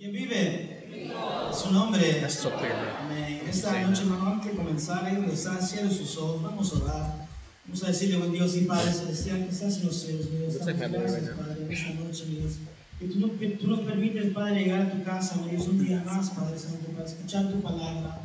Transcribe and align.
¿Quién 0.00 0.12
vive? 0.14 1.12
Su 1.52 1.72
nombre. 1.72 2.24
Amén. 3.04 3.42
Esta 3.46 3.82
noche, 3.82 4.00
hermano, 4.02 4.30
antes 4.30 4.50
de 4.52 4.56
comenzar, 4.56 5.04
ahí 5.04 5.16
donde 5.16 5.34
están, 5.34 5.60
cierre 5.60 5.90
sus 5.90 6.16
ojos, 6.16 6.42
vamos 6.42 6.72
a 6.72 6.84
orar. 6.84 7.26
Vamos 7.66 7.84
a 7.84 7.88
decirle 7.88 8.18
con 8.18 8.32
Dios 8.32 8.56
y 8.56 8.62
Padre 8.62 8.90
Celestial 8.94 9.44
que 9.44 9.50
estás 9.50 9.76
en 9.76 9.86
los 9.88 9.96
cielos, 10.00 10.30
mi 10.30 10.38
Dios. 10.38 10.54
Gracias, 10.54 11.36
Padre, 11.36 11.66
esta 11.70 11.90
noche, 12.02 12.24
mi 12.28 12.34
Dios. 12.36 12.52
Que 12.98 13.06
tú, 13.08 13.18
no- 13.20 13.38
que 13.38 13.46
tú 13.50 13.66
nos 13.66 13.80
permites, 13.80 14.32
Padre, 14.32 14.64
llegar 14.64 14.80
a 14.86 14.90
tu 14.90 15.04
casa, 15.04 15.36
mi 15.36 15.50
Dios, 15.50 15.68
un 15.68 15.84
día 15.86 16.02
más, 16.06 16.30
Padre 16.30 16.58
Santo, 16.58 16.86
para 16.92 17.04
escuchar 17.04 17.50
tu 17.52 17.60
palabra, 17.60 18.20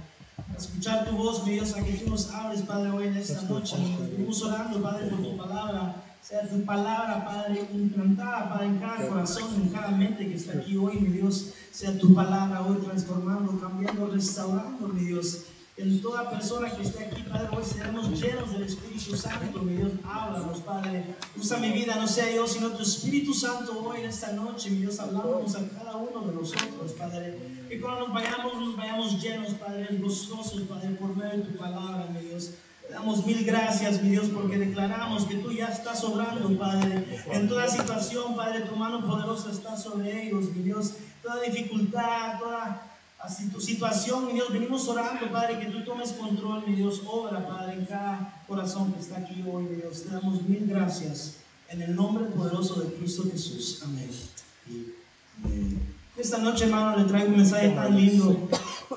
para 0.47 0.57
escuchar 0.57 1.05
tu 1.09 1.17
voz, 1.17 1.45
mi 1.45 1.55
Dios, 1.55 1.75
a 1.75 1.83
que 1.83 1.91
tú 1.91 2.09
nos 2.09 2.29
hables, 2.31 2.61
Padre, 2.61 2.89
hoy 2.91 3.07
en 3.07 3.17
esta 3.17 3.41
noche. 3.41 3.75
Venimos 4.13 4.41
orando, 4.43 4.81
Padre, 4.81 5.07
por 5.09 5.21
tu 5.21 5.35
palabra. 5.37 5.95
Sea 6.27 6.41
tu 6.49 6.65
palabra, 6.65 7.23
Padre, 7.23 7.69
implantada, 7.71 8.49
Padre, 8.49 8.65
en 8.65 8.79
cada 8.79 9.07
corazón, 9.07 9.61
en 9.61 9.69
cada 9.69 9.91
mente 9.91 10.27
que 10.27 10.33
está 10.33 10.53
aquí 10.57 10.75
hoy, 10.75 10.95
mi 10.95 11.09
Dios. 11.09 11.53
Sea 11.69 11.95
tu 11.99 12.15
palabra 12.15 12.63
hoy 12.63 12.77
transformando, 12.77 13.59
cambiando, 13.59 14.07
restaurando, 14.07 14.87
mi 14.87 15.01
Dios. 15.01 15.43
En 15.77 16.01
toda 16.01 16.27
persona 16.31 16.71
que 16.71 16.81
esté 16.81 17.05
aquí, 17.05 17.21
Padre, 17.29 17.49
hoy 17.55 17.63
seremos 17.63 18.09
llenos 18.19 18.51
del 18.51 18.63
Espíritu 18.63 19.15
Santo, 19.15 19.61
mi 19.61 19.73
Dios. 19.75 19.91
Háblanos, 20.03 20.61
Padre. 20.61 21.15
Usa 21.37 21.59
mi 21.59 21.69
vida, 21.69 21.95
no 21.97 22.07
sea 22.07 22.33
yo, 22.33 22.47
sino 22.47 22.69
tu 22.69 22.81
Espíritu 22.81 23.31
Santo 23.31 23.83
hoy 23.85 23.99
en 23.99 24.05
esta 24.05 24.31
noche, 24.31 24.71
mi 24.71 24.77
Dios, 24.77 24.99
hablándonos 24.99 25.55
a 25.55 25.69
cada 25.77 25.95
uno 25.97 26.21
de 26.21 26.33
nosotros, 26.33 26.93
Padre. 26.97 27.37
Que 27.69 27.79
cuando 27.79 28.07
nos 28.07 28.15
vayamos, 28.15 28.59
nos 28.59 28.75
vayamos 28.75 29.21
llenos, 29.21 29.53
Padre, 29.53 29.95
gozosos, 30.01 30.63
Padre, 30.63 30.89
por 30.95 31.15
medio 31.15 31.37
de 31.37 31.51
tu 31.51 31.55
palabra, 31.55 32.07
mi 32.11 32.21
Dios. 32.29 32.49
Te 32.87 32.93
damos 32.93 33.25
mil 33.25 33.43
gracias, 33.43 34.01
mi 34.01 34.09
Dios, 34.09 34.27
porque 34.33 34.57
declaramos 34.57 35.25
que 35.25 35.35
tú 35.35 35.51
ya 35.51 35.67
estás 35.67 36.03
obrando, 36.03 36.57
Padre. 36.57 37.05
En 37.31 37.47
toda 37.47 37.67
situación, 37.67 38.35
Padre, 38.35 38.61
tu 38.61 38.75
mano 38.75 39.05
poderosa 39.05 39.51
está 39.51 39.75
sobre 39.75 40.27
ellos, 40.27 40.51
mi 40.55 40.63
Dios. 40.63 40.93
Toda 41.23 41.41
dificultad, 41.41 42.39
toda 42.39 42.81
así, 43.19 43.49
tu 43.49 43.59
situación, 43.59 44.27
mi 44.27 44.33
Dios, 44.33 44.51
venimos 44.51 44.87
orando, 44.87 45.31
Padre, 45.31 45.59
que 45.59 45.65
tú 45.65 45.83
tomes 45.83 46.11
control, 46.11 46.63
mi 46.67 46.75
Dios. 46.75 47.01
Obra, 47.07 47.47
Padre, 47.47 47.73
en 47.73 47.85
cada 47.85 48.43
corazón 48.47 48.93
que 48.93 48.99
está 48.99 49.17
aquí 49.17 49.43
hoy, 49.51 49.63
mi 49.63 49.75
Dios. 49.77 50.03
Te 50.03 50.09
damos 50.09 50.43
mil 50.43 50.67
gracias. 50.67 51.37
En 51.69 51.81
el 51.81 51.95
nombre 51.95 52.25
poderoso 52.25 52.79
de 52.81 52.93
Cristo 52.93 53.23
Jesús. 53.31 53.81
Amén. 53.83 54.09
Amén. 55.43 55.95
Esta 56.15 56.37
noche, 56.37 56.65
hermano, 56.65 56.97
le 56.97 57.05
traigo 57.05 57.29
un 57.29 57.37
mensaje 57.37 57.69
tan 57.69 57.95
lindo. 57.95 58.47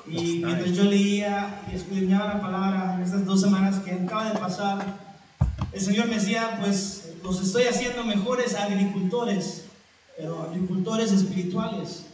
Y 0.07 0.41
mientras 0.43 0.75
yo 0.75 0.83
leía 0.83 1.61
y 1.71 1.75
escudriñaba 1.75 2.35
la 2.35 2.41
palabra 2.41 2.95
en 2.95 3.03
estas 3.03 3.25
dos 3.25 3.41
semanas 3.41 3.79
que 3.79 3.91
acaba 3.91 4.31
de 4.31 4.39
pasar, 4.39 4.97
el 5.71 5.81
Señor 5.81 6.07
me 6.07 6.15
decía, 6.15 6.57
pues 6.61 7.13
los 7.23 7.41
estoy 7.41 7.63
haciendo 7.63 8.03
mejores 8.03 8.55
agricultores, 8.55 9.65
pero 10.17 10.41
agricultores 10.41 11.11
espirituales. 11.11 12.05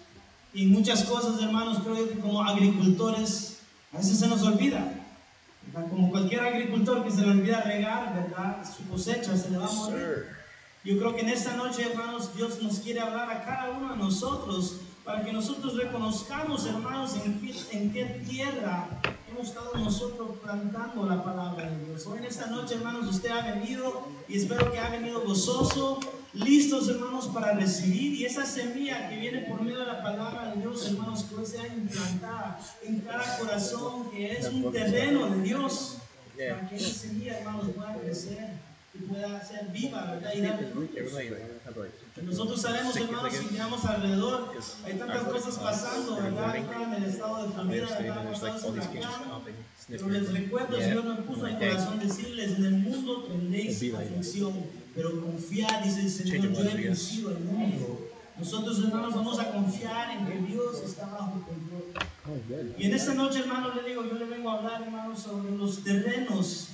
Y 0.54 0.68
muchas 0.68 1.04
cosas, 1.04 1.42
hermanos, 1.42 1.80
creo 1.84 2.08
que 2.08 2.20
como 2.20 2.44
agricultores 2.44 3.60
a 3.94 3.98
veces 3.98 4.20
se 4.20 4.28
nos 4.28 4.42
olvida. 4.44 4.94
¿verdad? 5.68 5.90
Como 5.90 6.10
cualquier 6.10 6.42
agricultor 6.42 7.04
que 7.04 7.12
se 7.12 7.22
le 7.22 7.32
olvida 7.32 7.62
regar, 7.62 8.14
¿verdad? 8.14 8.58
Su 8.66 8.88
cosecha 8.90 9.36
se 9.38 9.50
le 9.50 9.58
va 9.58 9.68
a 9.68 9.72
morir. 9.72 10.28
Yo 10.84 10.98
creo 11.00 11.16
que 11.16 11.22
en 11.22 11.30
esta 11.30 11.56
noche, 11.56 11.90
hermanos, 11.90 12.36
Dios 12.36 12.62
nos 12.62 12.80
quiere 12.80 13.00
hablar 13.00 13.32
a 13.32 13.44
cada 13.44 13.72
uno 13.72 13.94
de 13.94 13.98
nosotros 13.98 14.82
para 15.06 15.24
que 15.24 15.32
nosotros 15.32 15.78
reconozcamos, 15.78 16.66
hermanos, 16.66 17.16
en 17.24 17.40
qué, 17.40 17.78
en 17.78 17.94
qué 17.94 18.06
tierra 18.28 18.88
hemos 19.30 19.50
estado 19.50 19.76
nosotros 19.76 20.32
plantando 20.44 21.06
la 21.06 21.24
palabra 21.24 21.70
de 21.70 21.86
Dios. 21.86 22.08
Hoy 22.08 22.18
en 22.18 22.26
esta 22.26 22.48
noche, 22.48 22.74
hermanos, 22.74 23.08
usted 23.08 23.30
ha 23.30 23.54
venido 23.54 24.08
y 24.28 24.38
espero 24.38 24.72
que 24.72 24.80
ha 24.80 24.90
venido 24.90 25.22
gozoso, 25.22 26.00
listos, 26.34 26.90
hermanos, 26.90 27.28
para 27.28 27.54
recibir. 27.54 28.14
Y 28.16 28.26
esa 28.26 28.48
semilla 28.48 29.08
que 29.08 29.18
viene 29.18 29.42
por 29.42 29.62
medio 29.62 29.80
de 29.80 29.86
la 29.86 30.02
palabra 30.02 30.52
de 30.52 30.62
Dios, 30.62 30.88
hermanos, 30.88 31.24
que 31.26 31.36
hoy 31.36 31.46
sea 31.46 31.68
implantada 31.68 32.60
en 32.84 33.02
cada 33.02 33.38
corazón, 33.38 34.10
que 34.10 34.32
es 34.32 34.48
un 34.48 34.72
terreno 34.72 35.30
de 35.30 35.42
Dios, 35.44 35.98
para 36.36 36.68
que 36.68 36.78
esa 36.78 36.90
semilla, 36.90 37.38
hermanos, 37.38 37.68
pueda 37.76 37.94
crecer 37.94 38.50
pueda 39.04 39.44
ser 39.44 39.68
viva, 39.72 40.12
¿verdad? 40.12 40.32
Y. 40.36 42.22
Nosotros 42.22 42.62
sabemos, 42.62 42.96
hermanos, 42.96 43.34
si 43.34 43.46
miramos 43.52 43.86
alrededor, 43.86 44.52
hay 44.86 44.94
tantas 44.94 45.24
cosas 45.24 45.58
pasando, 45.60 46.16
¿verdad? 46.16 46.56
En 46.56 46.94
el 46.94 47.10
estado 47.10 47.48
de 47.48 47.54
Florida, 47.54 48.24
¿verdad? 48.24 48.66
Huracán. 48.66 49.12
Pero 49.88 50.10
les 50.10 50.32
recuerdo, 50.32 50.78
el 50.78 50.84
Señor 50.84 51.04
me 51.04 51.16
puso 51.24 51.48
en 51.48 51.58
corazón 51.58 52.00
decirles, 52.00 52.58
en 52.58 52.66
el 52.66 52.74
mundo 52.74 53.24
tendréis 53.24 53.94
aflicción, 53.94 54.54
pero 54.96 55.22
confiad, 55.22 55.84
dice 55.84 56.02
el 56.02 56.10
Señor, 56.10 56.54
yo 56.54 56.70
he 56.70 56.76
vencido 56.76 57.32
el 57.32 57.40
mundo. 57.40 58.10
Nosotros, 58.38 58.80
hermanos, 58.80 59.16
vamos 59.16 59.40
a 59.40 59.52
confiar 59.52 60.18
en 60.18 60.26
que 60.26 60.52
Dios 60.52 60.82
está 60.84 61.06
bajo 61.06 61.42
control. 61.46 62.76
Y 62.78 62.86
en 62.86 62.94
esta 62.94 63.14
noche, 63.14 63.40
hermanos, 63.40 63.76
le 63.76 63.90
digo, 63.90 64.04
yo 64.06 64.14
le 64.14 64.26
vengo 64.26 64.50
a 64.50 64.58
hablar, 64.58 64.82
hermanos, 64.82 65.20
sobre 65.22 65.56
los 65.56 65.84
terrenos. 65.84 66.70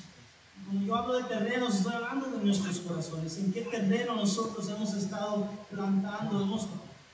Cuando 0.71 0.87
yo 0.87 0.95
hablo 0.95 1.17
de 1.17 1.23
terrenos, 1.23 1.75
estoy 1.75 1.91
hablando 1.91 2.27
de 2.27 2.45
nuestros 2.45 2.79
corazones. 2.79 3.37
¿En 3.39 3.51
qué 3.51 3.63
terreno 3.63 4.15
nosotros 4.15 4.69
hemos 4.69 4.93
estado 4.93 5.49
plantando, 5.69 6.41
hemos 6.41 6.65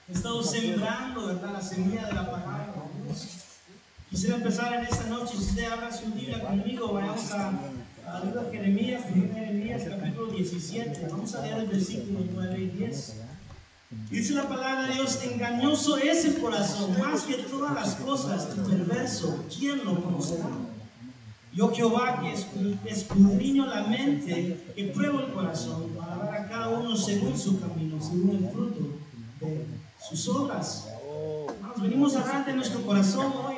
estado 0.07 0.44
sembrando, 0.44 1.25
verdad, 1.25 1.53
la 1.53 1.62
semilla 1.62 2.06
de 2.06 2.13
la 2.13 2.29
palabra? 2.29 2.72
Quisiera 4.12 4.35
empezar 4.35 4.75
en 4.75 4.81
esta 4.85 5.07
noche, 5.07 5.38
si 5.38 5.44
usted 5.44 5.72
abra 5.72 5.91
su 5.91 6.06
Biblia 6.12 6.40
conmigo, 6.44 6.94
vayamos 6.94 7.31
a, 7.31 7.50
a 8.06 8.22
de 8.22 8.51
Jeremías, 8.51 9.06
Jeremías, 9.12 9.85
capítulo 9.89 10.28
17. 10.34 11.07
Vamos 11.09 11.34
a 11.34 11.41
leer 11.41 11.57
el 11.57 11.66
versículo 11.66 12.19
9 12.35 12.59
y 12.59 12.68
10. 12.68 13.13
Dice 14.12 14.34
la 14.34 14.47
palabra 14.47 14.88
de 14.88 14.94
Dios, 14.94 15.24
engañoso 15.24 15.97
es 15.97 16.25
el 16.25 16.39
corazón, 16.39 16.95
más 17.00 17.24
que 17.24 17.34
todas 17.38 17.74
las 17.74 17.95
cosas, 17.95 18.50
y 18.56 18.69
perverso, 18.69 19.44
¿quién 19.50 19.84
lo 19.84 20.03
conocerá? 20.03 20.45
Yo 21.57 21.73
Jehová 21.73 22.22
que 22.22 22.34
escu- 22.35 22.78
escudriño 22.85 23.66
la 23.66 23.81
mente, 23.88 24.63
que 24.75 24.84
pruebo 24.94 25.22
el 25.22 25.34
corazón, 25.34 25.90
para 25.97 26.16
dar 26.18 26.34
a 26.35 26.47
cada 26.47 26.68
uno 26.69 26.95
según 26.95 27.35
su 27.35 27.59
camino, 27.59 28.00
según 28.00 28.29
el 28.44 28.51
fruto 28.51 28.79
de 29.41 29.66
sus 30.07 30.28
obras. 30.29 30.88
Hermanos, 31.50 31.81
venimos 31.81 32.16
a 32.16 32.22
hablar 32.22 32.45
de 32.45 32.53
nuestro 32.53 32.81
corazón 32.85 33.34
hoy. 33.44 33.56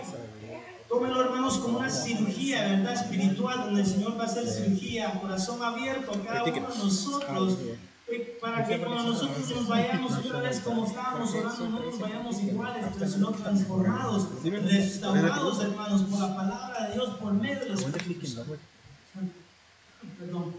Tómenlo, 0.88 1.22
hermanos, 1.26 1.58
como 1.58 1.78
una 1.80 1.90
cirugía, 1.90 2.64
¿verdad? 2.70 2.94
Espiritual, 2.94 3.66
donde 3.66 3.82
el 3.82 3.86
Señor 3.88 4.18
va 4.18 4.24
a 4.24 4.28
hacer 4.28 4.48
cirugía, 4.48 5.20
corazón 5.20 5.62
abierto 5.62 6.12
a 6.14 6.24
cada 6.26 6.44
uno 6.46 6.54
de 6.54 6.62
nosotros, 6.62 7.58
para 8.42 8.66
que 8.66 8.80
cuando 8.80 9.04
nosotros 9.04 9.50
nos 9.50 9.68
vayamos 9.68 10.18
otra 10.18 10.40
vez 10.42 10.60
como 10.60 10.86
estábamos 10.86 11.34
orando, 11.34 11.70
no 11.70 11.80
nos 11.80 12.00
vayamos 12.00 12.42
iguales, 12.42 12.86
pero 12.98 13.12
sino 13.12 13.32
transformados, 13.32 14.28
restaurados, 14.44 15.62
hermanos, 15.62 16.04
por 16.04 16.20
la 16.20 16.36
palabra 16.36 16.88
de 16.88 16.94
Dios, 16.94 17.10
por 17.18 17.34
medio 17.34 17.60
del 17.60 17.74
Espíritu 17.74 18.28
Santo. 18.28 18.58
Perdón, 20.18 20.54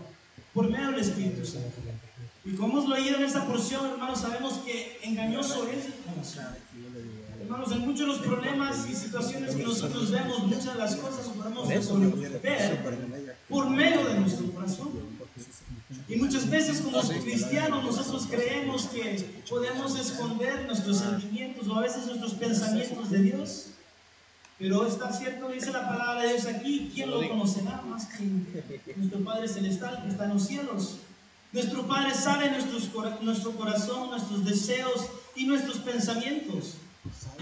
por 0.53 0.71
medio 0.71 0.91
del 0.91 1.01
Espíritu 1.01 1.47
Santo. 1.47 1.77
Y 2.45 2.55
como 2.55 2.81
hemos 2.81 2.89
leído 2.89 3.17
en 3.19 3.25
esta 3.25 3.47
porción, 3.47 3.87
hermanos, 3.87 4.21
sabemos 4.21 4.55
que 4.65 4.99
engañoso 5.03 5.69
es 5.69 5.87
el. 5.87 5.95
Hermanos, 7.43 7.73
en 7.73 7.81
muchos 7.81 8.01
de 8.01 8.07
los 8.07 8.19
problemas 8.19 8.89
y 8.89 8.95
situaciones 8.95 9.57
que 9.57 9.63
nosotros 9.65 10.11
vemos, 10.11 10.45
muchas 10.45 10.73
de 10.73 10.75
las 10.75 10.97
cosas 10.97 11.27
podemos 11.29 11.69
resolver 11.69 12.41
por 13.49 13.71
medio 13.71 14.05
de 14.05 14.21
nuestro 14.21 14.51
corazón. 14.53 14.91
Y 16.11 16.17
muchas 16.17 16.51
veces 16.51 16.81
como 16.81 17.01
cristianos 17.01 17.85
nosotros 17.85 18.27
creemos 18.29 18.87
que 18.87 19.43
podemos 19.49 19.97
esconder 19.97 20.67
nuestros 20.67 20.99
sentimientos 20.99 21.69
o 21.69 21.77
a 21.77 21.83
veces 21.83 22.05
nuestros 22.07 22.35
pensamientos 22.35 23.11
de 23.11 23.23
Dios. 23.23 23.67
Pero 24.59 24.89
está 24.89 25.13
cierto, 25.13 25.49
dice 25.49 25.71
la 25.71 25.89
palabra 25.89 26.23
de 26.23 26.31
Dios 26.31 26.47
aquí, 26.47 26.91
¿quién 26.93 27.13
lo 27.13 27.27
conocerá 27.29 27.81
más 27.83 28.07
que 28.07 28.25
nuestro 28.97 29.21
Padre 29.21 29.47
Celestial 29.47 30.03
que 30.03 30.09
está 30.09 30.25
en 30.25 30.35
los 30.35 30.43
cielos? 30.43 30.97
Nuestro 31.53 31.87
Padre 31.87 32.13
sabe 32.13 32.51
nuestros, 32.51 32.91
nuestro 33.23 33.53
corazón, 33.53 34.11
nuestros 34.11 34.45
deseos 34.45 35.07
y 35.37 35.47
nuestros 35.47 35.79
pensamientos. 35.79 36.75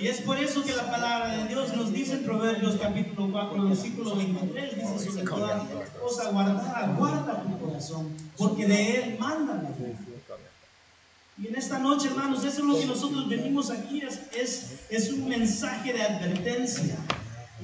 Y 0.00 0.06
es 0.06 0.20
por 0.20 0.38
eso 0.38 0.62
que 0.62 0.74
la 0.74 0.88
palabra 0.90 1.36
de 1.36 1.48
Dios 1.48 1.76
nos 1.76 1.92
dice 1.92 2.14
en 2.14 2.24
Proverbios 2.24 2.76
capítulo 2.76 3.32
4, 3.32 3.68
versículo 3.68 4.14
23, 4.14 4.76
dice 4.76 5.10
sobre 5.10 5.24
toda 5.24 5.66
cosa 6.00 6.30
guardada, 6.30 6.94
guarda 6.96 7.42
tu 7.42 7.58
corazón, 7.58 8.12
porque 8.36 8.66
de 8.66 8.96
él 8.96 9.16
manda 9.18 9.54
la 9.54 9.70
fe. 9.70 9.96
Y 11.40 11.48
en 11.48 11.56
esta 11.56 11.78
noche, 11.78 12.08
hermanos, 12.08 12.44
eso 12.44 12.60
es 12.60 12.66
lo 12.66 12.78
que 12.78 12.86
nosotros 12.86 13.28
venimos 13.28 13.70
aquí, 13.70 14.00
es, 14.00 14.20
es, 14.36 14.80
es 14.88 15.12
un 15.12 15.28
mensaje 15.28 15.92
de 15.92 16.02
advertencia. 16.02 16.96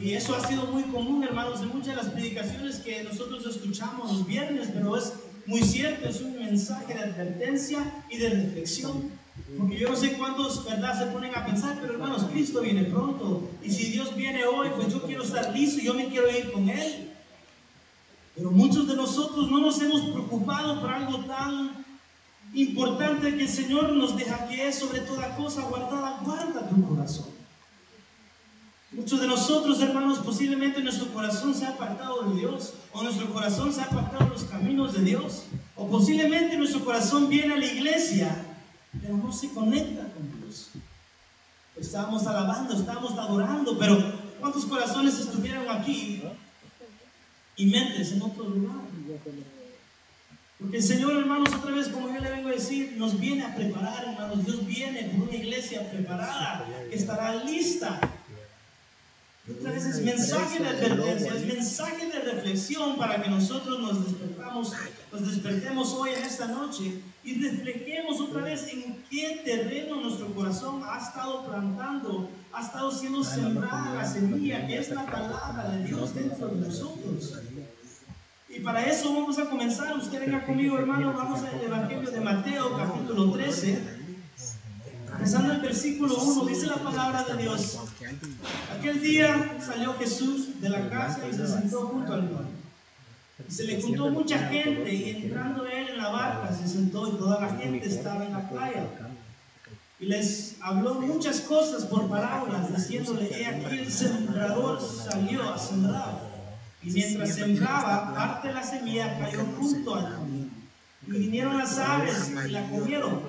Y 0.00 0.14
eso 0.14 0.34
ha 0.34 0.46
sido 0.46 0.66
muy 0.66 0.82
común, 0.84 1.22
hermanos, 1.22 1.60
en 1.60 1.69
muchas 1.69 1.88
de 1.88 1.96
las 1.96 2.06
predicaciones 2.06 2.76
que 2.76 3.04
nosotros 3.04 3.46
escuchamos 3.46 4.10
los 4.10 4.26
viernes, 4.26 4.70
pero 4.72 4.96
es 4.96 5.12
muy 5.46 5.62
cierto, 5.62 6.08
es 6.08 6.20
un 6.20 6.37
mensaje 6.37 6.94
de 6.94 7.00
advertencia 7.00 7.78
y 8.10 8.19
de 8.19 8.30
reflexión. 8.30 9.10
Porque 9.58 9.78
yo 9.78 9.90
no 9.90 9.96
sé 9.96 10.14
cuántos, 10.14 10.64
¿verdad?, 10.64 10.98
se 10.98 11.12
ponen 11.12 11.34
a 11.34 11.44
pensar, 11.44 11.78
pero 11.81 11.94
hermanos, 11.94 12.25
Cristo 12.32 12.60
viene 12.60 12.84
pronto. 12.84 13.48
Y 13.62 13.70
si 13.70 13.90
Dios 13.90 14.14
viene 14.16 14.44
hoy, 14.46 14.69
pues 14.75 14.92
yo 14.92 15.02
quiero 15.02 15.22
estar 15.22 15.52
listo 15.52 15.81
y 15.81 15.84
yo 15.84 15.94
me 15.94 16.08
quiero 16.08 16.31
ir 16.31 16.50
con 16.52 16.69
Él. 16.69 17.12
Pero 18.34 18.50
muchos 18.50 18.88
de 18.88 18.96
nosotros 18.96 19.50
no 19.50 19.60
nos 19.60 19.81
hemos 19.81 20.02
preocupado 20.02 20.81
por 20.81 20.90
algo 20.90 21.25
tan 21.25 21.84
importante 22.52 23.36
que 23.36 23.42
el 23.42 23.48
Señor 23.48 23.92
nos 23.92 24.16
deja, 24.16 24.48
que 24.48 24.69
es 24.69 24.78
sobre 24.78 25.00
toda 25.00 25.37
cosa 25.37 25.62
guardada, 25.62 26.20
guarda 26.25 26.69
tu 26.69 26.88
corazón. 26.88 27.26
Muchos 28.92 29.20
de 29.20 29.26
nosotros, 29.26 29.80
hermanos, 29.80 30.19
posiblemente 30.19 30.80
nuestro 30.80 31.12
corazón 31.12 31.52
se 31.54 31.64
ha 31.64 31.70
apartado 31.70 32.22
de 32.22 32.40
Dios, 32.40 32.75
o 32.92 33.02
nuestro 33.02 33.32
corazón 33.32 33.72
se 33.72 33.80
ha 33.80 33.84
apartado 33.84 34.25
de 34.25 34.30
los 34.30 34.44
caminos 34.44 34.94
de 34.94 35.02
Dios, 35.02 35.44
o 35.75 35.88
posiblemente 35.88 36.56
nuestro 36.56 36.84
corazón 36.84 37.28
viene 37.28 37.54
a 37.54 37.58
la 37.58 37.66
iglesia, 37.66 38.37
pero 39.00 39.17
no 39.17 39.32
se 39.32 39.50
conecta 39.50 40.02
con 40.12 40.41
Dios. 40.41 40.70
Estábamos 41.76 42.26
alabando, 42.26 42.75
estábamos 42.75 43.12
adorando, 43.12 43.79
pero 43.79 43.99
¿cuántos 44.41 44.64
corazones 44.67 45.19
estuvieron 45.19 45.69
aquí 45.69 46.23
y 47.56 47.67
mentes 47.67 48.12
en 48.12 48.23
otro 48.23 48.44
lugar? 48.44 48.76
Porque 50.58 50.76
el 50.76 50.82
Señor, 50.82 51.17
hermanos, 51.17 51.52
otra 51.52 51.73
vez, 51.73 51.88
como 51.88 52.08
yo 52.08 52.20
le 52.20 52.31
vengo 52.31 52.49
a 52.49 52.52
decir, 52.52 52.94
nos 52.96 53.19
viene 53.19 53.44
a 53.44 53.55
preparar, 53.55 54.05
hermanos. 54.05 54.46
Dios 54.46 54.64
viene 54.67 55.02
por 55.08 55.29
una 55.29 55.37
iglesia 55.37 55.90
preparada, 55.90 56.64
que 56.88 56.97
estará 56.97 57.44
lista 57.44 58.00
vez 59.46 59.85
es 59.85 60.00
mensaje 60.02 60.58
de 60.58 60.69
advertencia, 60.69 61.35
es 61.35 61.46
mensaje 61.46 62.06
de 62.06 62.19
reflexión 62.20 62.96
para 62.96 63.23
que 63.23 63.29
nosotros 63.29 63.79
nos 63.79 64.06
despertamos, 64.06 64.73
nos 65.12 65.26
despertemos 65.31 65.93
hoy 65.93 66.11
en 66.17 66.23
esta 66.23 66.46
noche 66.46 67.00
y 67.23 67.43
reflejemos 67.43 68.20
otra 68.20 68.43
vez 68.43 68.67
en 68.73 69.02
qué 69.11 69.43
terreno 69.44 70.00
nuestro 70.00 70.29
corazón 70.35 70.82
ha 70.85 70.99
estado 70.99 71.44
plantando, 71.44 72.31
ha 72.52 72.62
estado 72.62 72.91
siendo 72.91 73.23
sembrada 73.23 73.94
la 73.94 74.06
semilla 74.06 74.67
que 74.67 74.79
es 74.79 74.88
la 74.91 75.05
palabra 75.05 75.70
de 75.73 75.85
Dios 75.85 76.14
dentro 76.14 76.49
de 76.49 76.67
nosotros. 76.67 77.35
Y 78.49 78.61
para 78.61 78.85
eso 78.87 79.12
vamos 79.12 79.37
a 79.38 79.50
comenzar. 79.50 79.97
Usted 79.97 80.20
venga 80.20 80.47
conmigo, 80.47 80.79
hermano. 80.79 81.12
Vamos 81.12 81.40
al 81.43 81.61
Evangelio 81.61 82.08
de 82.08 82.20
Mateo, 82.20 82.76
capítulo 82.76 83.32
13. 83.32 84.03
Empezando 85.25 85.55
el 85.55 85.61
versículo 85.61 86.23
1, 86.23 86.44
dice 86.44 86.67
la 86.67 86.76
palabra 86.76 87.23
de 87.23 87.43
Dios. 87.43 87.79
Aquel 88.79 89.00
día 89.00 89.56
salió 89.59 89.94
Jesús 89.94 90.61
de 90.61 90.69
la 90.69 90.91
casa 90.91 91.21
y 91.26 91.32
se 91.32 91.47
sentó 91.47 91.87
junto 91.87 92.12
al 92.12 92.31
mar. 92.31 92.44
Y 93.49 93.50
se 93.50 93.65
le 93.65 93.81
juntó 93.81 94.11
mucha 94.11 94.38
gente 94.50 94.93
y 94.93 95.23
entrando 95.23 95.65
él 95.65 95.88
en 95.88 95.97
la 95.97 96.11
barca 96.11 96.55
se 96.55 96.69
sentó 96.69 97.09
y 97.09 97.12
toda 97.12 97.41
la 97.41 97.56
gente 97.56 97.87
estaba 97.87 98.26
en 98.26 98.32
la 98.32 98.50
playa. 98.50 98.87
Y 99.99 100.05
les 100.05 100.56
habló 100.61 100.97
muchas 100.97 101.41
cosas 101.41 101.87
por 101.87 102.06
parábolas, 102.06 102.76
diciéndole, 102.76 103.31
he 103.35 103.47
aquí 103.47 103.79
el 103.79 103.91
sembrador 103.91 104.79
salió 104.79 105.55
a 105.55 105.56
sembrar. 105.56 106.21
Y 106.82 106.91
mientras 106.91 107.35
sembraba, 107.35 108.12
parte 108.15 108.49
de 108.49 108.55
la 108.55 108.62
semilla 108.62 109.19
cayó 109.19 109.43
junto 109.59 109.94
al 109.94 110.17
camino. 110.17 110.50
Y 111.06 111.12
vinieron 111.12 111.56
las 111.56 111.79
aves 111.79 112.31
y 112.47 112.50
la 112.50 112.69
comieron. 112.69 113.23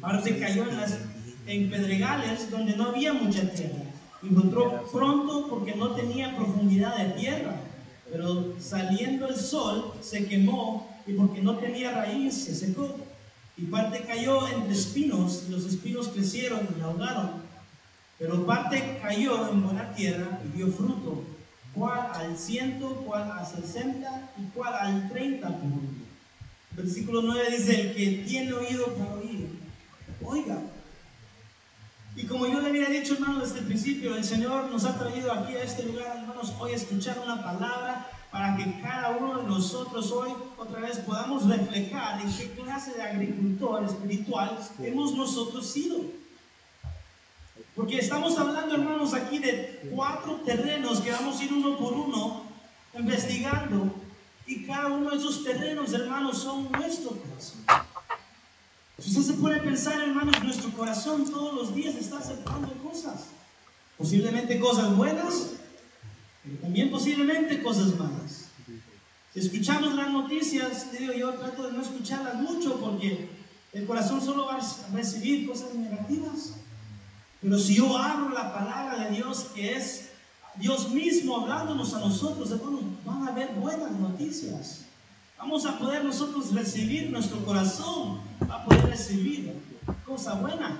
Parte 0.00 0.38
cayó 0.38 0.68
en, 0.68 0.76
las, 0.76 0.98
en 1.46 1.70
pedregales 1.70 2.50
donde 2.50 2.76
no 2.76 2.88
había 2.88 3.12
mucha 3.12 3.48
tierra. 3.50 3.84
Y 4.22 4.28
encontró 4.28 4.84
pronto 4.92 5.48
porque 5.48 5.74
no 5.74 5.90
tenía 5.92 6.36
profundidad 6.36 6.96
de 6.96 7.20
tierra. 7.20 7.56
Pero 8.10 8.54
saliendo 8.60 9.28
el 9.28 9.36
sol 9.36 9.94
se 10.00 10.26
quemó 10.26 10.88
y 11.06 11.14
porque 11.14 11.40
no 11.40 11.56
tenía 11.56 11.92
raíz 11.92 12.44
se 12.44 12.54
secó. 12.54 12.96
Y 13.56 13.66
parte 13.66 14.04
cayó 14.06 14.48
entre 14.48 14.72
espinos 14.72 15.44
y 15.46 15.52
los 15.52 15.66
espinos 15.66 16.08
crecieron 16.08 16.68
y 16.76 16.80
ahogaron. 16.80 17.42
Pero 18.18 18.46
parte 18.46 18.98
cayó 19.02 19.50
en 19.50 19.62
buena 19.62 19.92
tierra 19.94 20.40
y 20.44 20.56
dio 20.56 20.68
fruto, 20.68 21.24
cual 21.74 22.08
al 22.14 22.38
ciento, 22.38 23.02
cual 23.04 23.30
al 23.30 23.46
sesenta 23.46 24.30
y 24.38 24.44
cual 24.56 24.74
al 24.74 25.08
treinta 25.10 25.48
por 25.48 25.66
uno. 25.66 26.02
Versículo 26.76 27.22
9 27.22 27.50
dice, 27.50 27.80
el 27.80 27.94
que 27.94 28.24
tiene 28.26 28.52
oído 28.52 28.86
para 28.94 29.14
oír, 29.14 29.31
Oiga. 30.24 30.58
Y 32.14 32.26
como 32.26 32.46
yo 32.46 32.60
le 32.60 32.68
había 32.68 32.88
dicho, 32.88 33.14
hermano, 33.14 33.40
desde 33.40 33.60
el 33.60 33.66
principio, 33.66 34.14
el 34.14 34.24
Señor 34.24 34.70
nos 34.70 34.84
ha 34.84 34.98
traído 34.98 35.32
aquí 35.32 35.54
a 35.54 35.62
este 35.62 35.84
lugar, 35.84 36.18
hermanos, 36.18 36.52
hoy 36.58 36.72
a 36.72 36.76
escuchar 36.76 37.18
una 37.18 37.42
palabra 37.42 38.06
para 38.30 38.56
que 38.56 38.80
cada 38.80 39.10
uno 39.10 39.38
de 39.38 39.44
nosotros 39.44 40.10
hoy 40.12 40.32
otra 40.58 40.80
vez 40.80 40.98
podamos 40.98 41.48
reflejar 41.48 42.20
en 42.20 42.34
qué 42.34 42.50
clase 42.50 42.94
de 42.94 43.02
agricultor 43.02 43.84
espiritual 43.84 44.58
hemos 44.82 45.14
nosotros 45.14 45.66
sido. 45.66 46.00
Porque 47.74 47.98
estamos 47.98 48.38
hablando, 48.38 48.74
hermanos, 48.74 49.14
aquí 49.14 49.38
de 49.38 49.88
cuatro 49.94 50.34
terrenos 50.44 51.00
que 51.00 51.10
vamos 51.10 51.40
a 51.40 51.44
ir 51.44 51.52
uno 51.52 51.78
por 51.78 51.94
uno 51.94 52.42
investigando. 52.98 53.94
Y 54.46 54.66
cada 54.66 54.88
uno 54.88 55.10
de 55.10 55.16
esos 55.16 55.44
terrenos, 55.44 55.92
hermanos, 55.94 56.38
son 56.38 56.70
nuestros 56.72 57.14
si 57.38 57.54
usted 59.06 59.22
se 59.22 59.32
puede 59.34 59.60
pensar, 59.60 60.00
hermanos, 60.00 60.42
nuestro 60.42 60.70
corazón 60.70 61.30
todos 61.30 61.54
los 61.54 61.74
días 61.74 61.94
está 61.96 62.18
aceptando 62.18 62.72
cosas. 62.82 63.26
Posiblemente 63.98 64.58
cosas 64.60 64.96
buenas, 64.96 65.50
pero 66.42 66.56
también 66.58 66.90
posiblemente 66.90 67.62
cosas 67.62 67.96
malas. 67.98 68.46
Si 69.32 69.40
escuchamos 69.40 69.94
las 69.94 70.10
noticias, 70.10 70.92
digo, 70.92 71.12
yo 71.14 71.32
trato 71.34 71.64
de 71.64 71.72
no 71.72 71.82
escucharlas 71.82 72.34
mucho 72.36 72.78
porque 72.78 73.28
el 73.72 73.86
corazón 73.86 74.20
solo 74.20 74.46
va 74.46 74.56
a 74.56 74.94
recibir 74.94 75.48
cosas 75.48 75.74
negativas. 75.74 76.54
Pero 77.40 77.58
si 77.58 77.76
yo 77.76 77.96
abro 77.96 78.28
la 78.30 78.52
palabra 78.52 79.04
de 79.04 79.16
Dios, 79.16 79.46
que 79.54 79.74
es 79.74 80.10
Dios 80.56 80.90
mismo 80.90 81.40
hablándonos 81.40 81.94
a 81.94 82.00
nosotros, 82.00 82.50
hermanos, 82.50 82.82
van 83.04 83.26
a 83.26 83.30
haber 83.30 83.52
buenas 83.54 83.90
noticias. 83.92 84.82
Vamos 85.42 85.66
a 85.66 85.76
poder 85.76 86.04
nosotros 86.04 86.54
recibir, 86.54 87.10
nuestro 87.10 87.44
corazón 87.44 88.20
va 88.48 88.62
a 88.62 88.64
poder 88.64 88.86
recibir 88.86 89.52
cosa 90.06 90.34
buena. 90.34 90.78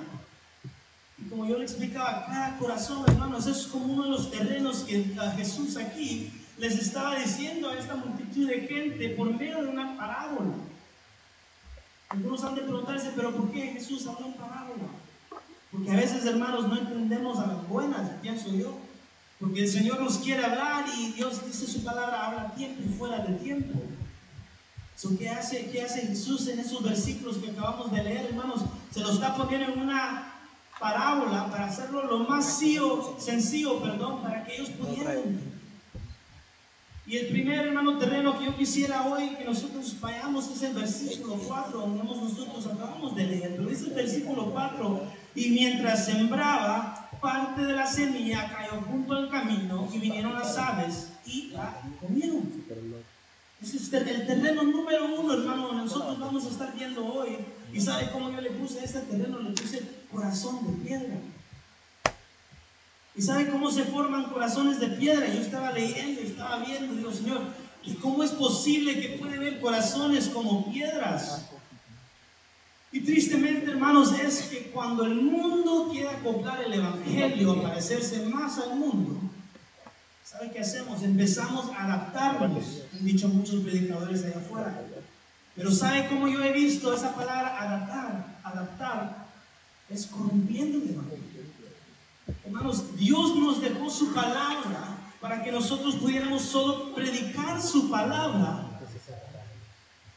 Y 1.18 1.28
como 1.28 1.44
yo 1.46 1.58
le 1.58 1.64
explicaba, 1.64 2.26
cada 2.26 2.56
corazón, 2.58 3.02
hermanos, 3.08 3.48
es 3.48 3.66
como 3.66 3.86
uno 3.86 4.04
de 4.04 4.10
los 4.10 4.30
terrenos 4.30 4.84
que 4.84 5.02
Jesús 5.36 5.76
aquí 5.76 6.30
les 6.58 6.78
estaba 6.78 7.16
diciendo 7.16 7.70
a 7.70 7.76
esta 7.76 7.96
multitud 7.96 8.46
de 8.46 8.60
gente 8.60 9.08
por 9.10 9.34
medio 9.36 9.64
de 9.64 9.68
una 9.68 9.96
parábola. 9.96 10.54
Algunos 12.10 12.44
han 12.44 12.54
de 12.54 12.62
preguntarse, 12.62 13.10
pero 13.16 13.34
¿por 13.34 13.50
qué 13.50 13.62
Jesús 13.62 14.06
habló 14.06 14.26
en 14.26 14.34
parábola? 14.34 14.86
Porque 15.72 15.90
a 15.90 15.96
veces, 15.96 16.24
hermanos, 16.24 16.68
no 16.68 16.78
entendemos 16.78 17.40
a 17.40 17.48
las 17.48 17.68
buenas, 17.68 18.12
pienso 18.22 18.48
yo. 18.50 18.78
Porque 19.40 19.64
el 19.64 19.68
Señor 19.68 20.00
nos 20.00 20.18
quiere 20.18 20.44
hablar 20.44 20.84
y 20.96 21.10
Dios 21.14 21.44
dice 21.44 21.66
su 21.66 21.82
palabra, 21.82 22.28
habla 22.28 22.54
tiempo 22.54 22.80
y 22.86 22.96
fuera 22.96 23.24
de 23.24 23.34
tiempo. 23.38 23.80
¿Qué, 25.18 25.28
hace, 25.28 25.70
¿Qué 25.70 25.82
hace 25.82 26.02
Jesús 26.02 26.48
en 26.48 26.60
esos 26.60 26.82
versículos 26.82 27.36
que 27.36 27.50
acabamos 27.50 27.92
de 27.92 28.02
leer, 28.02 28.26
hermanos? 28.26 28.62
Se 28.92 29.00
lo 29.00 29.10
está 29.10 29.36
poniendo 29.36 29.72
en 29.72 29.80
una 29.80 30.32
parábola 30.78 31.50
para 31.50 31.66
hacerlo 31.66 32.04
lo 32.04 32.20
más 32.20 32.60
sencillo, 33.18 33.82
perdón, 33.82 34.22
para 34.22 34.44
que 34.44 34.54
ellos 34.54 34.70
pudieran 34.70 35.52
y 37.04 37.16
el 37.16 37.28
primer 37.28 37.66
hermano 37.66 37.98
terreno 37.98 38.38
que 38.38 38.44
yo 38.44 38.56
quisiera 38.56 39.06
hoy 39.06 39.30
que 39.36 39.44
nosotros 39.44 40.00
vayamos 40.00 40.48
es 40.48 40.62
el 40.62 40.72
versículo 40.72 41.34
4, 41.34 41.78
donde 41.78 42.04
nosotros 42.04 42.66
acabamos 42.66 43.16
de 43.16 43.26
leer. 43.26 43.56
Pero 43.56 43.68
dice 43.68 43.86
el 43.88 43.94
versículo 43.94 44.50
4, 44.52 45.02
y 45.34 45.50
mientras 45.50 46.06
sembraba, 46.06 47.10
parte 47.20 47.64
de 47.64 47.72
la 47.72 47.86
semilla 47.86 48.48
cayó 48.56 48.80
junto 48.82 49.14
al 49.14 49.28
camino 49.28 49.88
y 49.92 49.98
vinieron 49.98 50.34
las 50.34 50.56
aves 50.56 51.08
y 51.26 51.48
la 51.48 51.82
comieron. 52.00 52.50
El 53.62 54.26
terreno 54.26 54.64
número 54.64 55.20
uno, 55.20 55.34
hermano, 55.34 55.72
nosotros 55.72 56.18
vamos 56.18 56.44
a 56.46 56.48
estar 56.48 56.74
viendo 56.74 57.06
hoy. 57.06 57.36
¿Y 57.72 57.80
sabe 57.80 58.10
cómo 58.10 58.32
yo 58.32 58.40
le 58.40 58.50
puse 58.50 58.80
a 58.80 58.84
este 58.84 59.00
terreno? 59.02 59.38
Le 59.38 59.50
puse 59.50 59.82
corazón 60.10 60.66
de 60.66 60.84
piedra. 60.84 61.14
¿Y 63.14 63.22
sabe 63.22 63.48
cómo 63.50 63.70
se 63.70 63.84
forman 63.84 64.30
corazones 64.30 64.80
de 64.80 64.88
piedra? 64.88 65.32
Yo 65.32 65.40
estaba 65.40 65.70
leyendo, 65.70 66.22
estaba 66.22 66.64
viendo, 66.64 66.92
digo, 66.94 67.12
Señor, 67.12 67.40
¿y 67.84 67.94
cómo 67.94 68.24
es 68.24 68.32
posible 68.32 69.00
que 69.00 69.16
puede 69.18 69.36
haber 69.36 69.60
corazones 69.60 70.26
como 70.26 70.68
piedras? 70.72 71.44
Y 72.90 73.00
tristemente, 73.00 73.70
hermanos, 73.70 74.12
es 74.18 74.42
que 74.50 74.70
cuando 74.72 75.04
el 75.04 75.14
mundo 75.14 75.88
quiere 75.92 76.08
acoplar 76.08 76.62
el 76.62 76.72
Evangelio 76.72 77.52
a 77.52 77.62
parecerse 77.62 78.26
más 78.26 78.58
al 78.58 78.76
mundo, 78.76 79.20
¿Sabe 80.32 80.50
qué 80.50 80.60
hacemos? 80.60 81.02
Empezamos 81.02 81.70
a 81.70 81.84
adaptarnos. 81.84 82.64
Han 82.94 83.04
dicho 83.04 83.28
muchos 83.28 83.62
predicadores 83.62 84.24
allá 84.24 84.38
afuera. 84.38 84.80
Pero 85.54 85.70
¿sabe 85.70 86.08
cómo 86.08 86.26
yo 86.26 86.42
he 86.42 86.52
visto 86.52 86.94
esa 86.94 87.14
palabra 87.14 87.60
adaptar? 87.60 88.38
Adaptar 88.42 89.26
es 89.90 90.06
corrompiendo 90.06 90.78
el 90.78 90.90
evangelio. 90.90 91.22
Hermanos, 92.46 92.96
Dios 92.96 93.36
nos 93.36 93.60
dejó 93.60 93.90
su 93.90 94.14
palabra 94.14 94.96
para 95.20 95.44
que 95.44 95.52
nosotros 95.52 95.96
pudiéramos 95.96 96.42
solo 96.42 96.94
predicar 96.94 97.60
su 97.60 97.90
palabra 97.90 98.72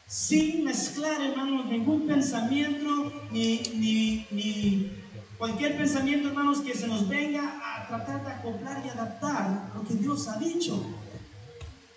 sin 0.07 0.63
mezclar, 0.63 1.19
hermanos, 1.21 1.65
ningún 1.65 2.07
pensamiento 2.07 3.11
ni, 3.31 3.57
ni, 3.75 4.25
ni 4.31 4.91
Cualquier 5.37 5.77
pensamiento, 5.77 6.29
hermanos, 6.29 6.59
que 6.59 6.73
se 6.73 6.87
nos 6.87 7.07
venga 7.09 7.59
a 7.61 7.87
tratar 7.87 8.23
de 8.23 8.31
acoplar 8.31 8.81
y 8.85 8.89
adaptar 8.89 9.71
lo 9.75 9.83
que 9.83 9.95
Dios 9.95 10.27
ha 10.27 10.37
dicho. 10.37 10.81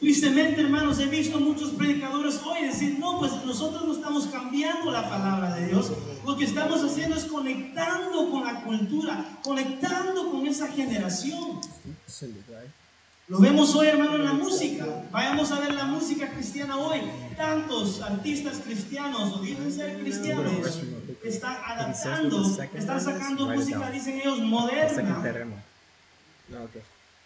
Tristemente, 0.00 0.60
hermanos, 0.60 0.98
he 0.98 1.06
visto 1.06 1.38
muchos 1.40 1.70
predicadores 1.70 2.40
hoy 2.44 2.66
decir, 2.66 2.98
no, 2.98 3.18
pues 3.18 3.32
nosotros 3.44 3.84
no 3.84 3.92
estamos 3.92 4.26
cambiando 4.26 4.90
la 4.90 5.08
palabra 5.08 5.54
de 5.54 5.68
Dios. 5.68 5.90
Lo 6.24 6.36
que 6.36 6.44
estamos 6.44 6.82
haciendo 6.82 7.16
es 7.16 7.24
conectando 7.24 8.30
con 8.30 8.44
la 8.44 8.62
cultura, 8.62 9.38
conectando 9.42 10.30
con 10.30 10.46
esa 10.46 10.68
generación. 10.68 11.60
Lo 13.28 13.40
vemos 13.40 13.74
hoy, 13.74 13.88
hermano, 13.88 14.16
en 14.16 14.24
la 14.24 14.32
música. 14.32 14.86
Vayamos 15.10 15.50
a 15.50 15.60
ver 15.60 15.74
la 15.74 15.84
música 15.84 16.30
cristiana 16.30 16.76
hoy. 16.76 17.00
Tantos 17.36 18.00
artistas 18.00 18.60
cristianos 18.64 19.32
o 19.32 19.42
dicen 19.42 19.72
ser 19.72 19.98
cristianos 19.98 20.80
están 21.24 21.56
adaptando, 21.64 22.44
están 22.74 23.00
sacando 23.00 23.48
música, 23.48 23.90
dicen 23.90 24.20
ellos, 24.20 24.40
moderna 24.40 25.22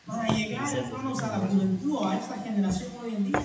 para 0.07 0.29
llegar, 0.35 0.77
hermanos, 0.77 1.23
a 1.23 1.39
la 1.39 1.47
juventud, 1.47 1.99
a 2.05 2.19
esta 2.19 2.39
generación 2.39 2.91
hoy 3.03 3.15
en 3.15 3.25
día. 3.25 3.41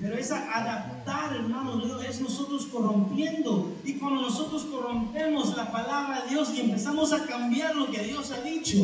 Pero 0.00 0.16
esa 0.16 0.52
adaptar, 0.52 1.34
hermanos, 1.34 2.04
es 2.08 2.20
nosotros 2.20 2.66
corrompiendo. 2.66 3.76
Y 3.84 3.94
cuando 3.94 4.22
nosotros 4.22 4.64
corrompemos 4.64 5.56
la 5.56 5.70
palabra 5.70 6.22
de 6.22 6.30
Dios 6.30 6.50
y 6.54 6.60
empezamos 6.60 7.12
a 7.12 7.24
cambiar 7.24 7.74
lo 7.76 7.90
que 7.90 8.02
Dios 8.02 8.30
ha 8.32 8.40
dicho, 8.40 8.76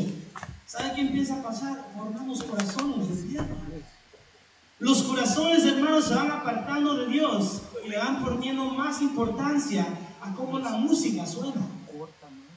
¿sabe 0.67 0.93
qué 0.95 1.01
empieza 1.03 1.41
a 1.41 1.43
pasar? 1.43 1.89
Formamos 1.97 2.43
corazones 2.43 3.09
de 3.09 3.29
tierra. 3.31 3.57
Los 4.79 5.03
corazones, 5.05 5.65
hermanos, 5.65 6.07
se 6.07 6.15
van 6.15 6.31
apartando 6.31 6.95
de 6.97 7.07
Dios 7.07 7.63
y 7.85 7.89
le 7.89 7.99
van 7.99 8.25
poniendo 8.25 8.65
más 8.67 9.01
importancia 9.03 9.87
a 10.25 10.35
cómo 10.35 10.59
la 10.59 10.71
música 10.73 11.26
suena. 11.26 11.61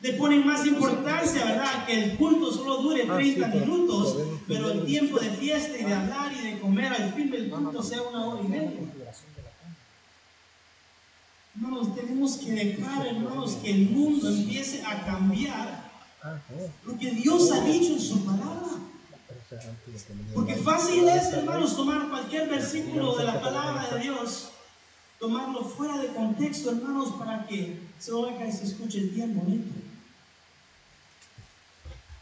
Le 0.01 0.13
ponen 0.13 0.45
más 0.45 0.65
importancia, 0.65 1.43
¿verdad? 1.43 1.85
Que 1.85 2.03
el 2.03 2.17
culto 2.17 2.51
solo 2.51 2.77
dure 2.81 3.05
30 3.05 3.45
ah, 3.45 3.49
minutos, 3.49 4.15
pero 4.47 4.71
el 4.71 4.85
tiempo 4.85 5.19
de 5.19 5.29
fiesta 5.31 5.77
y 5.77 5.83
de 5.83 5.93
hablar 5.93 6.31
y 6.33 6.51
de 6.51 6.59
comer 6.59 6.93
al 6.93 7.13
fin 7.13 7.31
del 7.31 7.49
culto 7.49 7.81
sea 7.81 8.03
una 8.03 8.25
hora 8.25 8.41
y 8.43 8.47
media. 8.47 8.79
Hermanos, 11.55 11.95
tenemos 11.95 12.37
que 12.37 12.51
dejar, 12.51 13.07
hermanos, 13.07 13.57
que 13.63 13.71
el 13.71 13.89
mundo 13.89 14.29
empiece 14.29 14.83
a 14.85 15.03
cambiar 15.03 15.89
lo 16.85 16.97
que 16.97 17.11
Dios 17.11 17.51
ha 17.51 17.61
dicho 17.61 17.93
en 17.93 18.01
su 18.01 18.23
palabra. 18.23 18.67
Porque 20.33 20.55
fácil 20.55 21.07
es, 21.07 21.33
hermanos, 21.33 21.75
tomar 21.75 22.09
cualquier 22.09 22.47
versículo 22.49 23.15
de 23.15 23.23
la 23.23 23.41
palabra. 23.41 23.87
de 23.91 24.01
Dios, 24.01 24.51
tomarlo 25.19 25.63
fuera 25.63 25.97
de 25.97 26.09
contexto, 26.09 26.71
hermanos, 26.71 27.13
para 27.17 27.45
que 27.47 27.79
se 27.99 28.11
oiga 28.11 28.45
y 28.47 28.51
se 28.51 28.65
escuche 28.65 28.99
bien 29.01 29.35
bonito. 29.37 29.73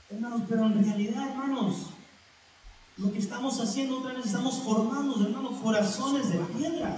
Hermanos, 0.09 0.43
pero 0.47 0.65
en 0.65 0.83
realidad, 0.83 1.29
hermanos, 1.29 1.87
lo 2.97 3.11
que 3.11 3.19
estamos 3.19 3.59
haciendo 3.59 3.99
otra 3.99 4.13
vez, 4.13 4.27
estamos 4.27 4.59
formando, 4.59 5.21
hermanos, 5.25 5.59
corazones 5.61 6.29
de 6.29 6.37
piedra. 6.39 6.97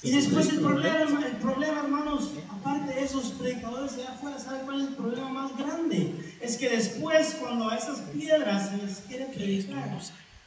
Y 0.00 0.12
después 0.12 0.48
el 0.48 0.60
problema, 0.60 1.26
el 1.26 1.36
problema, 1.36 1.80
hermanos, 1.80 2.30
aparte 2.48 2.94
de 2.94 3.04
esos 3.04 3.32
predicadores 3.32 3.96
de 3.96 4.06
afuera, 4.06 4.38
¿saben 4.38 4.64
cuál 4.64 4.80
es 4.80 4.88
el 4.88 4.94
problema 4.94 5.28
más 5.28 5.56
grande? 5.56 6.36
Es 6.40 6.56
que 6.56 6.68
después, 6.70 7.36
cuando 7.40 7.68
a 7.68 7.76
esas 7.76 8.00
piedras 8.12 8.70
se 8.70 8.76
les 8.76 8.98
quiere 9.00 9.26
predicar, 9.26 9.98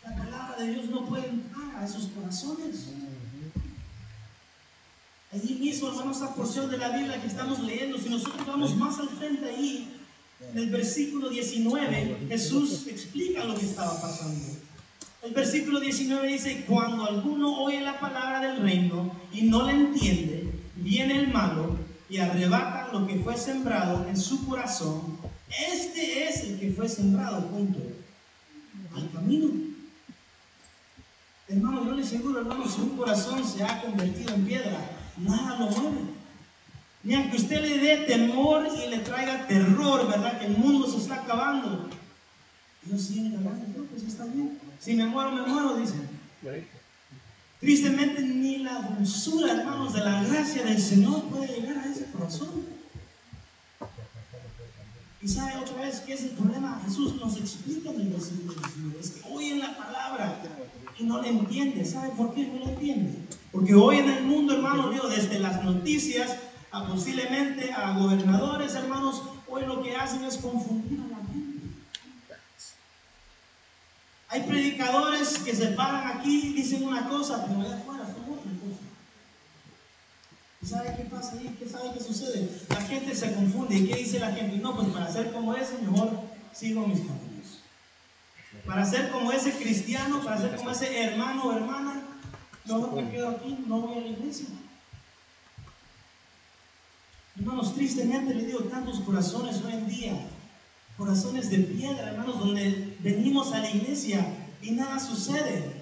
la 0.04 0.16
palabra 0.16 0.56
de 0.58 0.74
Dios 0.74 0.86
no 0.90 1.06
puede 1.06 1.28
entrar 1.28 1.76
a 1.76 1.86
esos 1.86 2.08
corazones. 2.08 2.88
Allí 5.34 5.54
mismo, 5.56 5.88
hermanos, 5.88 6.18
esa 6.18 6.36
porción 6.36 6.70
de 6.70 6.78
la 6.78 6.90
Biblia 6.90 7.22
que 7.22 7.28
estamos 7.28 7.60
leyendo, 7.60 7.98
si 7.98 8.10
nosotros 8.10 8.46
vamos 8.46 8.76
más 8.76 9.00
al 9.00 9.08
frente 9.08 9.46
ahí, 9.46 9.88
en 10.52 10.58
el 10.58 10.70
versículo 10.70 11.30
19, 11.30 12.26
Jesús 12.28 12.86
explica 12.88 13.46
lo 13.46 13.56
que 13.56 13.66
estaba 13.66 14.02
pasando. 14.02 14.46
El 15.22 15.34
versículo 15.34 15.80
19 15.80 16.28
dice, 16.28 16.66
cuando 16.68 17.06
alguno 17.06 17.62
oye 17.62 17.80
la 17.80 17.98
palabra 18.00 18.42
del 18.42 18.62
reino 18.62 19.16
y 19.32 19.44
no 19.44 19.66
la 19.66 19.72
entiende, 19.72 20.52
viene 20.76 21.20
el 21.20 21.28
malo 21.30 21.78
y 22.10 22.18
arrebata 22.18 22.90
lo 22.92 23.08
que 23.08 23.20
fue 23.20 23.38
sembrado 23.38 24.06
en 24.10 24.18
su 24.18 24.46
corazón. 24.46 25.18
Este 25.72 26.28
es 26.28 26.44
el 26.44 26.60
que 26.60 26.72
fue 26.72 26.90
sembrado 26.90 27.42
junto 27.44 27.80
al 28.94 29.10
camino. 29.12 29.50
Hermano, 31.48 31.86
yo 31.86 31.94
le 31.94 32.04
aseguro, 32.04 32.42
hermano, 32.42 32.68
si 32.68 32.82
un 32.82 32.98
corazón 32.98 33.48
se 33.48 33.64
ha 33.64 33.82
convertido 33.82 34.34
en 34.34 34.46
piedra, 34.46 35.01
nada 35.18 35.60
lo 35.60 35.68
mueve. 35.68 36.02
Ni 37.04 37.16
aunque 37.16 37.38
usted 37.38 37.62
le 37.62 37.78
dé 37.80 37.98
temor 38.06 38.68
y 38.68 38.90
le 38.90 39.00
traiga 39.00 39.48
terror, 39.48 40.08
¿verdad? 40.08 40.40
Que 40.40 40.46
el 40.46 40.58
mundo 40.58 40.88
se 40.88 40.98
está 40.98 41.16
acabando. 41.16 41.90
Dios 42.84 43.02
sigue 43.02 43.36
hablando, 43.36 43.86
pues 43.90 44.04
está 44.04 44.26
bien. 44.26 44.60
Si 44.80 44.94
me 44.94 45.06
muero, 45.06 45.32
me 45.32 45.42
muero, 45.48 45.76
dice. 45.78 45.96
Tristemente, 47.60 48.22
ni 48.22 48.58
la 48.58 48.82
dulzura, 48.82 49.54
hermanos, 49.54 49.94
de 49.94 50.00
la 50.00 50.24
gracia 50.24 50.64
del 50.64 50.82
Señor 50.82 51.24
puede 51.26 51.48
llegar 51.48 51.78
a 51.78 51.92
ese 51.92 52.06
corazón. 52.12 52.66
Y 55.22 55.28
sabe 55.28 55.58
otra 55.58 55.84
vez 55.84 56.00
que 56.00 56.14
es 56.14 56.24
el 56.24 56.30
problema. 56.32 56.82
Jesús 56.86 57.16
nos 57.22 57.38
explica 57.38 57.92
en 57.92 58.02
el 58.02 58.10
versículo 58.10 58.56
Es 59.00 59.12
que 59.12 59.30
oyen 59.30 59.60
la 59.60 59.78
palabra 59.78 60.42
y 60.98 61.04
no 61.04 61.22
la 61.22 61.28
entiende. 61.28 61.86
¿Sabe 61.86 62.10
por 62.18 62.34
qué 62.34 62.48
no 62.48 62.66
la 62.66 62.72
entiende? 62.72 63.20
Porque 63.52 63.76
hoy 63.76 63.98
en 63.98 64.10
el 64.10 64.24
mundo, 64.24 64.54
hermano, 64.54 64.90
Dios, 64.90 65.10
desde 65.10 65.40
las 65.40 65.64
noticias 65.64 66.38
a 66.72 66.88
posiblemente 66.88 67.74
a 67.74 67.98
gobernadores, 67.98 68.76
hermanos, 68.76 69.24
hoy 69.48 69.66
lo 69.66 69.84
que 69.84 69.96
hacen 69.96 70.24
es 70.24 70.38
confundir 70.38 71.02
a 71.02 71.08
la 71.10 71.18
gente. 71.18 71.68
Hay 74.30 74.44
predicadores 74.44 75.40
que 75.40 75.54
se 75.54 75.68
paran 75.68 76.18
aquí 76.18 76.48
y 76.48 76.54
dicen 76.54 76.84
una 76.86 77.10
cosa, 77.10 77.46
pero 77.46 77.60
allá 77.60 77.76
afuera 77.76 78.06
son 78.06 78.34
otra 78.34 78.52
cosa. 78.62 78.82
¿Y 80.62 80.66
sabe 80.66 80.96
qué 80.96 81.04
pasa 81.04 81.34
ahí? 81.34 81.54
¿Qué 81.60 81.68
sabe 81.68 81.92
qué 81.94 82.02
sucede? 82.02 82.50
La 82.70 82.82
gente 82.82 83.14
se 83.14 83.34
confunde. 83.34 83.76
¿Y 83.76 83.88
qué 83.88 83.96
dice 83.96 84.20
la 84.20 84.32
gente? 84.32 84.58
No, 84.58 84.74
pues 84.74 84.88
para 84.90 85.12
ser 85.12 85.34
como 85.34 85.54
ese, 85.54 85.78
mejor 85.80 86.22
sigo 86.54 86.88
mis 86.88 87.00
caminos. 87.00 87.60
Para 88.66 88.86
ser 88.86 89.12
como 89.12 89.34
ese 89.34 89.52
cristiano, 89.52 90.22
para 90.24 90.38
ser 90.38 90.56
como 90.56 90.72
ese 90.72 91.04
hermano 91.04 91.44
o 91.44 91.52
hermana, 91.52 92.02
yo 92.66 92.92
me 92.92 93.10
quedo 93.10 93.30
aquí, 93.30 93.58
no 93.68 93.82
voy 93.82 93.98
a 93.98 94.02
la 94.02 94.08
iglesia. 94.08 94.48
Hermanos, 97.38 97.74
tristemente 97.74 98.34
le 98.36 98.46
digo 98.46 98.60
tantos 98.66 99.00
corazones 99.00 99.62
hoy 99.66 99.74
en 99.74 99.88
día, 99.88 100.28
corazones 100.98 101.50
de 101.50 101.60
piedra, 101.60 102.12
hermanos, 102.12 102.40
donde 102.40 102.98
venimos 103.00 103.52
a 103.54 103.60
la 103.60 103.70
iglesia 103.70 104.26
y 104.62 104.72
nada 104.72 105.00
sucede. 105.00 105.82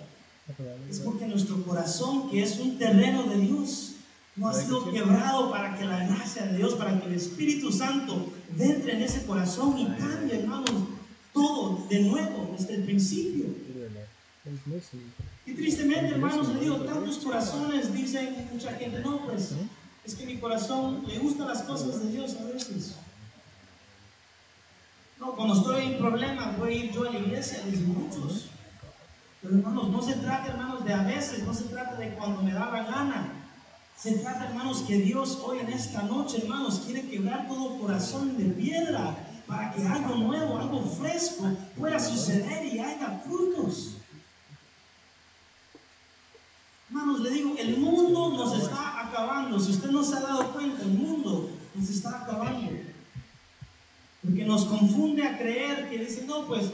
Es 0.90 1.00
porque 1.00 1.28
nuestro 1.28 1.64
corazón, 1.64 2.30
que 2.30 2.42
es 2.42 2.58
un 2.60 2.78
terreno 2.78 3.24
de 3.24 3.38
Dios, 3.38 3.96
no 4.36 4.48
ha 4.48 4.54
sido 4.54 4.92
quebrado 4.92 5.52
para 5.52 5.78
que 5.78 5.86
la 5.86 6.06
gracia 6.08 6.46
de 6.46 6.58
Dios, 6.58 6.76
para 6.76 7.00
que 7.00 7.08
el 7.08 7.14
Espíritu 7.14 7.72
Santo 7.72 8.32
entre 8.58 8.94
en 8.94 9.04
ese 9.04 9.26
corazón 9.26 9.78
y 9.78 9.86
cambie, 9.86 10.40
hermanos, 10.40 10.72
todo 11.34 11.86
de 11.90 12.00
nuevo, 12.02 12.56
desde 12.58 12.76
el 12.76 12.84
principio. 12.84 13.46
Y 15.46 15.54
tristemente, 15.54 16.14
hermanos, 16.14 16.50
le 16.50 16.62
digo, 16.62 16.78
tantos 16.78 17.18
corazones 17.20 17.94
dicen 17.94 18.48
mucha 18.52 18.74
gente, 18.74 19.00
no, 19.00 19.26
pues 19.26 19.54
es 20.04 20.16
que 20.16 20.26
mi 20.26 20.38
corazón 20.38 21.04
le 21.08 21.20
gustan 21.20 21.48
las 21.48 21.62
cosas 21.64 22.04
de 22.04 22.12
Dios 22.12 22.36
a 22.40 22.46
veces. 22.46 22.96
No, 25.20 25.36
cuando 25.36 25.56
estoy 25.56 25.94
en 25.94 25.98
problemas 25.98 26.58
voy 26.58 26.74
a 26.74 26.76
ir 26.86 26.92
yo 26.92 27.08
a 27.08 27.12
la 27.12 27.20
iglesia, 27.20 27.62
dicen 27.66 27.94
muchos. 27.94 28.50
Pero 29.42 29.56
hermanos, 29.56 29.90
no 29.90 30.02
se 30.02 30.14
trata, 30.14 30.48
hermanos, 30.48 30.86
de 30.86 30.94
a 30.94 31.04
veces, 31.04 31.44
no 31.44 31.54
se 31.54 31.66
trata 31.66 31.96
de 31.96 32.14
cuando 32.16 32.42
me 32.42 32.54
da 32.54 32.72
la 32.72 32.84
gana. 32.84 33.34
Se 33.98 34.14
trata, 34.14 34.48
hermanos, 34.48 34.84
que 34.88 34.98
Dios 34.98 35.40
hoy 35.44 35.60
en 35.60 35.70
esta 35.70 36.04
noche, 36.04 36.38
hermanos, 36.42 36.84
quiere 36.86 37.08
quebrar 37.10 37.48
todo 37.48 37.80
corazón 37.80 38.38
de 38.38 38.46
piedra 38.46 39.16
para 39.46 39.72
que 39.74 39.86
algo 39.86 40.16
nuevo, 40.16 40.58
algo 40.58 40.82
fresco 40.84 41.52
pueda 41.78 42.00
suceder 42.00 42.66
y 42.66 42.80
haya 42.80 43.22
frutos. 43.26 43.98
Hermanos, 46.90 47.20
le 47.20 47.30
digo, 47.30 47.56
el 47.58 47.78
mundo 47.78 48.32
nos 48.36 48.58
está 48.58 49.08
acabando. 49.08 49.60
Si 49.60 49.72
usted 49.72 49.92
no 49.92 50.04
se 50.04 50.16
ha 50.16 50.22
dado 50.22 50.52
cuenta, 50.52 50.82
el 50.82 50.90
mundo 50.90 51.52
nos 51.76 51.90
está 51.90 52.24
acabando. 52.24 52.72
Porque 54.24 54.44
nos 54.44 54.66
confunde 54.66 55.24
a 55.24 55.38
creer 55.38 55.88
que 55.90 56.00
dicen, 56.00 56.26
no, 56.26 56.48
pues, 56.48 56.72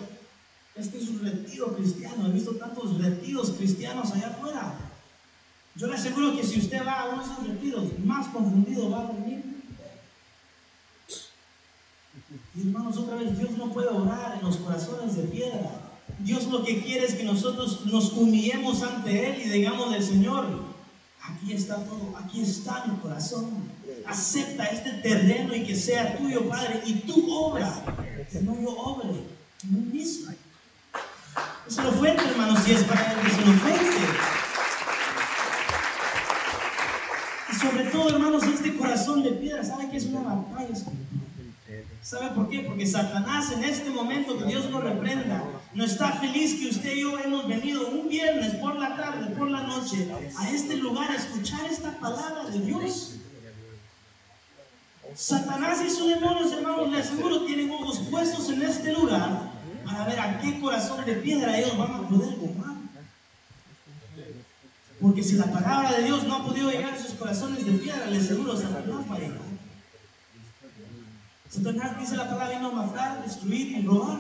este 0.75 0.99
es 0.99 1.09
un 1.09 1.19
retiro 1.19 1.75
cristiano. 1.75 2.27
He 2.27 2.31
visto 2.31 2.55
tantos 2.55 2.97
retiros 2.97 3.51
cristianos 3.51 4.13
allá 4.13 4.27
afuera. 4.27 4.73
Yo 5.75 5.87
le 5.87 5.95
aseguro 5.95 6.33
que 6.33 6.45
si 6.45 6.59
usted 6.59 6.85
va 6.85 7.01
a 7.01 7.09
uno 7.09 7.21
de 7.21 7.33
esos 7.33 7.47
retiros, 7.47 7.99
más 7.99 8.27
confundido 8.29 8.89
va 8.89 9.01
a 9.01 9.05
dormir. 9.07 9.43
Y 12.55 12.61
hermanos, 12.61 12.97
otra 12.97 13.17
vez, 13.17 13.37
Dios 13.37 13.51
no 13.51 13.73
puede 13.73 13.89
orar 13.89 14.37
en 14.39 14.45
los 14.45 14.55
corazones 14.57 15.17
de 15.17 15.23
piedra. 15.23 15.84
Dios 16.19 16.45
lo 16.45 16.63
que 16.63 16.81
quiere 16.81 17.05
es 17.05 17.15
que 17.15 17.23
nosotros 17.23 17.85
nos 17.85 18.13
humillemos 18.13 18.81
ante 18.81 19.29
Él 19.29 19.41
y 19.45 19.49
digamos 19.49 19.91
del 19.91 20.03
Señor, 20.03 20.45
aquí 21.21 21.53
está 21.53 21.75
todo, 21.85 22.13
aquí 22.17 22.41
está 22.41 22.85
mi 22.87 22.97
corazón. 22.97 23.49
Acepta 24.05 24.65
este 24.65 24.91
terreno 24.91 25.55
y 25.55 25.63
que 25.63 25.75
sea 25.75 26.17
tuyo, 26.17 26.47
Padre, 26.47 26.81
y 26.85 26.93
tu 26.93 27.33
obra, 27.33 27.83
no 28.43 28.61
yo 28.61 28.69
obre, 28.69 29.09
no 29.69 29.79
mismo. 29.91 30.31
Es 31.67 31.77
lo 31.77 31.91
fuerte, 31.91 32.23
hermanos, 32.23 32.59
si 32.63 32.71
es 32.73 32.83
para 32.83 33.11
él, 33.11 33.19
es 33.25 33.45
lo 33.45 33.53
fuerte. 33.53 33.97
Y 37.51 37.55
sobre 37.55 37.83
todo, 37.85 38.09
hermanos, 38.09 38.43
este 38.43 38.75
corazón 38.77 39.23
de 39.23 39.31
piedra, 39.31 39.63
¿sabe 39.63 39.89
que 39.89 39.97
es 39.97 40.05
una 40.05 40.21
batalla 40.21 40.75
¿Sabe 42.05 42.29
por 42.35 42.47
qué? 42.49 42.59
Porque 42.59 42.85
Satanás 42.85 43.51
en 43.51 43.63
este 43.63 43.89
momento 43.89 44.37
que 44.37 44.45
Dios 44.45 44.69
lo 44.69 44.79
reprenda, 44.79 45.43
no 45.73 45.83
está 45.83 46.11
feliz 46.11 46.53
que 46.59 46.69
usted 46.69 46.93
y 46.93 47.01
yo 47.01 47.17
hemos 47.17 47.47
venido 47.47 47.87
un 47.87 48.07
viernes 48.07 48.53
por 48.57 48.75
la 48.75 48.95
tarde, 48.95 49.35
por 49.35 49.49
la 49.49 49.63
noche, 49.63 50.07
a 50.37 50.49
este 50.51 50.77
lugar 50.77 51.09
a 51.09 51.15
escuchar 51.15 51.65
esta 51.65 51.97
palabra 51.97 52.43
de 52.51 52.59
Dios. 52.59 53.15
Satanás 55.15 55.79
y 55.83 55.89
sus 55.89 56.07
demonios, 56.07 56.51
hermanos, 56.51 56.91
le 56.91 56.99
aseguro, 56.99 57.43
tienen 57.47 57.71
ojos 57.71 57.97
puestos 58.11 58.51
en 58.51 58.61
este 58.61 58.93
lugar 58.93 59.51
para 59.83 60.05
ver 60.05 60.19
a 60.19 60.39
qué 60.41 60.59
corazón 60.59 61.03
de 61.05 61.13
piedra 61.13 61.57
ellos 61.57 61.75
van 61.75 61.91
a 61.91 62.07
poder 62.07 62.35
tomar. 62.35 62.75
Porque 65.01 65.23
si 65.23 65.37
la 65.37 65.51
palabra 65.51 65.91
de 65.93 66.03
Dios 66.03 66.23
no 66.25 66.35
ha 66.35 66.45
podido 66.45 66.69
llegar 66.69 66.93
a 66.93 67.01
sus 67.01 67.15
corazones 67.15 67.65
de 67.65 67.71
piedra, 67.71 68.05
le 68.05 68.19
aseguro, 68.19 68.55
Satanás 68.55 69.09
va 69.09 69.15
a 69.15 69.19
llegar. 69.19 69.44
Satanás 71.49 71.99
dice 71.99 72.17
la 72.17 72.29
palabra 72.29 72.57
vino 72.57 72.69
a 72.69 72.85
matar, 72.85 73.23
destruir 73.23 73.77
y 73.77 73.81
robar. 73.85 74.19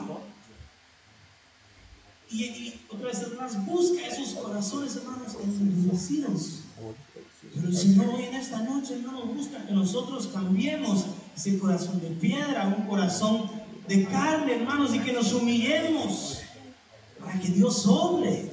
Y, 2.31 2.73
otra 2.89 3.07
vez 3.07 3.19
Satanás 3.19 3.65
busca 3.65 4.05
esos 4.07 4.33
corazones, 4.33 4.95
hermanos, 4.95 5.35
endurecidos. 5.41 6.61
Pero 7.53 7.67
el 7.67 7.77
Señor 7.77 8.07
hoy 8.07 8.23
en 8.23 8.33
esta 8.33 8.59
noche, 8.59 8.95
hermanos, 8.95 9.33
busca 9.33 9.65
que 9.65 9.73
nosotros 9.73 10.27
cambiemos 10.27 11.05
ese 11.35 11.57
corazón 11.59 12.01
de 12.01 12.09
piedra 12.09 12.67
un 12.67 12.87
corazón 12.87 13.49
de 13.87 14.05
carne, 14.05 14.55
hermanos, 14.55 14.93
y 14.93 14.99
que 14.99 15.13
nos 15.13 15.31
humillemos 15.33 16.39
para 17.19 17.39
que 17.39 17.49
Dios 17.49 17.85
obre. 17.85 18.51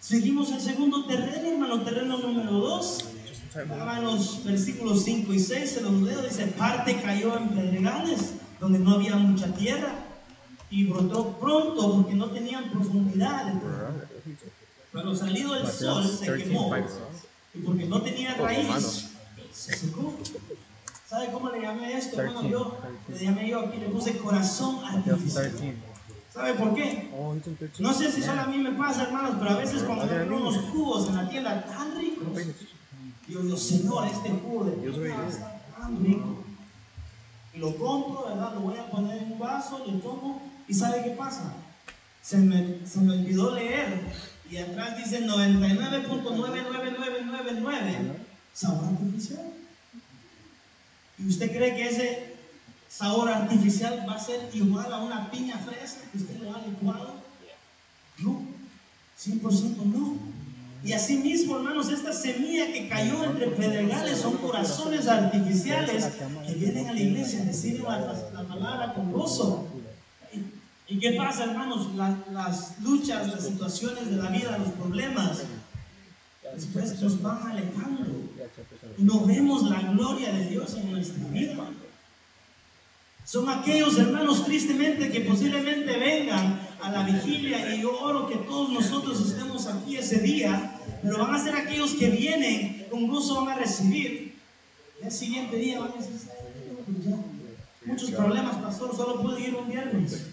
Seguimos 0.00 0.50
el 0.50 0.60
segundo 0.60 1.04
terreno, 1.04 1.50
hermano, 1.50 1.82
terreno 1.82 2.18
número 2.18 2.52
dos. 2.52 3.04
Estaban 3.50 4.04
los 4.04 4.44
versículos 4.44 5.02
5 5.02 5.32
y 5.32 5.40
6, 5.40 5.70
se 5.70 5.80
los 5.80 5.92
leo, 6.02 6.22
dice, 6.22 6.46
parte 6.46 7.00
cayó 7.02 7.36
en 7.36 7.48
pedregales, 7.48 8.34
donde 8.60 8.78
no 8.78 8.94
había 8.94 9.16
mucha 9.16 9.52
tierra, 9.54 9.92
y 10.70 10.84
brotó 10.84 11.36
pronto 11.40 11.96
porque 11.96 12.14
no 12.14 12.30
tenían 12.30 12.70
profundidad. 12.70 13.52
Pero 14.92 15.16
salido 15.16 15.56
el 15.56 15.66
sol 15.66 16.06
se 16.06 16.32
quemó, 16.36 16.72
y 17.52 17.58
porque 17.58 17.86
no 17.86 18.00
tenía 18.02 18.34
raíz, 18.34 19.10
se 19.52 19.76
secó. 19.76 20.16
¿Sabe 21.08 21.32
cómo 21.32 21.50
le 21.50 21.60
llamé 21.60 21.96
esto? 21.96 22.16
Bueno, 22.16 22.48
yo 22.48 22.78
le 23.08 23.18
llamé 23.18 23.48
yo 23.48 23.60
aquí, 23.66 23.78
le 23.78 23.88
puse 23.88 24.16
corazón 24.18 24.84
artificial. 24.84 25.52
¿Sabe 26.32 26.54
por 26.54 26.72
qué? 26.74 27.10
No 27.80 27.92
sé 27.92 28.12
si 28.12 28.22
solo 28.22 28.42
a 28.42 28.46
mí 28.46 28.58
me 28.58 28.70
pasa, 28.72 29.02
hermanos, 29.02 29.34
pero 29.40 29.50
a 29.50 29.56
veces 29.56 29.82
cuando 29.82 30.06
veo 30.06 30.36
unos 30.36 30.56
jugos 30.70 31.08
en 31.08 31.16
la 31.16 31.28
tienda 31.28 31.64
tan 31.64 31.98
ricos, 31.98 32.28
yo 33.30 33.42
digo, 33.42 33.56
Señor, 33.56 34.06
este 34.06 34.30
jugo 34.30 34.64
de 34.64 35.28
está 35.28 35.62
tan 35.78 36.04
rico. 36.04 36.44
Y 37.54 37.58
lo 37.58 37.76
compro, 37.76 38.26
¿verdad? 38.28 38.54
Lo 38.54 38.60
voy 38.60 38.76
a 38.76 38.90
poner 38.90 39.22
en 39.22 39.32
un 39.32 39.38
vaso, 39.38 39.78
lo 39.78 39.92
tomo, 40.00 40.42
y 40.68 40.74
¿sabe 40.74 41.04
qué 41.04 41.10
pasa? 41.10 41.54
Se 42.22 42.38
me, 42.38 42.86
se 42.86 43.00
me 43.00 43.14
olvidó 43.14 43.54
leer, 43.54 44.00
y 44.50 44.56
atrás 44.56 44.96
dice 44.98 45.24
99.99999 45.26 48.16
sabor 48.52 48.84
artificial. 48.84 49.52
¿Y 51.18 51.28
usted 51.28 51.50
cree 51.50 51.76
que 51.76 51.88
ese 51.88 52.36
sabor 52.88 53.28
artificial 53.28 54.04
va 54.08 54.14
a 54.14 54.18
ser 54.18 54.50
igual 54.52 54.92
a 54.92 54.98
una 54.98 55.30
piña 55.30 55.56
fresca 55.58 56.10
que 56.10 56.18
usted 56.18 56.40
lo 56.40 56.52
ha 56.54 56.62
licuado? 56.62 57.14
No, 58.18 58.42
100% 59.18 59.84
no. 59.84 60.18
Y 60.82 60.92
así 60.94 61.18
mismo, 61.18 61.56
hermanos, 61.56 61.90
esta 61.90 62.12
semilla 62.12 62.72
que 62.72 62.88
cayó 62.88 63.22
entre 63.24 63.48
pedregales 63.48 64.18
son 64.18 64.38
corazones 64.38 65.06
artificiales 65.08 66.08
que 66.46 66.54
vienen 66.54 66.88
a 66.88 66.94
la 66.94 67.00
iglesia 67.00 67.42
a 67.42 67.44
decir 67.44 67.80
la, 67.80 68.46
palabra 68.48 68.94
con 68.94 69.12
gozo. 69.12 69.66
¿Y 70.88 70.98
qué 70.98 71.12
pasa, 71.12 71.44
hermanos? 71.44 71.88
las 71.94 72.80
luchas, 72.80 73.28
las 73.28 73.46
situaciones 73.46 74.10
de 74.10 74.16
la 74.16 74.30
vida, 74.30 74.58
los 74.58 74.70
problemas, 74.70 75.42
después 76.54 77.00
nos 77.00 77.20
van 77.20 77.50
alejando. 77.50 78.06
Y 78.96 79.02
no 79.02 79.24
vemos 79.26 79.68
la 79.70 79.82
gloria 79.82 80.32
de 80.32 80.46
Dios 80.46 80.74
en 80.74 80.92
nuestra 80.92 81.24
vida. 81.28 81.56
Son 83.24 83.48
aquellos 83.48 83.98
hermanos 83.98 84.44
tristemente 84.46 85.10
que 85.10 85.20
posiblemente 85.20 85.96
vengan 85.98 86.58
a 86.82 86.90
la 86.90 87.02
vigilia 87.02 87.74
y 87.74 87.82
yo 87.82 87.98
oro 87.98 88.28
que 88.28 88.36
todos 88.36 88.70
nosotros 88.70 89.20
estemos 89.20 89.66
aquí 89.66 89.96
ese 89.96 90.20
día, 90.20 90.78
pero 91.02 91.18
van 91.18 91.34
a 91.34 91.42
ser 91.42 91.54
aquellos 91.54 91.94
que 91.94 92.10
vienen 92.10 92.86
con 92.90 93.06
gozo, 93.08 93.44
van 93.44 93.50
a 93.50 93.60
recibir. 93.60 94.38
El 95.02 95.10
siguiente 95.10 95.56
día 95.56 95.80
van 95.80 95.92
a 95.92 95.96
decir, 95.96 96.12
muchos 97.84 98.10
problemas, 98.10 98.56
pastor, 98.56 98.94
solo 98.94 99.22
pude 99.22 99.40
ir 99.40 99.54
un 99.54 99.68
viernes. 99.68 100.26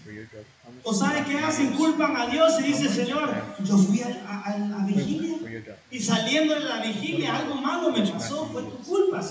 O 0.84 0.92
sabe 0.92 1.24
que 1.24 1.38
hacen, 1.38 1.72
culpan 1.72 2.16
a 2.16 2.26
Dios 2.26 2.60
y 2.60 2.64
dice, 2.64 2.88
Señor, 2.88 3.30
yo 3.64 3.78
fui 3.78 4.02
a, 4.02 4.58
la 4.58 4.84
vigilia 4.86 5.36
y 5.90 6.00
saliendo 6.00 6.54
de 6.54 6.60
la 6.60 6.82
vigilia 6.82 7.36
algo 7.36 7.54
malo 7.56 7.90
me 7.90 8.06
pasó, 8.06 8.46
fue 8.46 8.62
tu 8.62 8.78
culpa, 8.78 9.22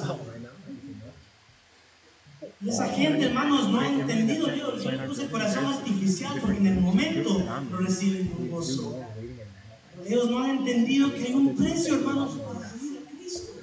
Y 2.60 2.70
esa 2.70 2.88
gente, 2.90 3.26
hermanos, 3.26 3.70
no 3.70 3.80
ha 3.80 3.88
entendido 3.88 4.48
Dios. 4.48 4.84
Yo 4.84 4.92
le 4.92 5.00
puse 5.08 5.28
corazón 5.28 5.66
artificial 5.66 6.40
porque 6.42 6.58
en 6.58 6.68
el 6.68 6.82
momento 6.82 7.44
lo 7.72 7.78
reciben 7.78 8.28
con 8.30 8.50
gozo. 8.50 9.04
ellos 10.06 10.30
no 10.30 10.44
han 10.44 10.58
entendido 10.58 11.14
que 11.14 11.24
hay 11.24 11.34
un 11.34 11.56
precio, 11.56 11.96
hermanos, 11.96 12.32
para 12.38 12.74
vida 12.74 13.00
de 13.00 13.18
Cristo. 13.18 13.54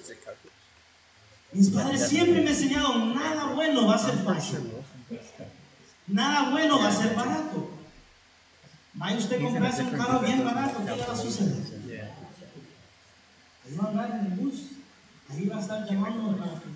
Mis 1.52 1.70
padres 1.70 2.08
siempre 2.08 2.42
me 2.42 2.50
enseñaron, 2.50 3.14
nada 3.14 3.52
bueno 3.54 3.86
va 3.86 3.96
a 3.96 3.98
ser 3.98 4.14
fácil. 4.18 4.58
Nada 6.06 6.50
bueno 6.50 6.78
va 6.78 6.88
a 6.88 6.92
ser 6.92 7.14
barato. 7.16 7.70
Vaya 8.94 9.18
usted 9.18 9.40
a 9.40 9.44
comprarse 9.44 9.82
un 9.82 9.90
carro 9.90 10.20
bien 10.20 10.44
barato, 10.44 10.84
¿qué 10.84 10.96
le 10.96 11.04
va 11.04 11.12
a 11.12 11.16
suceder? 11.16 11.64
Ahí 13.66 13.76
va 13.76 13.84
a 13.84 13.88
andar 13.88 14.20
en 14.20 14.32
el 14.32 14.38
bus, 14.38 14.66
ahí 15.30 15.48
va 15.48 15.56
a 15.56 15.60
estar 15.60 15.88
llamándonos 15.88 16.38
para 16.38 16.60
que 16.60 16.66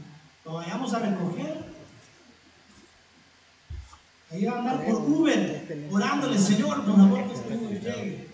lo 0.44 0.54
vayamos 0.54 0.94
a 0.94 0.98
recoger. 0.98 1.77
Ahí 4.30 4.44
va 4.44 4.52
a 4.52 4.58
andar 4.58 4.84
por 4.84 4.96
Uber, 4.96 5.88
orándole, 5.90 6.38
Señor, 6.38 6.84
por 6.84 6.96
favor, 6.96 7.28
que 7.28 7.34
este 7.34 7.56
Uber 7.56 7.80
llegue. 7.80 8.28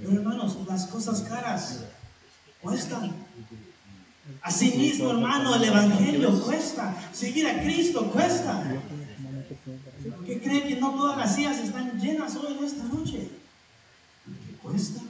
Pero 0.00 0.18
hermanos, 0.18 0.56
las 0.66 0.86
cosas 0.86 1.20
caras 1.22 1.84
cuestan. 2.60 3.12
Asimismo, 4.40 5.10
hermano, 5.10 5.56
el 5.56 5.64
Evangelio 5.64 6.40
cuesta. 6.42 6.96
Seguir 7.12 7.46
a 7.48 7.62
Cristo 7.62 8.10
cuesta. 8.10 8.64
¿Qué 10.26 10.40
cree 10.40 10.66
que 10.66 10.76
no 10.76 10.92
todas 10.92 11.18
las 11.18 11.34
sillas 11.34 11.58
están 11.58 12.00
llenas 12.00 12.34
hoy 12.36 12.56
en 12.56 12.64
esta 12.64 12.84
noche? 12.84 13.28
¿Qué 14.24 14.56
cuesta? 14.62 15.02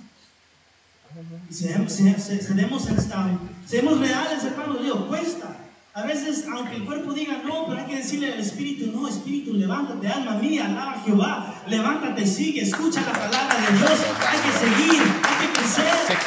Y 1.49 1.55
seamos, 1.55 1.93
seamos 1.93 4.01
reales, 4.01 4.45
hermanos, 4.45 4.83
digo, 4.83 5.07
cuesta. 5.09 5.57
A 5.95 6.05
veces, 6.05 6.47
aunque 6.51 6.77
el 6.77 6.87
cuerpo 6.87 7.13
diga 7.13 7.43
no, 7.45 7.67
pero 7.67 7.81
hay 7.81 7.87
que 7.87 7.97
decirle 7.97 8.33
al 8.33 8.41
espíritu, 8.41 8.91
no, 8.93 9.07
espíritu, 9.07 9.53
levántate, 9.53 10.09
alma 10.09 10.37
mía, 10.37 10.65
alaba 10.65 10.93
a 10.93 11.01
Jehová, 11.03 11.63
levántate, 11.69 12.27
sigue, 12.27 12.63
escucha 12.63 13.03
la 13.03 13.13
palabra 13.13 13.57
de 13.61 13.77
Dios, 13.77 13.91
hay 14.27 14.39
que 14.41 14.53
seguir, 14.59 15.03
hay 15.23 15.47
que 15.47 15.53
crecer. 15.53 16.19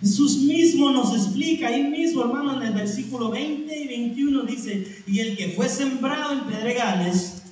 Jesús 0.00 0.38
mismo 0.38 0.90
nos 0.90 1.12
explica 1.12 1.68
ahí 1.68 1.82
mismo, 1.82 2.22
hermano, 2.22 2.56
en 2.58 2.68
el 2.68 2.72
versículo 2.72 3.28
20 3.30 3.78
y 3.78 3.88
21 3.88 4.42
dice, 4.44 5.02
y 5.06 5.20
el 5.20 5.36
que 5.36 5.50
fue 5.50 5.68
sembrado 5.68 6.32
en 6.32 6.44
pedregales, 6.44 7.42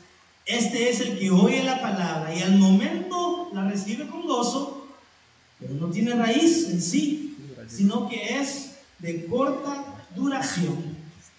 este 0.47 0.89
es 0.89 1.01
el 1.01 1.19
que 1.19 1.31
oye 1.31 1.63
la 1.65 1.83
palabra 1.83 2.35
y 2.35 2.41
al 2.41 2.57
momento 2.57 3.51
la 3.53 3.69
recibe 3.69 4.07
con 4.07 4.23
gozo, 4.23 4.89
pero 5.61 5.75
no 5.75 5.89
tiene 5.89 6.15
raíz 6.15 6.71
en 6.71 6.81
sí, 6.81 7.28
sino 7.69 8.09
que 8.09 8.39
es 8.39 8.77
de 8.99 9.27
corta 9.27 9.85
duración. 10.15 10.97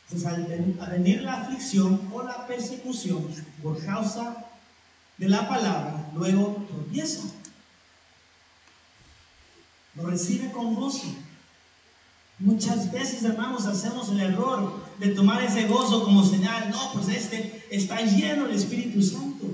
Pues 0.10 0.26
al 0.26 0.46
venir 0.46 1.22
la 1.22 1.42
aflicción 1.42 2.10
o 2.12 2.24
la 2.24 2.48
persecución 2.48 3.28
por 3.62 3.84
causa 3.86 4.46
de 5.18 5.30
la 5.30 5.48
palabra, 5.48 6.10
luego 6.16 6.66
tropieza 6.68 7.22
lo 9.96 10.10
recibe 10.10 10.52
con 10.52 10.76
gozo. 10.76 11.08
Muchas 12.40 12.92
veces, 12.92 13.24
hermanos, 13.24 13.66
hacemos 13.66 14.10
el 14.10 14.22
error 14.22 14.82
de 14.98 15.10
tomar 15.10 15.44
ese 15.44 15.68
gozo 15.68 16.04
como 16.06 16.24
señal. 16.24 16.70
No, 16.70 16.94
pues 16.94 17.10
este 17.10 17.66
está 17.70 18.02
lleno 18.02 18.46
del 18.46 18.56
Espíritu 18.56 19.02
Santo. 19.02 19.46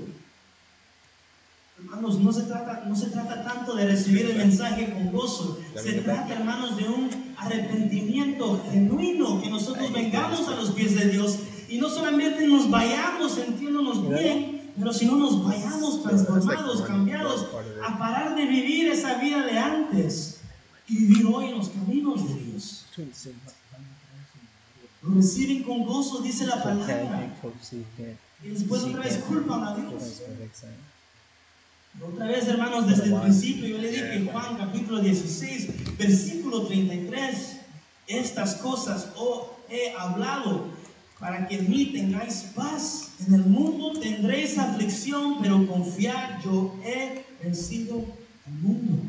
Hermanos, 1.96 2.20
no 2.20 2.30
se 2.30 2.42
trata, 2.42 2.84
no 2.86 2.94
se 2.94 3.06
trata 3.06 3.42
tanto 3.42 3.74
de 3.74 3.86
recibir 3.86 4.26
el 4.26 4.36
mensaje 4.36 4.92
con 4.92 5.10
gozo. 5.10 5.58
Se 5.82 5.94
trata, 5.94 6.34
hermanos, 6.34 6.76
de 6.76 6.86
un 6.86 7.08
arrepentimiento 7.38 8.62
genuino, 8.70 9.40
que 9.40 9.48
nosotros 9.48 9.90
vengamos 9.94 10.46
a 10.46 10.56
los 10.56 10.72
pies 10.72 10.94
de 10.94 11.08
Dios 11.08 11.38
Y 11.70 11.78
no 11.78 11.88
solamente 11.88 12.46
nos 12.46 12.70
vayamos 12.70 13.36
sintiéndonos 13.36 14.06
bien, 14.10 14.72
pero 14.78 14.92
si 14.92 15.06
no 15.06 15.16
nos 15.16 15.42
vayamos 15.42 16.02
transformados, 16.02 16.82
cambiados, 16.82 17.46
a 17.82 17.98
parar 17.98 18.36
de 18.36 18.44
vivir 18.44 18.88
esa 18.88 19.14
vida 19.14 19.46
de 19.46 19.58
antes 19.58 20.40
y 20.86 20.98
vivir 20.98 21.26
hoy 21.26 21.46
en 21.46 21.56
los 21.56 21.70
caminos 21.70 22.28
de 22.28 22.34
Dios. 22.44 22.84
Lo 25.00 25.14
reciben 25.14 25.62
con 25.62 25.86
gozo, 25.86 26.20
dice 26.20 26.44
la 26.46 26.62
palabra. 26.62 27.34
Y 28.44 28.48
después 28.48 28.82
otra 28.82 29.00
vez 29.00 29.16
culpan 29.26 29.64
a 29.64 29.76
Dios. 29.76 30.20
Otra 32.02 32.26
vez, 32.26 32.46
hermanos, 32.46 32.86
desde 32.86 33.06
el 33.06 33.20
principio 33.20 33.68
yo 33.68 33.78
le 33.78 33.90
dije 33.90 34.14
en 34.16 34.26
Juan 34.26 34.56
capítulo 34.58 35.00
16, 35.00 35.96
versículo 35.96 36.66
33, 36.66 37.56
estas 38.06 38.56
cosas 38.56 39.08
os 39.16 39.46
he 39.70 39.94
hablado 39.96 40.66
para 41.18 41.48
que 41.48 41.58
en 41.58 41.70
mí 41.70 41.86
tengáis 41.86 42.52
paz. 42.54 43.12
En 43.26 43.34
el 43.34 43.46
mundo 43.46 43.98
tendréis 43.98 44.58
aflicción, 44.58 45.38
pero 45.40 45.66
confiad, 45.66 46.42
yo 46.44 46.74
he 46.84 47.24
vencido 47.42 48.04
al 48.46 48.52
mundo. 48.60 49.02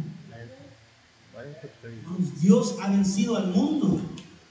Dios 2.40 2.76
ha 2.82 2.88
vencido 2.90 3.36
al 3.36 3.48
mundo. 3.48 4.02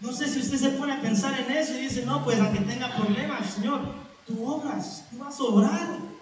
No 0.00 0.12
sé 0.12 0.28
si 0.28 0.40
usted 0.40 0.58
se 0.58 0.70
pone 0.70 0.92
a 0.92 1.00
pensar 1.00 1.40
en 1.40 1.50
eso 1.56 1.72
y 1.72 1.82
dice, 1.84 2.04
no, 2.04 2.22
pues 2.22 2.38
aunque 2.38 2.60
tenga 2.60 2.94
problemas, 2.94 3.54
Señor, 3.54 3.80
tú 4.26 4.46
obras, 4.46 5.04
tú 5.10 5.18
vas 5.18 5.40
a 5.40 5.42
obrar. 5.42 6.15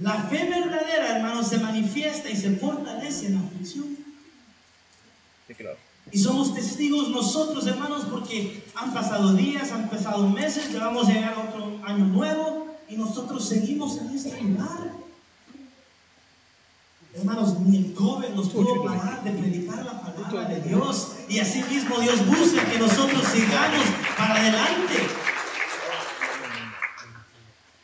La 0.00 0.14
fe 0.24 0.48
verdadera, 0.48 1.16
hermano, 1.16 1.42
se 1.42 1.58
manifiesta 1.58 2.30
y 2.30 2.36
se 2.36 2.56
fortalece 2.56 3.26
en 3.26 3.34
la 3.34 3.40
aflicción. 3.40 3.96
Y 6.10 6.18
somos 6.18 6.54
testigos 6.54 7.10
nosotros, 7.10 7.66
hermanos, 7.66 8.04
porque 8.10 8.64
han 8.74 8.94
pasado 8.94 9.34
días, 9.34 9.72
han 9.72 9.90
pasado 9.90 10.28
meses, 10.28 10.72
ya 10.72 10.80
vamos 10.80 11.08
a 11.08 11.12
llegar 11.12 11.34
a 11.34 11.40
otro 11.40 11.80
año 11.84 12.04
nuevo 12.06 12.76
y 12.88 12.96
nosotros 12.96 13.46
seguimos 13.46 13.98
en 13.98 14.10
este 14.10 14.40
lugar. 14.40 15.04
Hermanos, 17.14 17.60
ni 17.60 17.76
el 17.76 17.94
COVID 17.94 18.28
nos 18.30 18.48
pudo 18.48 18.84
parar 18.84 19.22
de 19.22 19.30
predicar 19.30 19.84
la 19.84 20.00
palabra 20.00 20.48
de 20.48 20.60
Dios. 20.62 21.12
Y 21.28 21.38
así 21.38 21.62
mismo 21.64 21.98
Dios 22.00 22.26
busca 22.26 22.64
que 22.64 22.78
nosotros 22.78 23.24
sigamos 23.28 23.86
para 24.18 24.34
adelante. 24.34 24.94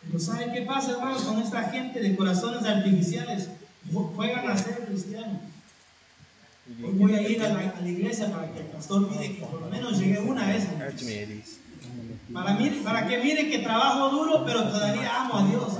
Pero 0.03 0.19
¿saben 0.19 0.53
qué 0.53 0.60
pasa, 0.70 0.92
hermanos, 0.92 1.22
con 1.22 1.38
esta 1.40 1.64
gente 1.64 2.00
de 2.00 2.16
corazones 2.16 2.62
artificiales? 2.62 3.48
Juegan 3.92 4.48
a 4.48 4.56
ser 4.56 4.87
cristianos. 4.87 5.40
Hoy 6.85 6.92
voy 6.92 7.14
a 7.14 7.28
ir 7.28 7.42
a 7.42 7.48
la, 7.48 7.88
iglesia 7.88 8.30
para 8.30 8.52
que 8.52 8.61
el 8.61 8.66
pastor 8.66 9.09
pide 9.09 9.35
que 9.35 9.42
por 9.42 9.61
lo 9.61 9.68
menos 9.68 9.98
llegue 9.98 10.20
una 10.20 10.46
vez 10.46 10.68
Para, 12.33 12.54
mí, 12.54 12.80
para 12.85 13.09
que 13.09 13.18
mire 13.18 13.50
que 13.50 13.59
trabajo 13.59 14.11
duro, 14.11 14.44
pero 14.46 14.62
todavía 14.68 15.22
amo 15.22 15.38
a 15.38 15.46
Dios. 15.48 15.72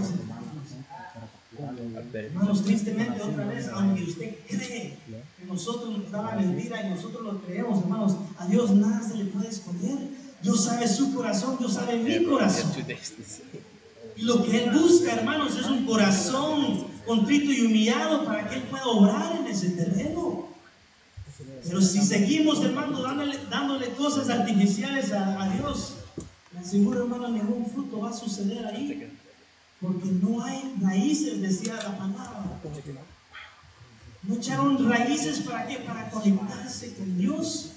Hermanos, 2.13 2.65
tristemente 2.65 3.23
otra 3.23 3.45
vez, 3.45 3.69
aunque 3.69 4.03
usted 4.03 4.35
cree 4.49 4.97
que 5.39 5.47
nosotros 5.47 5.99
nos 5.99 6.11
da 6.11 6.23
la 6.23 6.35
mentira 6.35 6.85
y 6.85 6.91
nosotros 6.91 7.23
lo 7.23 7.41
creemos, 7.43 7.79
hermanos, 7.85 8.17
a 8.39 8.47
Dios 8.47 8.73
nada 8.73 9.01
se 9.07 9.15
le 9.15 9.27
puede 9.27 9.51
esconder. 9.51 9.99
Dios 10.43 10.65
sabe 10.65 10.89
su 10.89 11.15
corazón, 11.15 11.59
Dios 11.59 11.75
sabe 11.75 11.97
mi 11.99 12.25
corazón. 12.25 12.73
Lo 14.19 14.45
que 14.45 14.65
Él 14.65 14.71
busca, 14.71 15.13
hermanos, 15.15 15.57
es 15.57 15.67
un 15.67 15.87
corazón 15.87 16.87
contrito 17.07 17.53
y 17.53 17.63
humillado 17.63 18.25
para 18.25 18.49
que 18.49 18.57
Él 18.57 18.63
pueda 18.65 18.87
obrar 18.87 19.37
en 19.37 19.47
ese 19.47 19.71
terreno. 19.71 20.49
Pero 21.65 21.81
si 21.81 22.03
seguimos, 22.03 22.63
hermano, 22.63 23.03
dándole, 23.03 23.39
dándole 23.51 23.91
cosas 23.91 24.29
artificiales 24.29 25.13
a, 25.13 25.49
Dios, 25.57 25.95
le 26.53 26.61
aseguro, 26.61 27.03
hermano, 27.03 27.29
ningún 27.29 27.67
fruto 27.67 28.01
va 28.01 28.11
a 28.11 28.13
suceder 28.13 28.67
ahí. 28.67 29.11
Porque 29.81 30.09
no 30.09 30.45
hay 30.45 30.75
raíces, 30.81 31.41
decía 31.41 31.75
la 31.75 31.97
palabra. 31.97 32.61
No 34.23 34.35
echaron 34.35 34.91
raíces 34.91 35.41
para 35.41 35.67
qué? 35.67 35.77
Para 35.79 36.11
conectarse 36.11 36.95
con 36.95 37.19
Dios. 37.19 37.71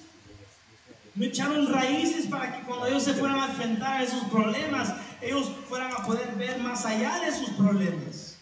No 1.16 1.26
echaron 1.26 1.72
raíces 1.72 2.26
para 2.26 2.58
que 2.58 2.66
cuando 2.66 2.88
ellos 2.88 3.04
se 3.04 3.14
fueran 3.14 3.40
a 3.40 3.46
enfrentar 3.46 4.02
a 4.02 4.04
esos 4.04 4.24
problemas, 4.26 4.94
ellos 5.24 5.52
fueran 5.70 5.92
a 5.94 6.06
poder 6.06 6.36
ver 6.36 6.60
más 6.60 6.86
allá 6.86 7.20
de 7.20 7.32
sus 7.32 7.50
problemas. 7.52 8.36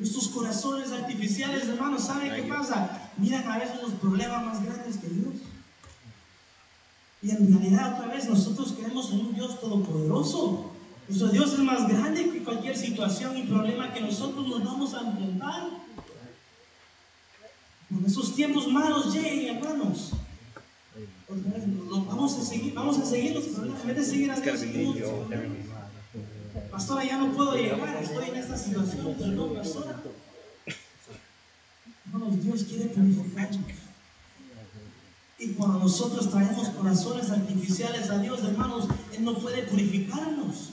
Estos 0.00 0.28
corazones 0.28 0.92
artificiales, 0.92 1.66
hermanos, 1.66 2.04
¿saben 2.04 2.34
qué 2.34 2.42
pasa? 2.42 3.10
Miran 3.16 3.48
a 3.48 3.58
veces 3.58 3.82
los 3.82 3.92
problemas 3.94 4.44
más 4.44 4.64
grandes 4.64 4.96
que 4.98 5.08
Dios. 5.08 5.34
Y 7.20 7.30
en 7.30 7.52
realidad, 7.52 7.94
otra 7.94 8.14
vez, 8.14 8.28
nosotros 8.28 8.74
creemos 8.78 9.10
en 9.10 9.20
un 9.20 9.34
Dios 9.34 9.60
todopoderoso. 9.60 10.70
Nuestro 11.08 11.28
Dios 11.28 11.52
es 11.52 11.58
más 11.60 11.88
grande 11.88 12.30
que 12.30 12.44
cualquier 12.44 12.76
situación 12.76 13.36
y 13.36 13.44
problema 13.44 13.92
que 13.92 14.00
nosotros 14.00 14.46
nos 14.46 14.62
vamos 14.62 14.94
a 14.94 15.00
enfrentar. 15.00 15.68
Cuando 17.88 18.06
esos 18.06 18.34
tiempos 18.36 18.68
malos 18.68 19.12
lleguen, 19.12 19.56
hermanos, 19.56 20.12
vamos 22.06 22.38
a 22.38 22.42
seguir, 22.42 22.74
vamos 22.74 22.98
a 22.98 23.04
seguir 23.04 23.34
los 23.34 23.44
problemas. 23.44 23.80
En 23.82 23.88
vez 23.88 23.96
de 23.96 24.04
seguir 24.04 24.32
Pastora, 26.70 27.04
ya 27.04 27.18
no 27.18 27.32
puedo 27.32 27.54
llegar, 27.54 28.02
estoy 28.02 28.28
en 28.28 28.36
esta 28.36 28.56
situación, 28.56 29.14
perdón, 29.14 29.54
pastora. 29.54 29.96
Hermanos, 32.06 32.42
Dios 32.42 32.64
quiere 32.64 32.86
purificarnos. 32.86 33.60
Y 35.38 35.48
cuando 35.50 35.78
nosotros 35.78 36.30
traemos 36.30 36.68
corazones 36.70 37.30
artificiales 37.30 38.10
a 38.10 38.18
Dios, 38.18 38.42
hermanos, 38.42 38.88
Él 39.16 39.24
no 39.24 39.38
puede 39.38 39.62
purificarnos. 39.62 40.70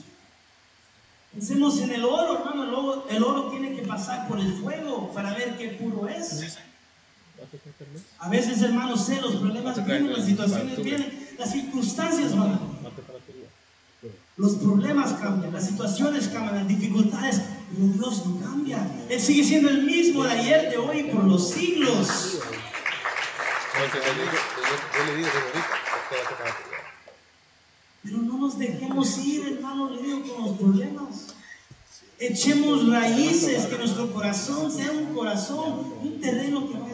Pensemos 1.32 1.78
en 1.80 1.90
el 1.92 2.04
oro, 2.04 2.38
hermano. 2.38 2.64
El 2.64 2.74
oro, 2.74 3.06
el 3.08 3.22
oro 3.22 3.50
tiene 3.50 3.76
que 3.76 3.82
pasar 3.82 4.26
por 4.26 4.40
el 4.40 4.52
fuego 4.54 5.12
para 5.12 5.34
ver 5.34 5.56
qué 5.56 5.68
puro 5.68 6.08
es. 6.08 6.58
A 8.18 8.28
veces, 8.28 8.62
hermanos, 8.62 9.06
sé, 9.06 9.20
los 9.20 9.36
problemas 9.36 9.84
vienen, 9.84 10.12
las 10.12 10.26
situaciones 10.26 10.82
vienen, 10.82 11.28
las 11.38 11.52
circunstancias 11.52 12.36
van. 12.36 12.58
Los 14.36 14.56
problemas 14.56 15.14
cambian, 15.14 15.52
las 15.52 15.66
situaciones 15.66 16.28
cambian, 16.28 16.56
las 16.56 16.68
dificultades, 16.68 17.40
pero 17.72 17.88
Dios 17.88 18.26
no 18.26 18.40
cambia. 18.40 18.86
Él 19.08 19.20
sigue 19.20 19.42
siendo 19.44 19.70
el 19.70 19.84
mismo 19.84 20.24
de 20.24 20.32
ayer, 20.32 20.70
de 20.70 20.76
hoy, 20.76 21.04
por 21.04 21.24
los 21.24 21.50
siglos. 21.50 22.38
Pero 28.02 28.18
no 28.18 28.38
nos 28.38 28.58
dejemos 28.58 29.18
ir, 29.18 29.46
hermano, 29.54 29.90
le 29.90 30.02
digo, 30.02 30.22
con 30.34 30.44
los 30.44 30.58
problemas. 30.58 31.34
Echemos 32.18 32.88
raíces, 32.88 33.66
que 33.66 33.76
nuestro 33.76 34.10
corazón 34.12 34.70
sea 34.70 34.90
un 34.90 35.14
corazón, 35.14 35.92
un 36.02 36.20
terreno 36.20 36.68
que 36.68 36.85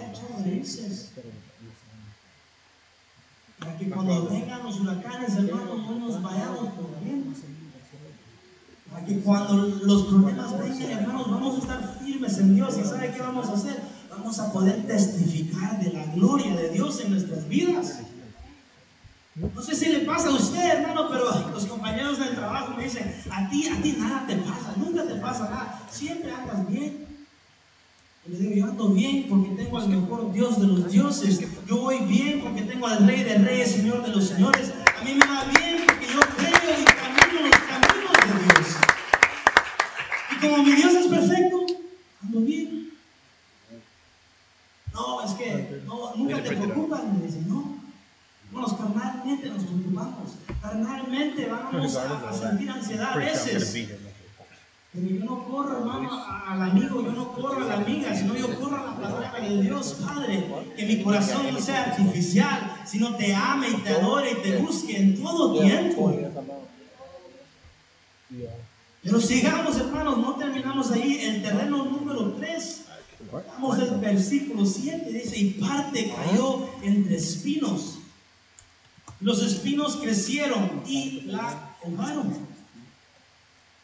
Para 3.58 3.78
que 3.78 3.90
cuando 3.90 4.28
vengan 4.28 4.62
los 4.64 4.80
huracanes, 4.80 5.36
hermano, 5.36 5.76
no 5.76 5.98
nos 5.98 6.22
vayamos 6.22 6.68
por 6.74 7.00
bien. 7.04 7.34
Para 8.90 9.04
que 9.04 9.20
cuando 9.20 9.54
los 9.54 10.02
problemas 10.04 10.58
vengan, 10.58 10.90
hermanos, 10.90 11.30
vamos 11.30 11.54
a 11.56 11.58
estar 11.58 11.98
firmes 12.02 12.38
en 12.38 12.54
Dios. 12.56 12.78
¿Y 12.78 12.84
sabe 12.84 13.12
qué 13.12 13.20
vamos 13.20 13.48
a 13.48 13.52
hacer? 13.52 13.80
Vamos 14.10 14.38
a 14.38 14.52
poder 14.52 14.86
testificar 14.86 15.82
de 15.82 15.92
la 15.92 16.04
gloria 16.06 16.54
de 16.56 16.70
Dios 16.70 17.00
en 17.00 17.10
nuestras 17.12 17.48
vidas. 17.48 18.00
No 19.34 19.62
sé 19.62 19.74
si 19.74 19.86
le 19.86 20.00
pasa 20.00 20.28
a 20.28 20.32
usted, 20.32 20.62
hermano, 20.62 21.08
pero 21.10 21.24
los 21.50 21.64
compañeros 21.64 22.18
del 22.18 22.34
trabajo 22.34 22.74
me 22.76 22.84
dicen, 22.84 23.14
a 23.30 23.48
ti, 23.48 23.66
a 23.66 23.80
ti 23.80 23.96
nada 23.98 24.26
te 24.26 24.36
pasa, 24.36 24.74
nunca 24.76 25.04
te 25.04 25.14
pasa 25.14 25.44
nada, 25.44 25.80
siempre 25.90 26.30
andas 26.32 26.68
bien. 26.68 27.11
Le 28.24 28.38
digo, 28.38 28.54
yo 28.54 28.64
ando 28.66 28.88
bien 28.90 29.26
porque 29.28 29.48
tengo 29.50 29.78
al 29.78 29.88
mejor 29.88 30.32
Dios 30.32 30.60
de 30.60 30.66
los 30.68 30.92
dioses. 30.92 31.40
Yo 31.66 31.76
voy 31.78 31.98
bien 32.04 32.40
porque 32.40 32.62
tengo 32.62 32.86
al 32.86 33.04
Rey 33.04 33.24
de 33.24 33.38
Reyes, 33.38 33.72
Señor 33.72 34.04
de 34.04 34.12
los 34.12 34.28
Señores. 34.28 34.72
A 34.96 35.02
mí 35.02 35.14
me 35.14 35.26
va 35.26 35.44
bien 35.46 35.82
porque 35.84 36.06
yo 36.06 36.20
creo 36.20 36.80
y 36.80 36.84
camino 36.84 37.48
los 37.48 37.60
caminos 37.66 38.12
de 38.22 38.44
Dios. 38.44 38.76
Y 40.30 40.40
como 40.40 40.62
mi 40.62 40.72
Dios 40.72 40.94
es 40.94 41.06
perfecto, 41.08 41.66
ando 42.22 42.40
bien. 42.42 42.90
No, 44.94 45.24
es 45.24 45.32
que 45.32 45.82
nunca 46.16 46.42
te 46.44 46.56
preocupas, 46.56 47.04
me 47.04 47.26
dice, 47.26 47.40
no. 47.48 47.76
Bueno, 48.52 48.78
carnalmente 48.78 49.50
nos 49.50 49.64
preocupamos. 49.64 50.34
Carnalmente 50.60 51.46
vamos 51.46 51.96
a, 51.96 52.32
sentir 52.32 52.70
ansiedad 52.70 53.14
a 53.14 53.16
veces. 53.16 53.88
Pero 54.94 55.06
yo 55.06 55.24
no 55.24 55.48
corro, 55.48 55.78
hermano, 55.78 56.10
al 56.46 56.62
amigo, 56.62 57.02
yo 57.02 57.12
no 57.12 57.32
corro 57.32 57.62
a 57.62 57.66
la 57.66 57.74
amiga, 57.76 58.14
sino 58.14 58.36
yo 58.36 58.60
corro 58.60 58.76
a 58.76 58.90
la 58.90 58.96
palabra 58.96 59.40
de 59.40 59.62
Dios, 59.62 59.96
Padre. 60.04 60.46
Que 60.76 60.84
mi 60.84 61.02
corazón 61.02 61.50
no 61.50 61.58
sea 61.58 61.84
artificial, 61.84 62.82
sino 62.84 63.16
te 63.16 63.34
ame 63.34 63.70
y 63.70 63.74
te 63.76 63.88
adore 63.88 64.32
y 64.32 64.42
te 64.42 64.58
busque 64.58 64.98
en 64.98 65.22
todo 65.22 65.58
tiempo. 65.58 66.14
Pero 69.02 69.20
sigamos, 69.20 69.78
hermanos, 69.78 70.18
no 70.18 70.34
terminamos 70.34 70.90
ahí. 70.90 71.20
El 71.22 71.42
terreno 71.42 71.84
número 71.86 72.34
3. 72.34 72.84
Vamos 73.32 73.78
al 73.78 73.98
versículo 73.98 74.66
7, 74.66 75.10
dice, 75.10 75.38
y 75.38 75.50
parte 75.52 76.12
cayó 76.14 76.68
entre 76.82 77.16
espinos 77.16 77.98
Los 79.20 79.42
espinos 79.42 79.96
crecieron 79.96 80.82
y 80.86 81.22
la 81.22 81.76
ahogaron. 81.82 82.51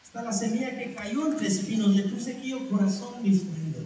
Está 0.08 0.22
la 0.22 0.32
semilla 0.32 0.70
que 0.70 0.94
cayó 0.94 1.26
entre 1.26 1.48
espinos. 1.48 1.94
Le 1.94 2.04
puse 2.04 2.34
aquí 2.34 2.52
el 2.52 2.66
corazón 2.68 3.22
distraído. 3.22 3.82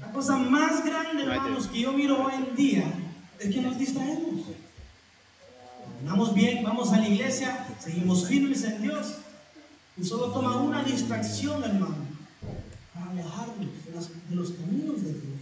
La 0.00 0.10
cosa 0.10 0.36
más 0.36 0.84
grande, 0.84 1.22
hermanos, 1.22 1.68
que 1.68 1.82
yo 1.82 1.92
miro 1.92 2.24
hoy 2.24 2.32
en 2.34 2.56
día 2.56 2.92
es 3.38 3.54
que 3.54 3.60
nos 3.60 3.78
distraemos. 3.78 4.46
Vamos 6.04 6.34
bien, 6.34 6.64
vamos 6.64 6.92
a 6.92 6.98
la 6.98 7.08
iglesia, 7.08 7.68
seguimos 7.78 8.26
firmes 8.26 8.64
en 8.64 8.82
Dios. 8.82 9.18
Y 9.96 10.02
solo 10.02 10.32
toma 10.32 10.56
una 10.56 10.82
distracción, 10.82 11.62
hermano, 11.62 11.94
para 12.92 13.10
alejarnos 13.12 13.68
de 13.86 14.34
los, 14.34 14.50
caminos 14.50 15.04
de 15.04 15.12
Dios. 15.12 15.40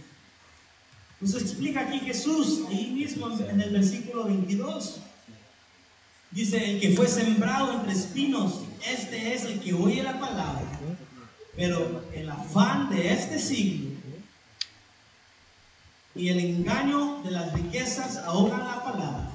Nos 1.19 1.33
explica 1.41 1.87
aquí 1.87 1.99
Jesús, 2.01 2.61
ahí 2.69 2.91
mismo 2.91 3.31
en 3.39 3.61
el 3.61 3.71
versículo 3.71 4.25
22. 4.25 4.99
Dice, 6.29 6.73
el 6.73 6.79
que 6.79 6.95
fue 6.95 7.07
sembrado 7.07 7.73
entre 7.73 7.93
espinos, 7.93 8.59
este 8.85 9.33
es 9.33 9.45
el 9.45 9.59
que 9.59 9.73
oye 9.73 10.03
la 10.03 10.19
palabra, 10.19 10.61
pero 11.55 12.03
el 12.13 12.29
afán 12.29 12.89
de 12.89 13.13
este 13.13 13.39
siglo 13.39 13.93
y 16.15 16.29
el 16.29 16.39
engaño 16.39 17.21
de 17.23 17.31
las 17.31 17.53
riquezas 17.53 18.17
ahogan 18.17 18.59
la 18.59 18.83
palabra 18.83 19.31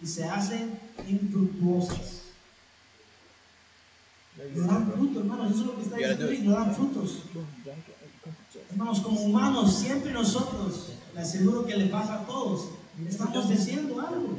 y 0.00 0.06
se 0.06 0.24
hacen 0.24 0.78
infructuosas. 1.08 2.22
No 4.54 4.66
dan 4.68 4.92
frutos, 4.92 5.16
hermanos, 5.16 5.50
eso 5.50 5.60
es 5.60 5.66
lo 5.66 5.76
que 5.76 5.82
está 5.82 5.96
diciendo 5.96 6.50
no 6.50 6.52
dan 6.52 6.74
frutos. 6.74 7.18
Hermanos, 8.70 9.00
como 9.00 9.20
humanos, 9.22 9.76
siempre 9.76 10.12
nosotros, 10.12 10.90
le 11.14 11.20
aseguro 11.20 11.66
que 11.66 11.76
le 11.76 11.86
pasa 11.86 12.20
a 12.20 12.26
todos, 12.26 12.68
estamos 13.08 13.48
diciendo 13.48 14.00
algo. 14.00 14.38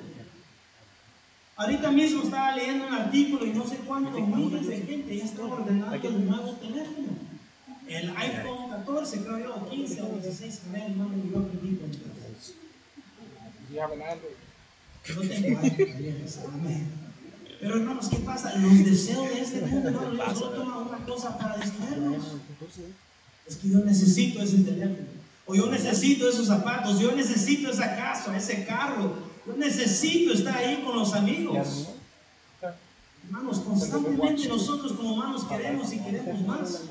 Ahorita 1.60 1.92
mismo 1.92 2.24
estaba 2.24 2.56
leyendo 2.56 2.88
un 2.88 2.94
artículo 2.94 3.46
y 3.46 3.52
no 3.52 3.68
sé 3.68 3.76
cuántos 3.86 4.26
miles 4.28 4.66
de 4.66 4.78
gente 4.78 5.18
ya 5.18 5.26
está 5.26 5.44
ordenando 5.44 6.08
el 6.08 6.26
nuevo 6.26 6.52
teléfono. 6.54 7.10
El 7.86 8.16
iPhone 8.16 8.70
14, 8.70 9.22
creo 9.24 9.40
yo, 9.40 9.56
o 9.56 9.70
15 9.70 10.02
o 10.04 10.20
16, 10.22 10.62
a 10.70 10.72
ver, 10.72 10.94
yo 10.96 11.40
aprendí 11.40 11.76
con 11.76 11.92
no 15.16 15.22
tengo 15.22 15.62
Pero 17.62 17.76
hermanos, 17.76 18.08
¿qué 18.10 18.18
pasa? 18.20 18.56
Los 18.56 18.86
deseos 18.86 19.30
de 19.30 19.42
este 19.42 19.62
mundo, 19.62 19.90
hermano, 19.90 20.36
solo 20.36 20.52
toma 20.52 20.78
una 20.78 20.98
cosa 21.00 21.38
para 21.38 21.58
distraernos. 21.58 22.24
Es 23.46 23.58
que 23.58 23.70
yo 23.70 23.80
necesito 23.80 24.42
ese 24.42 24.60
teléfono. 24.60 25.08
O 25.46 25.56
yo 25.56 25.70
necesito 25.70 26.30
esos 26.30 26.48
zapatos. 26.48 27.00
Yo 27.02 27.12
necesito 27.12 27.70
esa 27.70 27.98
casa, 27.98 28.38
ese 28.38 28.66
carro. 28.66 29.14
Yo 29.50 29.58
necesito 29.58 30.34
estar 30.34 30.56
ahí 30.58 30.84
con 30.84 30.96
los 30.96 31.14
amigos. 31.14 31.88
Hermanos, 33.26 33.60
constantemente 33.60 34.48
nosotros 34.48 34.94
como 34.94 35.14
humanos 35.14 35.44
queremos 35.46 35.92
y 35.94 36.00
queremos 36.00 36.42
más. 36.46 36.82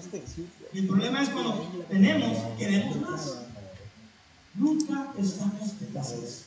Y 0.73 0.79
el 0.81 0.87
problema 0.87 1.23
es 1.23 1.29
cuando 1.31 1.85
tenemos, 1.89 2.39
queremos 2.59 2.97
más. 3.01 3.39
Nunca 4.55 5.13
estamos 5.19 5.73
felices. 5.73 6.47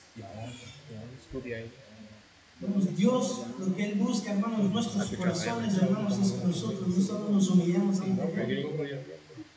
Dios, 2.96 3.42
lo 3.58 3.76
que 3.76 3.86
Él 3.86 3.96
busca, 3.96 4.34
hermanos, 4.34 4.70
nuestros 4.70 5.10
corazones, 5.12 5.78
hermanos, 5.78 6.20
es 6.20 6.32
que 6.34 6.46
nosotros 6.46 6.88
no 6.88 7.04
solo 7.04 7.30
nos 7.30 7.50
humillamos 7.50 8.00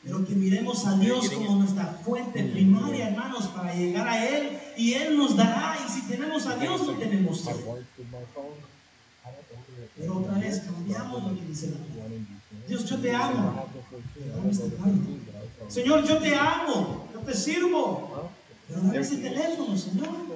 pero 0.04 0.24
que 0.26 0.34
miremos 0.34 0.86
a 0.86 0.98
Dios 0.98 1.30
como 1.30 1.56
nuestra 1.56 1.86
fuente 2.04 2.44
primaria, 2.44 3.08
hermanos, 3.08 3.46
para 3.48 3.74
llegar 3.74 4.06
a 4.06 4.26
Él 4.26 4.58
y 4.76 4.92
Él 4.92 5.16
nos 5.16 5.34
dará. 5.34 5.78
Y 5.84 5.90
si 5.90 6.02
tenemos 6.02 6.46
a 6.46 6.56
Dios, 6.56 6.86
no 6.86 6.92
tenemos. 6.92 7.42
Pero 9.96 10.16
otra 10.18 10.38
vez 10.38 10.60
cambiamos 10.60 11.22
lo 11.22 11.38
que 11.38 11.46
dice 11.46 11.70
la 11.70 11.78
palabra. 11.78 12.18
Dios, 12.68 12.84
yo 12.84 12.98
te 12.98 13.14
amo. 13.14 13.66
Señor, 15.68 16.04
yo 16.06 16.18
te 16.18 16.34
amo. 16.34 17.08
Yo 17.14 17.20
te 17.20 17.34
sirvo. 17.34 18.30
Pero 18.68 18.80
dame 18.80 18.98
ese 18.98 19.16
teléfono, 19.16 19.76
Señor. 19.76 20.33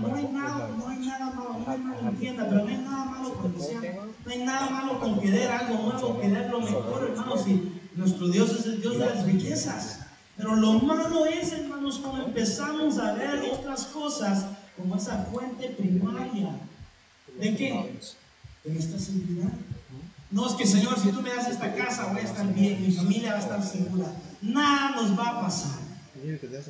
No 0.00 0.14
hay 0.14 0.28
nada, 0.32 0.68
no 0.76 0.88
hay 0.88 0.98
nada 0.98 1.26
malo, 1.26 1.56
no 1.64 1.72
hay 1.72 1.78
malo 1.78 2.08
entienda, 2.08 2.46
pero 2.48 2.64
no 2.64 2.68
hay 2.68 2.78
nada 2.78 3.04
malo 3.04 3.34
con 3.34 3.52
que 3.52 4.00
no 4.24 4.32
hay 4.32 4.44
nada 4.44 4.70
malo 4.70 5.00
con 5.00 5.20
querer 5.20 5.50
algo 5.50 5.82
nuevo, 5.82 6.20
querer 6.20 6.50
lo 6.50 6.60
mejor, 6.60 7.10
hermanos, 7.10 7.44
si 7.44 7.72
nuestro 7.94 8.28
Dios 8.28 8.50
es 8.50 8.66
el 8.66 8.80
Dios 8.80 8.98
de 8.98 9.06
las 9.06 9.24
riquezas. 9.24 10.00
Pero 10.36 10.56
lo 10.56 10.74
malo 10.80 11.26
es, 11.26 11.52
hermanos, 11.52 11.98
cuando 11.98 12.26
empezamos 12.26 12.98
a 12.98 13.12
ver 13.12 13.42
otras 13.52 13.84
cosas 13.86 14.46
como 14.76 14.96
esa 14.96 15.24
fuente 15.30 15.68
primaria. 15.68 16.50
¿De 17.38 17.56
qué? 17.56 18.00
De 18.64 18.72
nuestra 18.72 18.98
seguridad. 18.98 19.52
No 20.30 20.46
es 20.46 20.54
que, 20.54 20.66
Señor, 20.66 20.98
si 20.98 21.10
tú 21.10 21.20
me 21.20 21.28
das 21.28 21.48
esta 21.48 21.74
casa, 21.74 22.06
voy 22.06 22.20
a 22.20 22.24
estar 22.24 22.46
bien, 22.54 22.80
mi 22.80 22.90
familia 22.90 23.32
va 23.32 23.38
a 23.38 23.42
estar 23.42 23.62
segura. 23.62 24.06
Nada 24.40 24.96
nos 24.96 25.18
va 25.18 25.28
a 25.28 25.40
pasar. 25.42 25.91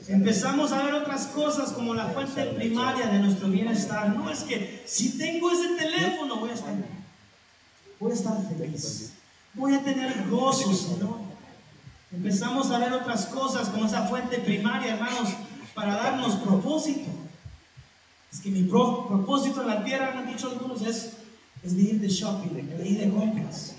Empezamos 0.09 0.73
a 0.73 0.83
ver 0.83 0.95
otras 0.95 1.27
cosas 1.27 1.73
como 1.73 1.95
la 1.95 2.07
fuente 2.07 2.45
primaria 2.47 3.07
de 3.07 3.19
nuestro 3.19 3.49
bienestar. 3.49 4.09
No 4.15 4.31
es 4.31 4.41
que 4.41 4.83
si 4.87 5.19
tengo 5.19 5.51
ese 5.51 5.75
teléfono 5.75 6.37
voy 6.37 6.51
a 6.51 6.55
estar, 6.55 6.75
voy 8.01 8.13
a 8.13 8.15
estar 8.15 8.37
feliz. 8.49 9.13
Voy 9.55 9.75
a 9.75 9.83
tener 9.83 10.29
gozo. 10.31 10.71
Empezamos 12.13 12.71
a 12.71 12.79
ver 12.79 12.93
otras 12.93 13.27
cosas 13.27 13.69
como 13.69 13.87
esa 13.87 14.07
fuente 14.07 14.39
primaria, 14.39 14.95
hermanos, 14.95 15.31
para 15.75 15.97
darnos 15.97 16.37
propósito. 16.37 17.11
Es 18.33 18.41
que 18.41 18.51
mi 18.51 18.63
propósito 18.63 19.61
en 19.61 19.69
la 19.69 19.85
tierra, 19.85 20.19
han 20.19 20.27
dicho 20.27 20.49
algunos, 20.49 20.81
es, 20.83 21.13
es 21.63 21.77
de 21.77 21.83
ir 21.83 22.01
de 22.01 22.09
shopping, 22.09 22.55
de 22.55 22.89
ir 22.89 23.01
de 23.01 23.11
compras. 23.11 23.77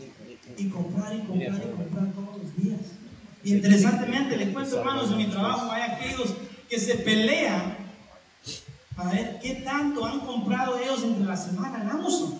Y 0.55 0.69
comprar 0.69 1.15
y 1.15 1.19
comprar 1.21 1.61
y 1.63 1.75
comprar 1.75 2.13
todos 2.13 2.43
los 2.43 2.55
días. 2.57 2.79
Interesantemente, 3.43 4.37
les 4.37 4.49
cuento, 4.49 4.79
hermanos, 4.79 5.11
en 5.11 5.17
mi 5.17 5.25
trabajo 5.27 5.71
hay 5.71 5.81
aquellos 5.81 6.33
que 6.69 6.79
se 6.79 6.95
pelean 6.95 7.77
para 8.95 9.11
ver 9.11 9.39
qué 9.41 9.55
tanto 9.55 10.05
han 10.05 10.21
comprado 10.21 10.77
ellos 10.79 11.03
entre 11.03 11.25
la 11.25 11.35
semana. 11.35 11.81
En 11.81 11.89
Amazon. 11.89 12.39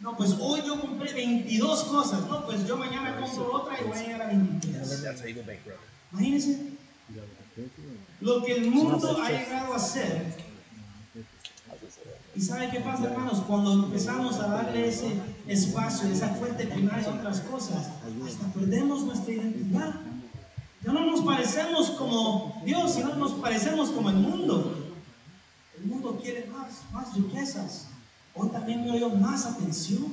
No, 0.00 0.16
pues 0.16 0.36
hoy 0.38 0.62
yo 0.64 0.80
compré 0.80 1.12
22 1.12 1.84
cosas. 1.84 2.20
No, 2.28 2.46
pues 2.46 2.66
yo 2.66 2.76
mañana 2.76 3.18
compro 3.20 3.52
otra 3.52 3.80
y 3.80 3.84
voy 3.84 3.98
a 3.98 4.02
llegar 4.02 4.22
a 4.22 4.26
23. 4.28 5.06
Imagínense 6.12 6.78
lo 8.20 8.42
que 8.44 8.52
el 8.52 8.70
mundo 8.70 9.20
ha 9.20 9.30
llegado 9.30 9.72
a 9.72 9.76
hacer 9.76 10.47
¿Y 12.38 12.40
sabe 12.40 12.70
qué 12.70 12.78
pasa, 12.78 13.06
hermanos? 13.06 13.42
Cuando 13.48 13.72
empezamos 13.72 14.36
a 14.36 14.46
darle 14.46 14.86
ese 14.86 15.12
espacio, 15.48 16.08
esa 16.08 16.28
fuente 16.28 16.68
primaria 16.68 17.08
a 17.08 17.14
otras 17.14 17.40
cosas, 17.40 17.88
hasta 18.24 18.46
perdemos 18.54 19.02
nuestra 19.02 19.34
identidad. 19.34 19.92
Ya 20.84 20.92
no 20.92 21.04
nos 21.04 21.22
parecemos 21.22 21.90
como 21.90 22.62
Dios, 22.64 22.94
sino 22.94 23.12
nos 23.16 23.32
parecemos 23.32 23.90
como 23.90 24.10
el 24.10 24.18
mundo. 24.18 24.72
El 25.80 25.86
mundo 25.86 26.16
quiere 26.22 26.46
más, 26.46 26.84
más 26.92 27.12
riquezas. 27.16 27.88
Hoy 28.36 28.50
también 28.50 28.84
me 28.84 28.92
oigo 28.92 29.10
más 29.10 29.44
atención. 29.44 30.06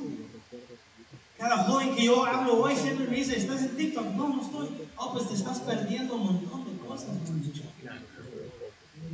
Cada 1.37 1.65
joven 1.65 1.95
que 1.95 2.05
yo 2.05 2.25
hablo 2.25 2.59
hoy 2.59 2.75
siempre 2.75 3.07
me 3.07 3.17
dice, 3.17 3.37
¿estás 3.37 3.61
en 3.61 3.77
TikTok? 3.77 4.07
No, 4.15 4.29
no 4.29 4.41
estoy. 4.41 4.69
Oh, 4.97 5.13
pues 5.13 5.27
te 5.27 5.35
estás 5.35 5.59
perdiendo 5.59 6.15
un 6.15 6.25
montón 6.25 6.65
de 6.65 6.75
cosas, 6.79 7.09
me 7.09 8.14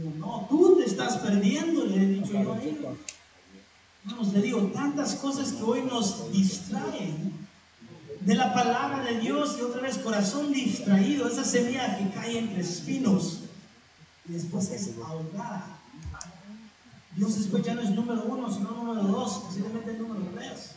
No, 0.09 0.47
tú 0.49 0.77
te 0.77 0.85
estás 0.85 1.17
perdiendo, 1.17 1.85
le 1.85 1.95
he 1.95 2.05
dicho 2.07 2.31
yo 2.33 2.53
a. 2.53 2.59
Vamos, 4.03 4.33
le 4.33 4.41
digo, 4.41 4.61
tantas 4.73 5.15
cosas 5.15 5.53
que 5.53 5.63
hoy 5.63 5.83
nos 5.83 6.31
distraen 6.31 7.47
de 8.21 8.35
la 8.35 8.53
palabra 8.53 9.03
de 9.03 9.19
Dios 9.19 9.57
y 9.59 9.61
otra 9.61 9.81
vez 9.81 9.97
corazón 9.99 10.51
distraído, 10.51 11.27
esa 11.27 11.43
semilla 11.43 11.97
que 11.97 12.09
cae 12.09 12.39
entre 12.39 12.61
espinos 12.61 13.41
y 14.27 14.33
después 14.33 14.69
es 14.71 14.91
ahogada. 15.05 15.79
Dios 17.15 17.35
después 17.35 17.63
ya 17.63 17.75
no 17.75 17.81
es 17.81 17.89
número 17.89 18.23
uno, 18.23 18.51
sino 18.51 18.71
número 18.71 19.03
dos, 19.03 19.39
posiblemente 19.39 19.93
número 19.93 20.25
tres. 20.35 20.71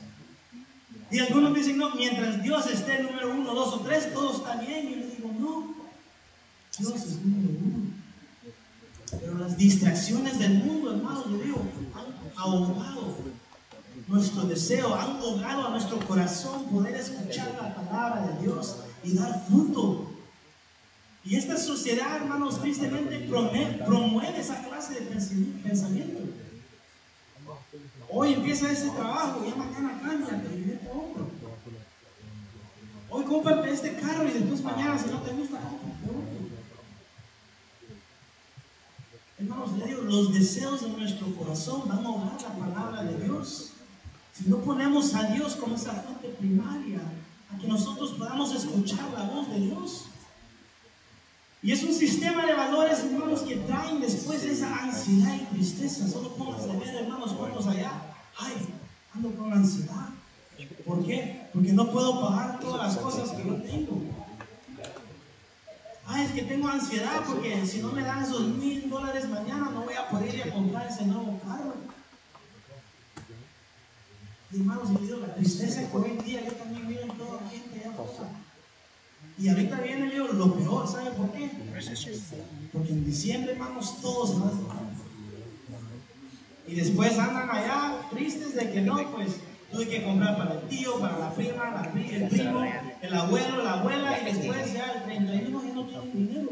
Y 1.11 1.19
algunos 1.21 1.55
dicen, 1.55 1.79
no, 1.79 1.95
mientras 1.95 2.43
Dios 2.43 2.67
esté 2.67 3.03
número 3.03 3.33
uno, 3.33 3.55
dos 3.55 3.75
o 3.75 3.81
tres, 3.81 4.13
todo 4.13 4.37
está 4.37 4.57
bien. 4.57 4.91
Yo 4.91 4.97
le 4.97 5.07
digo, 5.07 5.31
no, 5.39 5.75
Dios 6.79 6.95
es 6.95 7.23
número 7.23 7.59
uno. 7.63 8.04
Pero 9.21 9.39
las 9.39 9.57
distracciones 9.57 10.39
del 10.39 10.55
mundo, 10.55 10.93
hermanos, 10.93 11.31
le 11.31 11.45
digo, 11.45 11.63
han 11.95 12.39
ahogado 12.39 13.17
nuestro 14.09 14.43
deseo, 14.43 14.95
han 14.95 15.17
ahogado 15.17 15.67
a 15.67 15.71
nuestro 15.71 15.99
corazón 16.01 16.65
poder 16.67 16.95
escuchar 16.95 17.53
la 17.61 17.75
palabra 17.75 18.27
de 18.27 18.43
Dios 18.43 18.77
y 19.03 19.15
dar 19.15 19.45
fruto. 19.47 20.11
Y 21.25 21.37
esta 21.37 21.57
sociedad, 21.57 22.17
hermanos, 22.17 22.61
tristemente 22.61 23.19
promueve 23.87 24.41
esa 24.41 24.63
clase 24.63 24.95
de 24.95 25.01
pensamiento. 25.63 26.21
Hoy 28.11 28.35
empieza 28.35 28.71
ese 28.71 28.91
trabajo, 28.91 29.45
ya 29.45 29.57
mañana 29.57 30.01
cambia, 30.03 30.29
te 30.29 30.89
otro. 30.89 31.27
Hoy 33.11 33.25
cómprate 33.25 33.73
este 33.73 33.95
carro 33.95 34.29
y 34.29 34.33
después 34.33 34.63
mañana, 34.63 34.99
si 34.99 35.09
no 35.09 35.21
te 35.21 35.33
gusta, 35.33 35.61
los 40.05 40.33
deseos 40.33 40.83
de 40.83 40.89
nuestro 40.89 41.35
corazón 41.35 41.83
van 41.87 42.05
a 42.05 42.11
obrar 42.11 42.43
la 42.43 42.67
palabra 42.67 43.03
de 43.05 43.25
Dios. 43.25 43.71
Si 44.33 44.49
no 44.49 44.59
ponemos 44.59 45.15
a 45.15 45.25
Dios 45.25 45.55
como 45.55 45.77
esa 45.77 45.93
fuente 45.93 46.29
primaria, 46.39 47.01
a 47.53 47.59
que 47.59 47.69
nosotros 47.69 48.13
podamos 48.13 48.55
escuchar 48.55 49.11
la 49.13 49.25
voz 49.25 49.49
de 49.51 49.61
Dios. 49.61 50.05
Y 51.63 51.73
es 51.73 51.83
un 51.83 51.95
sistema 51.95 52.45
de 52.45 52.53
valores, 52.55 52.99
hermanos, 53.05 53.41
que 53.43 53.57
traen 53.57 54.01
después 54.01 54.43
esa 54.43 54.83
ansiedad 54.83 55.35
y 55.35 55.55
tristeza. 55.55 56.07
Solo 56.09 56.35
pónganse 56.35 56.71
a 56.71 56.79
ver, 56.79 56.95
hermanos, 56.95 57.33
cuántos 57.33 57.67
allá. 57.67 57.93
Ay, 58.39 58.53
ando 59.15 59.31
con 59.35 59.53
ansiedad. 59.53 60.11
¿Por 60.85 61.05
qué? 61.07 61.49
Porque 61.53 61.73
no 61.73 61.91
puedo 61.91 62.21
pagar 62.21 62.61
todas 62.61 62.95
las 62.95 62.97
cosas 63.03 63.31
que 63.31 63.49
yo 63.49 63.55
tengo. 63.63 64.03
Ay, 66.07 66.27
es 66.27 66.33
que 66.33 66.43
tengo 66.43 66.69
ansiedad 66.69 67.23
porque 67.27 67.67
si 67.67 67.79
no 67.79 67.93
me 67.93 68.03
dan 68.03 68.23
esos 68.23 68.43
mil 68.43 68.91
dólares 68.91 69.29
mañana 69.29 69.71
no 69.71 69.83
voy 69.83 69.95
a 69.95 70.09
poder 70.09 70.35
ir 70.35 70.43
a 70.43 70.53
comprar 70.53 70.87
ese 70.87 71.07
nuevo 71.07 71.41
carro. 71.47 71.75
Y 74.53 74.61
hermanos, 74.61 74.91
la 75.21 75.35
tristeza 75.35 75.91
que 75.91 75.97
hoy 75.97 76.11
en 76.11 76.25
día 76.25 76.45
yo 76.45 76.53
también 76.53 76.87
veo 76.87 77.03
en 77.03 77.19
toda 77.19 77.41
la 77.41 77.49
gente. 77.49 77.65
Y 79.37 79.49
ahorita 79.49 79.81
viene 79.81 80.15
yo 80.15 80.29
lo 80.29 80.55
peor, 80.55 80.87
¿sabe 80.87 81.11
por 81.11 81.33
qué? 81.33 81.51
Porque 82.73 82.93
en 82.93 83.05
diciembre, 83.05 83.53
hermanos, 83.53 84.01
todos 84.01 84.31
se 84.31 84.39
van 84.39 84.53
Y 86.69 86.75
después 86.77 87.19
andan 87.19 87.51
allá 87.51 88.01
tristes 88.11 88.55
de 88.55 88.71
que 88.71 88.81
no, 88.81 88.97
pues 89.13 89.37
tuve 89.75 89.89
que 89.89 90.03
comprar 90.05 90.37
para 90.37 90.55
el 90.55 90.69
tío, 90.69 91.01
para 91.01 91.19
la 91.19 91.31
prima, 91.31 91.71
la, 91.71 92.01
el 92.01 92.29
primo, 92.29 92.65
el 93.03 93.15
abuelo, 93.15 93.63
la 93.63 93.73
abuela, 93.75 94.19
y 94.21 94.25
después 94.33 94.73
ya 94.73 94.93
el 94.93 95.03
31 95.03 95.63
ya 95.65 95.75
no 95.75 95.85
tienen 95.85 96.13
dinero. 96.13 96.51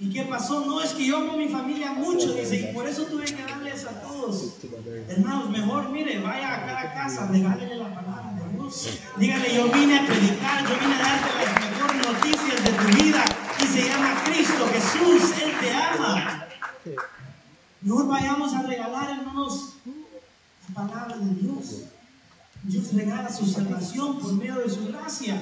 ¿Y 0.00 0.10
qué 0.12 0.22
pasó? 0.24 0.66
No, 0.66 0.82
es 0.82 0.92
que 0.92 1.06
yo 1.06 1.18
amo 1.18 1.34
a 1.34 1.36
mi 1.36 1.48
familia 1.48 1.92
mucho, 1.92 2.34
dice, 2.34 2.68
y 2.68 2.74
por 2.74 2.88
eso 2.88 3.04
tuve 3.04 3.24
que 3.24 3.42
darles 3.42 3.86
a 3.86 4.02
todos. 4.02 4.56
Hermanos, 5.08 5.50
mejor, 5.50 5.88
mire, 5.90 6.18
vaya 6.18 6.54
a 6.54 6.66
cada 6.66 6.94
casa, 6.94 7.28
regálenle 7.30 7.76
la 7.76 7.94
palabra 7.94 8.32
de 8.32 8.52
Dios. 8.52 9.00
Dígale, 9.16 9.54
yo 9.54 9.70
vine 9.70 10.00
a 10.00 10.06
predicar, 10.06 10.62
yo 10.68 10.76
vine 10.80 10.94
a 10.96 10.98
darte 10.98 11.44
las 11.44 11.70
mejores 11.70 12.06
noticias 12.08 12.64
de 12.64 12.70
tu 12.72 13.04
vida, 13.04 13.24
y 13.60 13.66
se 13.66 13.88
llama 13.88 14.22
Cristo 14.24 14.66
Jesús, 14.72 15.38
Él 15.40 15.52
te 15.60 15.72
ama. 15.72 16.48
Mejor 17.84 18.08
vayamos 18.08 18.54
a 18.54 18.62
regalar, 18.62 19.10
hermanos, 19.10 19.74
la 20.68 20.74
palabra 20.74 21.18
de 21.18 21.34
Dios. 21.34 21.82
Dios 22.62 22.94
regala 22.94 23.30
su 23.30 23.44
salvación 23.44 24.18
por 24.18 24.32
medio 24.32 24.54
de 24.54 24.70
su 24.70 24.86
gracia. 24.86 25.38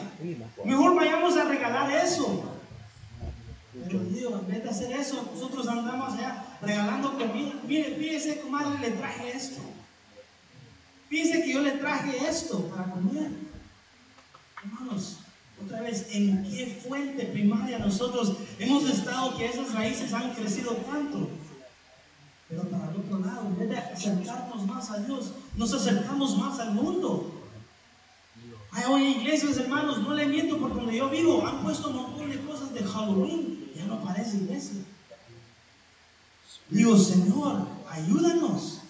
Mejor 0.64 0.96
vayamos 0.96 1.36
a 1.36 1.44
regalar 1.44 1.88
eso. 1.92 2.42
Pero 3.86 4.00
Dios, 4.00 4.32
en 4.40 4.48
vez 4.48 4.64
de 4.64 4.70
hacer 4.70 4.92
eso, 4.92 5.24
nosotros 5.32 5.68
andamos 5.68 6.14
allá 6.14 6.44
regalando 6.60 7.16
comida. 7.16 7.54
Mire, 7.68 7.94
fíjese, 7.94 8.40
comadre, 8.40 8.76
le 8.80 8.96
traje 8.96 9.36
esto. 9.36 9.62
Fíjese 11.08 11.44
que 11.44 11.52
yo 11.52 11.60
le 11.60 11.72
traje 11.72 12.28
esto 12.28 12.66
para 12.70 12.90
comer. 12.90 13.30
Hermanos, 14.64 15.18
otra 15.64 15.80
vez, 15.80 16.08
¿en 16.10 16.42
qué 16.42 16.82
fuente 16.84 17.24
primaria 17.26 17.78
nosotros 17.78 18.36
hemos 18.58 18.90
estado 18.90 19.36
que 19.36 19.46
esas 19.46 19.72
raíces 19.72 20.12
han 20.12 20.34
crecido 20.34 20.72
tanto? 20.72 21.28
Pero 22.52 22.68
para 22.68 22.90
el 22.90 23.00
otro 23.00 23.18
lado, 23.20 23.46
en 23.46 23.58
vez 23.58 23.70
de 23.70 23.78
acercarnos 23.78 24.66
más 24.66 24.90
a 24.90 24.98
Dios, 24.98 25.32
nos 25.56 25.72
acercamos 25.72 26.36
más 26.36 26.60
al 26.60 26.72
mundo. 26.72 27.32
Hay 28.72 28.84
hoy 28.86 29.04
iglesias, 29.04 29.56
hermanos, 29.56 30.00
no 30.00 30.12
le 30.12 30.26
miento 30.26 30.58
por 30.58 30.74
donde 30.74 30.98
yo 30.98 31.08
vivo, 31.08 31.46
han 31.46 31.62
puesto 31.62 31.88
un 31.88 31.96
montón 31.96 32.28
de 32.28 32.38
cosas 32.42 32.74
de 32.74 32.84
Halloween, 32.84 33.70
ya 33.74 33.86
no 33.86 34.04
parece 34.04 34.36
iglesia. 34.36 34.82
Digo, 36.68 36.98
Señor, 36.98 37.68
ayúdanos. 37.90 38.80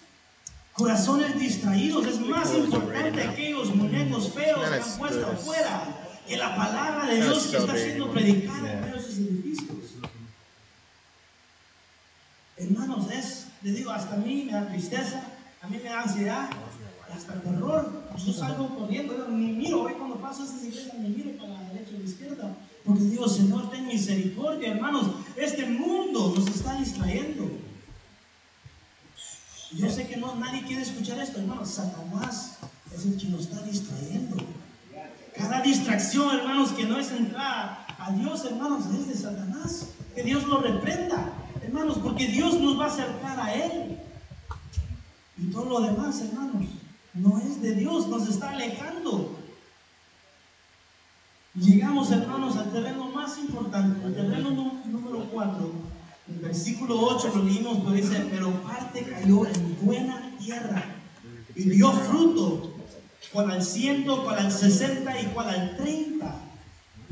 Corazones 0.73 1.39
distraídos, 1.39 2.05
es 2.07 2.21
más 2.21 2.53
importante 2.55 3.23
aquellos 3.23 3.73
muñecos 3.77 4.33
feos 4.33 4.59
que 4.59 4.75
han 4.75 4.99
puesto 4.99 5.27
afuera 5.27 6.09
que 6.27 6.37
la 6.37 6.57
palabra 6.57 7.07
de 7.07 7.17
Dios 7.17 7.47
que 7.47 7.59
está 7.59 7.77
siendo 7.77 8.11
predicada 8.11 8.73
en 8.73 8.85
esos 8.95 9.19
edificios. 9.19 9.73
Hermanos, 12.57 13.11
es, 13.11 13.42
le 13.63 13.73
digo, 13.73 13.91
hasta 13.91 14.15
a 14.15 14.19
mí 14.19 14.45
me 14.47 14.53
da 14.53 14.69
tristeza, 14.69 15.23
a 15.61 15.69
mí 15.69 15.79
me 15.83 15.89
da 15.89 16.03
ansiedad, 16.03 16.51
hasta 17.15 17.35
terror. 17.41 18.03
Yo 18.25 18.33
salgo 18.33 18.77
corriendo, 18.77 19.17
yo 19.17 19.29
ni 19.29 19.53
miro, 19.53 19.83
hoy 19.83 19.93
cuando 19.95 20.17
paso 20.17 20.45
esas 20.45 20.65
iglesias 20.65 20.95
ni 20.99 21.09
miro 21.11 21.39
para 21.39 21.55
la 21.55 21.69
derecha 21.69 21.93
o 21.95 21.99
la 21.99 22.05
izquierda, 22.05 22.57
porque 22.85 23.03
digo, 23.05 23.29
Señor, 23.29 23.71
ten 23.71 23.87
misericordia, 23.87 24.73
hermanos, 24.73 25.07
este 25.37 25.67
mundo 25.67 26.35
nos 26.37 26.49
está 26.49 26.77
distrayendo. 26.79 27.51
Yo 29.73 29.89
sé 29.89 30.07
que 30.07 30.17
no, 30.17 30.35
nadie 30.35 30.63
quiere 30.65 30.83
escuchar 30.83 31.19
esto, 31.19 31.41
hermanos, 31.41 31.71
Satanás 31.71 32.59
es 32.95 33.07
el 33.07 33.17
que 33.17 33.27
nos 33.29 33.43
está 33.43 33.63
distrayendo. 33.63 34.37
Cada 35.35 35.63
distracción, 35.63 36.37
hermanos, 36.37 36.73
que 36.73 36.85
no 36.85 36.99
es 36.99 37.11
entrar 37.11 37.87
a 37.99 38.13
Dios, 38.13 38.45
hermanos, 38.45 38.85
es 38.95 39.09
de 39.09 39.15
Satanás. 39.15 39.87
Que 40.15 40.23
Dios 40.23 40.47
lo 40.47 40.61
reprenda, 40.61 41.33
hermanos, 41.73 41.99
porque 42.03 42.27
Dios 42.27 42.61
nos 42.61 42.79
va 42.79 42.85
a 42.85 42.89
acercar 42.89 43.41
a 43.41 43.55
Él. 43.55 43.99
Y 45.39 45.47
todo 45.47 45.65
lo 45.65 45.81
demás, 45.81 46.21
hermanos, 46.21 46.69
no 47.15 47.39
es 47.39 47.63
de 47.63 47.75
Dios, 47.75 48.09
nos 48.09 48.29
está 48.29 48.51
alejando. 48.51 49.39
Llegamos, 51.55 52.11
hermanos, 52.11 52.57
al 52.57 52.71
terreno 52.71 53.11
más 53.11 53.39
importante, 53.39 54.05
al 54.05 54.15
terreno 54.15 54.51
número 54.87 55.25
4. 55.31 55.71
El 56.29 56.39
versículo 56.39 57.01
8 57.01 57.33
lo 57.35 57.45
leímos, 57.45 57.79
pero 57.79 57.93
dice, 57.93 58.27
pero 58.31 58.53
parte 58.63 59.03
cayó 59.03 59.47
en 59.47 59.77
buena 59.83 60.31
tierra 60.39 60.85
y 61.55 61.71
dio 61.71 61.93
fruto, 61.93 62.75
cual 63.33 63.51
al 63.51 63.63
ciento, 63.63 64.25
cual 64.25 64.39
al 64.39 64.53
sesenta 64.53 65.21
y 65.21 65.27
cual 65.27 65.49
al 65.49 65.77
treinta, 65.77 66.37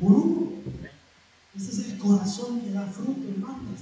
por 0.00 0.12
uno. 0.12 0.50
Ese 1.56 1.72
es 1.72 1.78
el 1.90 1.98
corazón 1.98 2.60
que 2.60 2.70
da 2.70 2.86
fruto, 2.86 3.28
hermanos. 3.28 3.80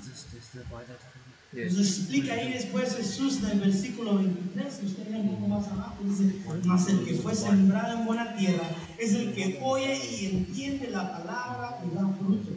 Nos 0.55 1.79
explica 1.79 2.35
ahí 2.35 2.53
después 2.53 2.97
Jesús 2.97 3.39
en 3.39 3.51
el 3.51 3.61
versículo 3.61 4.17
23, 4.17 4.81
usted 4.85 5.11
ve 5.11 5.17
un 5.17 5.35
poco 5.35 5.49
más 5.49 5.69
abajo, 5.69 5.97
dice, 6.05 6.35
mas 6.65 6.89
el 6.89 7.05
que 7.05 7.15
fue 7.15 7.35
sembrado 7.35 7.99
en 7.99 8.07
buena 8.07 8.37
tierra 8.37 8.71
es 8.99 9.15
el 9.15 9.35
que 9.35 9.59
oye 9.63 9.97
y 9.97 10.27
entiende 10.27 10.91
la 10.91 11.11
palabra 11.19 11.81
y 11.85 11.95
da 11.95 12.07
fruto. 12.19 12.51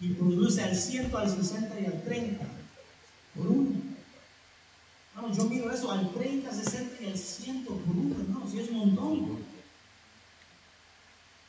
Y 0.00 0.14
produce 0.14 0.62
al 0.62 0.74
ciento, 0.74 1.18
al 1.18 1.30
60 1.30 1.80
y 1.80 1.86
al 1.86 2.02
30 2.02 2.44
por 3.36 3.46
uno. 3.46 3.70
Hermanos, 5.14 5.36
yo 5.36 5.44
miro 5.44 5.70
eso 5.70 5.92
al 5.92 6.12
30, 6.12 6.52
60 6.52 7.02
y 7.02 7.06
al 7.06 7.18
100 7.18 7.64
por 7.64 7.76
uno, 7.76 8.16
hermanos, 8.20 8.54
y 8.54 8.60
es 8.60 8.70
un 8.70 8.78
montón. 8.78 9.38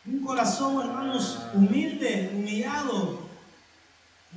Un 0.06 0.20
corazón, 0.22 0.86
hermanos, 0.86 1.40
humilde, 1.54 2.32
humillado, 2.36 3.31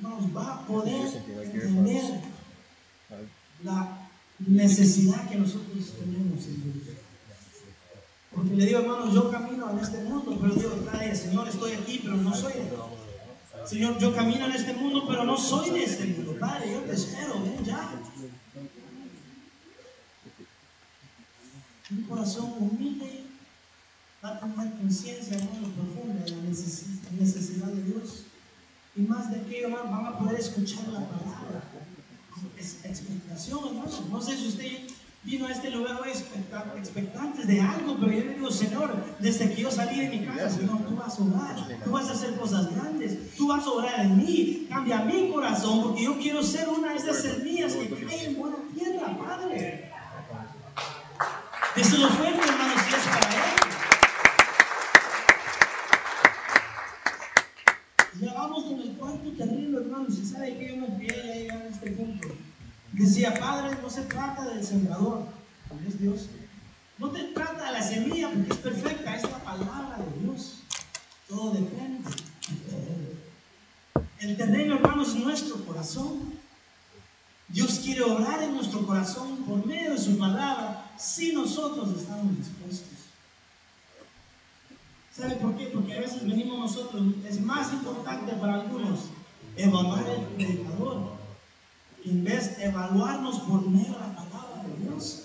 nos 0.01 0.37
va 0.37 0.55
a 0.55 0.67
poder 0.67 1.07
entender 1.43 2.21
la 3.63 4.09
necesidad 4.39 5.29
que 5.29 5.37
nosotros 5.37 5.95
tenemos 5.99 6.45
en 6.47 6.73
Dios. 6.73 6.97
Porque 8.35 8.55
le 8.55 8.67
digo, 8.67 8.81
hermanos, 8.81 9.15
yo 9.15 9.31
camino 9.31 9.71
en 9.71 9.79
este 9.79 10.03
mundo, 10.03 10.37
pero 10.41 10.55
digo, 10.55 10.71
Señor, 11.15 11.49
estoy 11.49 11.73
aquí, 11.73 12.01
pero 12.03 12.17
no 12.17 12.35
soy 12.35 12.53
de 12.55 12.71
Señor, 13.67 13.99
yo 13.99 14.15
camino 14.15 14.45
en 14.45 14.53
este 14.53 14.75
mundo, 14.75 15.05
pero 15.09 15.25
no 15.25 15.39
soy 15.39 15.71
de 15.71 15.85
este 15.85 16.05
mundo. 16.07 16.37
Padre, 16.39 16.73
yo 16.73 16.81
te 16.81 16.93
espero, 16.93 17.41
ven 17.41 17.65
ya. 17.65 17.91
Un 21.91 22.03
corazón 22.03 22.55
humilde 22.59 23.25
va 24.23 24.31
a 24.31 24.41
tomar 24.41 24.71
conciencia, 24.77 25.37
hermano, 25.37 25.69
profunda 25.69 26.25
de 26.25 26.31
la 26.31 26.43
necesidad 27.21 27.69
de 27.69 27.83
Dios. 27.85 28.24
Y 28.97 29.03
más 29.03 29.31
de 29.31 29.41
aquello, 29.41 29.67
hermano, 29.69 29.91
van 29.91 30.07
a 30.07 30.19
poder 30.19 30.39
escuchar 30.39 30.87
la 30.89 31.01
palabra. 31.01 31.63
Es 32.57 32.85
expectación, 32.85 33.61
hermano. 33.67 33.91
No 34.11 34.21
sé 34.21 34.37
si 34.37 34.49
usted 34.49 34.95
vino 35.25 35.47
a 35.47 35.53
este 35.53 35.71
lugar 35.71 36.01
hoy 36.03 36.11
expectante 36.11 37.47
de 37.47 37.61
algo, 37.61 37.97
pero 37.99 38.13
yo 38.13 38.25
le 38.25 38.35
digo, 38.35 38.51
Señor, 38.51 38.95
desde 39.19 39.53
que 39.55 39.63
yo 39.63 39.71
salí 39.71 40.01
de 40.01 40.11
mi 40.11 40.25
casa, 40.25 40.51
Señor, 40.51 40.85
tú 40.87 40.95
vas 40.97 41.19
a 41.19 41.23
orar, 41.23 41.81
tú 41.83 41.91
vas 41.91 42.09
a 42.09 42.13
hacer 42.13 42.37
cosas 42.37 42.71
grandes, 42.75 43.35
tú 43.35 43.49
vas 43.49 43.65
a 43.65 43.71
orar 43.71 44.01
en 44.01 44.19
mí, 44.19 44.67
cambia 44.69 45.01
mi 45.01 45.31
corazón, 45.31 45.83
porque 45.83 46.05
yo 46.05 46.19
quiero 46.19 46.43
ser 46.43 46.69
una 46.69 46.91
de 46.91 46.99
esas 46.99 47.23
semillas 47.23 47.73
que 47.75 47.89
caen 47.89 48.27
en 48.27 48.37
buena 48.39 48.57
tierra, 48.75 49.17
Padre. 49.19 49.91
Eso 51.77 51.97
lo 51.97 52.09
fuerte, 52.11 52.41
hermano, 52.41 52.75
si 52.87 52.95
es 52.95 53.03
para 53.09 53.35
Él. 53.35 53.55
Ya 58.21 58.33
vamos 58.35 58.65
con 58.65 58.81
el 58.81 58.93
cuarto 58.93 59.33
terrible, 59.33 59.79
hermanos. 59.79 60.19
Y 60.19 60.25
sabe 60.25 60.57
que 60.57 60.69
yo 60.69 60.77
me 60.77 60.87
fui 60.87 61.11
a 61.11 61.35
llegar 61.35 61.63
a 61.63 61.69
este 61.69 61.91
punto. 61.91 62.29
Decía, 62.93 63.35
Padre, 63.35 63.77
no 63.83 63.91
se 63.91 64.03
trata 64.03 64.45
del 64.45 64.65
sembrador, 64.65 65.27
es 65.89 66.01
Dios. 66.01 66.29
No 66.97 67.11
te 67.11 67.25
trata 67.25 67.67
de 67.67 67.73
la 67.73 67.83
semilla 67.83 68.31
porque 68.31 68.53
es 68.53 68.59
perfecta, 68.59 69.17
es 69.17 69.23
la 69.25 69.39
palabra 69.43 69.99
de 69.99 70.21
Dios. 70.21 70.61
Todo 71.29 71.55
depende 71.55 72.09
del 72.09 72.61
terreno. 72.61 73.09
El 74.21 74.37
terreno, 74.37 74.75
hermanos, 74.77 75.17
Dios 77.49 77.81
quiere 77.81 78.03
obrar 78.03 78.43
en 78.43 78.55
nuestro 78.55 78.87
corazón 78.87 79.39
por 79.45 79.67
medio 79.67 79.93
de 79.93 79.99
su 79.99 80.17
palabra 80.17 80.93
si 80.97 81.33
nosotros 81.33 82.01
estamos 82.01 82.37
dispuestos. 82.37 82.95
¿Sabe 85.17 85.37
por 85.37 85.57
qué? 85.57 85.67
Porque 85.67 85.95
a 85.95 86.01
veces 86.01 86.27
venimos 86.27 86.59
nosotros, 86.59 87.03
es 87.29 87.41
más 87.41 87.73
importante 87.73 88.33
para 88.35 88.55
algunos 88.55 89.01
evaluar 89.57 90.05
el 90.09 90.23
predicador 90.35 91.15
en 92.05 92.25
vez 92.25 92.57
de 92.57 92.65
evaluarnos 92.65 93.41
por 93.41 93.67
medio 93.69 93.93
de 93.93 93.99
la 94.01 94.15
palabra 94.17 94.65
de 94.67 94.85
Dios. 94.85 95.23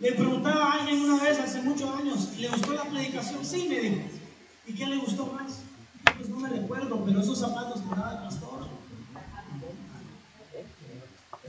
Le 0.00 0.12
preguntaba 0.12 0.72
a 0.72 0.72
alguien 0.80 1.02
una 1.02 1.22
vez 1.22 1.38
hace 1.38 1.62
muchos 1.62 1.88
años, 1.96 2.36
¿le 2.36 2.48
gustó 2.48 2.72
la 2.72 2.84
predicación? 2.84 3.44
Sí, 3.44 3.68
me 3.68 3.78
dijo. 3.78 4.02
¿Y 4.66 4.74
qué 4.74 4.86
le 4.86 4.96
gustó 4.96 5.26
más? 5.26 5.60
Pues 6.16 6.28
no 6.28 6.40
me 6.40 6.48
recuerdo, 6.48 7.04
pero 7.04 7.20
esos 7.20 7.38
zapatos 7.38 7.80
que 7.80 7.88
daba 7.88 8.12
el 8.12 8.18
pastor. 8.18 8.68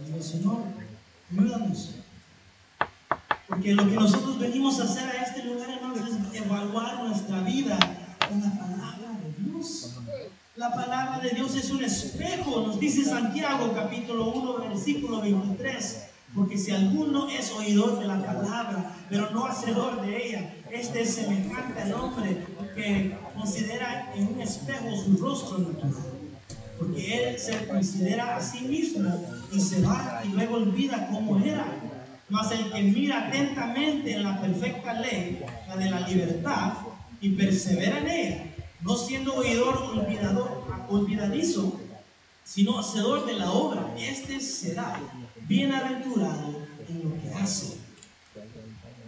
Le 0.08 0.22
Señor, 0.22 0.58
ayúdanos. 1.32 1.96
Porque 3.48 3.74
lo 3.74 3.88
que 3.88 3.96
nosotros 3.96 4.40
venimos 4.40 4.80
a 4.80 4.84
hacer 4.84 5.10
a 5.10 5.24
este 5.24 5.44
lugar, 5.44 5.70
hermanos, 5.70 6.00
es 6.10 6.42
evaluar 6.42 7.04
nuestra 7.04 7.42
vida 7.42 7.78
con 8.28 8.42
la 8.42 8.52
palabra 8.52 9.20
de 9.22 9.44
Dios. 9.44 9.96
La 10.56 10.74
palabra 10.74 11.20
de 11.20 11.30
Dios 11.32 11.56
es 11.56 11.70
un 11.70 11.84
espejo, 11.84 12.65
dice 12.80 13.04
Santiago 13.04 13.72
capítulo 13.74 14.32
1, 14.32 14.70
versículo 14.70 15.22
23. 15.22 16.08
Porque 16.34 16.58
si 16.58 16.72
alguno 16.72 17.30
es 17.30 17.52
oidor 17.52 18.00
de 18.00 18.08
la 18.08 18.26
palabra, 18.26 18.94
pero 19.10 19.30
no 19.32 19.46
hacedor 19.46 20.02
de 20.02 20.28
ella, 20.28 20.54
este 20.70 21.04
es 21.04 21.16
semejante 21.16 21.82
al 21.82 21.94
hombre 21.94 22.38
que 22.76 23.16
considera 23.34 24.12
en 24.16 24.34
un 24.34 24.42
espejo 24.42 24.96
su 24.98 25.18
rostro 25.18 25.60
natural. 25.60 25.94
Porque 26.78 27.30
él 27.30 27.40
se 27.40 27.66
considera 27.68 28.36
a 28.36 28.42
sí 28.42 28.66
mismo 28.66 29.10
y 29.54 29.62
se 29.62 29.82
va 29.82 30.22
y 30.26 30.30
luego 30.30 30.56
olvida 30.56 31.08
cómo 31.10 31.40
era. 31.40 31.66
Mas 32.28 32.52
el 32.52 32.70
que 32.72 32.82
mira 32.82 33.28
atentamente 33.28 34.14
en 34.14 34.24
la 34.24 34.42
perfecta 34.42 34.94
ley, 35.00 35.42
la 35.70 35.78
de 35.78 35.90
la 35.90 36.02
libertad, 36.02 36.74
y 37.22 37.30
persevera 37.30 38.00
en 38.00 38.08
ella, 38.10 38.44
no 38.82 38.98
siendo 38.98 39.36
oidor 39.36 39.78
olvidador, 39.78 40.64
olvidadizo, 40.90 41.80
sino 42.46 42.80
hacedor 42.80 43.26
de 43.26 43.34
la 43.34 43.52
obra, 43.52 43.94
este 43.98 44.40
será 44.40 45.00
bienaventurado 45.48 46.60
en 46.88 47.04
lo 47.04 47.22
que 47.22 47.34
hace. 47.34 47.78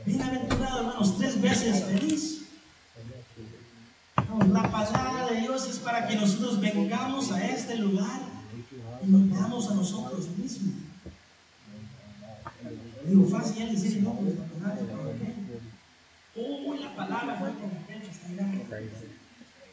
Bienaventurado, 0.06 0.80
hermanos, 0.80 1.18
tres 1.18 1.40
veces 1.40 1.84
feliz. 1.86 2.42
la 4.52 4.72
palabra 4.72 5.28
de 5.32 5.42
Dios 5.42 5.70
es 5.70 5.78
para 5.78 6.08
que 6.08 6.16
nosotros 6.16 6.60
vengamos 6.60 7.32
a 7.32 7.46
este 7.46 7.78
lugar 7.78 8.20
y 9.06 9.08
nos 9.08 9.30
veamos 9.30 9.70
a 9.70 9.76
nosotros 9.76 10.28
mismos. 10.38 10.74
Digo, 13.06 13.26
fácil 13.28 13.72
decir, 13.72 14.02
no, 14.04 14.14
pues 14.14 14.36
la 14.36 14.46
palabra 14.46 14.82
Oh, 16.40 16.76
la 16.76 16.96
palabra 16.96 17.36
fue 17.40 17.50
para 17.52 17.82
aquel 17.82 18.02
que 18.02 18.12
está 18.12 18.28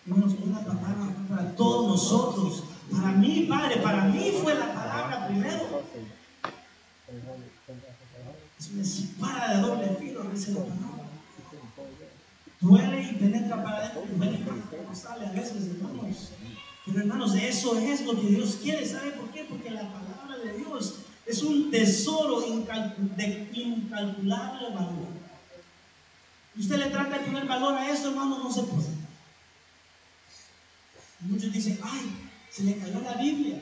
Hermanos, 0.07 0.35
una 0.43 0.61
palabra 0.61 1.15
para 1.29 1.57
todos 1.57 1.89
nosotros. 1.89 2.65
Para 2.95 3.13
mí, 3.13 3.47
Padre, 3.49 3.77
para 3.79 4.05
mí 4.05 4.33
fue 4.43 4.55
la 4.55 4.73
palabra 4.73 5.27
primero. 5.27 5.83
Es 8.59 8.71
una 8.71 8.83
espada 8.83 9.55
de 9.55 9.61
doble 9.61 9.97
filo, 9.99 10.25
dice 10.25 10.53
la 10.53 10.61
palabra. 10.61 11.05
Duele 12.61 13.03
y 13.03 13.15
penetra 13.15 13.63
para 13.63 13.79
adentro, 13.79 14.05
duele 14.17 14.39
y 14.39 14.97
sale 14.97 15.27
a 15.27 15.33
veces, 15.33 15.67
hermanos. 15.67 16.31
Pero 16.87 17.01
hermanos, 17.01 17.35
eso 17.35 17.79
es 17.79 18.03
lo 18.03 18.15
que 18.21 18.27
Dios 18.29 18.59
quiere. 18.63 18.87
¿Sabe 18.87 19.11
por 19.13 19.31
qué? 19.31 19.45
Porque 19.45 19.71
la 19.71 19.83
palabra 19.91 20.39
de 20.45 20.59
Dios 20.59 20.95
es 21.27 21.43
un 21.43 21.71
tesoro 21.71 22.41
de 22.41 23.49
incalculable 23.53 24.71
valor. 24.71 25.09
Usted 26.57 26.77
le 26.77 26.91
trata 26.91 27.19
de 27.19 27.25
poner 27.25 27.47
valor 27.47 27.75
a 27.75 27.91
eso, 27.91 28.11
hermano, 28.11 28.39
no 28.39 28.53
se 28.53 28.63
puede. 28.63 28.89
Muchos 31.21 31.53
dicen, 31.53 31.79
ay, 31.83 32.24
se 32.55 32.63
le 32.63 32.77
cayó 32.77 33.01
la 33.01 33.15
Biblia. 33.15 33.61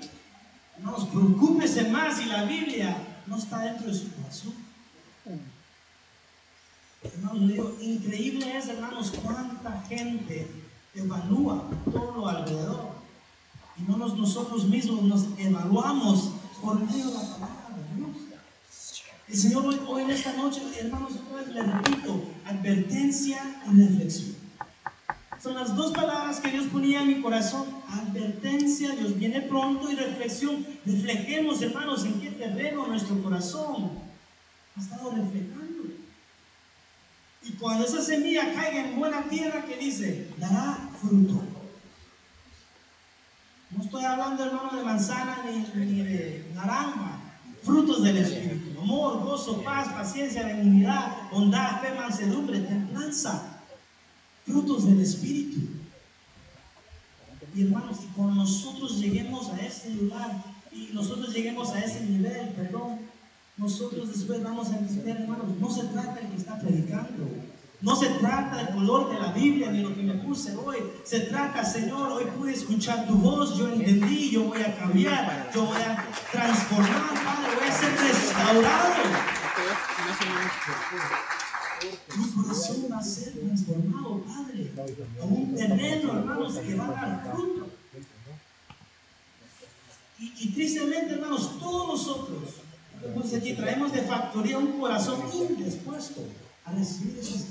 Hermanos, 0.77 1.09
preocúpese 1.09 1.89
más 1.89 2.19
si 2.19 2.27
la 2.27 2.45
Biblia 2.45 2.97
no 3.27 3.39
está 3.39 3.61
dentro 3.61 3.87
de 3.87 3.95
su 3.95 4.13
corazón. 4.13 4.53
Hermanos, 7.03 7.49
digo, 7.49 7.77
increíble 7.81 8.57
es, 8.57 8.69
hermanos, 8.69 9.13
cuánta 9.23 9.83
gente 9.89 10.47
evalúa 10.95 11.71
todo 11.91 12.13
lo 12.13 12.29
alrededor. 12.29 12.93
Y 13.79 13.91
no 13.91 13.97
nosotros 13.97 14.67
mismos 14.67 15.03
nos 15.05 15.27
evaluamos 15.39 16.31
por 16.61 16.79
medio 16.79 17.07
de 17.07 17.15
la 17.15 17.21
palabra 17.21 17.77
de 17.77 17.97
Dios. 17.97 18.17
El 19.27 19.37
Señor 19.37 19.67
hoy, 19.67 19.81
hoy 19.89 20.03
en 20.03 20.11
esta 20.11 20.35
noche, 20.35 20.61
hermanos, 20.79 21.13
le 21.51 21.63
repito, 21.63 22.25
advertencia 22.45 23.63
y 23.67 23.81
reflexión. 23.81 24.42
Son 25.43 25.57
las 25.57 25.75
dos 25.75 25.91
palabras 25.91 26.39
que 26.39 26.53
Dios 26.53 26.67
ponía 26.67 27.03
en 27.03 27.09
mi 27.09 27.21
corazón. 27.21 27.67
Advertencia, 27.89 28.95
Dios 28.95 29.19
viene 29.19 29.41
pronto 29.41 29.91
y 29.91 29.97
reflexión. 29.97 30.65
Reflejemos, 30.87 31.61
hermanos, 31.61 32.05
en 32.05 32.21
qué 32.21 32.31
terreno 32.31 32.87
nuestro 32.87 33.21
corazón 33.21 33.91
ha 34.77 34.81
estado 34.81 35.11
reflejando. 35.11 35.83
Y 37.43 37.53
cuando 37.55 37.85
esa 37.85 38.01
semilla 38.01 38.55
caiga 38.55 38.87
en 38.87 39.01
buena 39.01 39.25
tierra, 39.25 39.65
que 39.65 39.77
dice? 39.79 40.29
Dará 40.39 40.79
fruto. 41.01 41.43
No 43.71 43.83
estoy 43.83 44.05
hablando, 44.05 44.45
hermano, 44.45 44.79
de 44.79 44.85
manzana 44.85 45.39
ni, 45.75 46.03
de 46.03 46.53
naranja. 46.55 47.19
Frutos 47.65 48.05
del 48.05 48.19
Espíritu. 48.19 48.81
Amor, 48.81 49.25
gozo, 49.25 49.61
paz, 49.63 49.89
paciencia, 49.89 50.47
benignidad, 50.47 51.31
bondad, 51.33 51.81
fe, 51.81 51.95
mansedumbre, 51.95 52.61
templanza 52.61 53.52
frutos 54.47 54.87
del 54.87 55.01
Espíritu. 55.01 55.61
Y 57.55 57.63
hermanos, 57.63 57.99
y 58.03 58.07
cuando 58.15 58.37
nosotros 58.37 58.99
lleguemos 58.99 59.51
a 59.51 59.61
este 59.61 59.91
lugar 59.91 60.43
y 60.73 60.91
nosotros 60.95 61.35
lleguemos 61.35 61.71
a 61.71 61.81
ese 61.81 62.05
nivel, 62.05 62.49
perdón, 62.51 63.01
nosotros 63.59 64.09
después 64.09 64.43
vamos 64.43 64.71
a 64.71 64.79
entender, 64.79 65.19
hermanos, 65.19 65.47
no 65.61 65.71
se 65.71 65.85
trata 65.85 66.21
de 66.21 66.29
que 66.29 66.37
está 66.37 66.59
predicando. 66.59 67.29
No 67.83 67.97
se 67.97 68.07
trata 68.07 68.59
del 68.59 68.75
color 68.77 69.13
de 69.13 69.19
la 69.19 69.33
Biblia 69.33 69.71
ni 69.73 69.83
lo 69.83 69.93
que 69.93 70.03
me 70.03 70.15
puse 70.15 70.55
hoy. 70.57 70.79
Se 71.05 71.21
trata, 71.21 71.65
Señor, 71.65 72.13
hoy 72.13 72.27
pude 72.39 72.53
escuchar 72.53 73.09
tu 73.09 73.15
voz, 73.15 73.59
yo 73.59 73.69
entendí, 73.69 74.31
yo 74.31 74.45
voy 74.45 74.63
a 74.63 74.77
cambiar, 74.77 75.51
yo 75.53 75.67
voy 75.67 75.83
a 75.83 76.07
transformar, 76.31 77.09
Padre, 77.25 77.57
voy 77.59 77.69
a 77.69 77.73
ser 77.73 77.93
restaurado. 77.99 78.95
Corazón 82.35 82.89
va 82.91 82.99
a 82.99 83.03
ser 83.03 83.33
transformado, 83.33 84.23
Padre, 84.25 84.71
a 85.21 85.25
un 85.25 85.55
terreno, 85.55 86.19
hermanos, 86.19 86.57
que 86.59 86.75
va 86.75 86.87
a 86.87 86.91
dar 86.91 87.33
fruto. 87.33 87.67
Y, 90.19 90.53
tristemente, 90.53 91.15
hermanos, 91.15 91.59
todos 91.59 91.89
nosotros, 91.89 92.43
pues 93.15 93.35
aquí 93.35 93.55
traemos 93.55 93.93
de 93.93 94.03
factoría 94.03 94.59
un 94.59 94.79
corazón 94.79 95.21
indispuesto 95.35 96.23
a 96.65 96.73
recibir 96.73 97.19
esas 97.19 97.47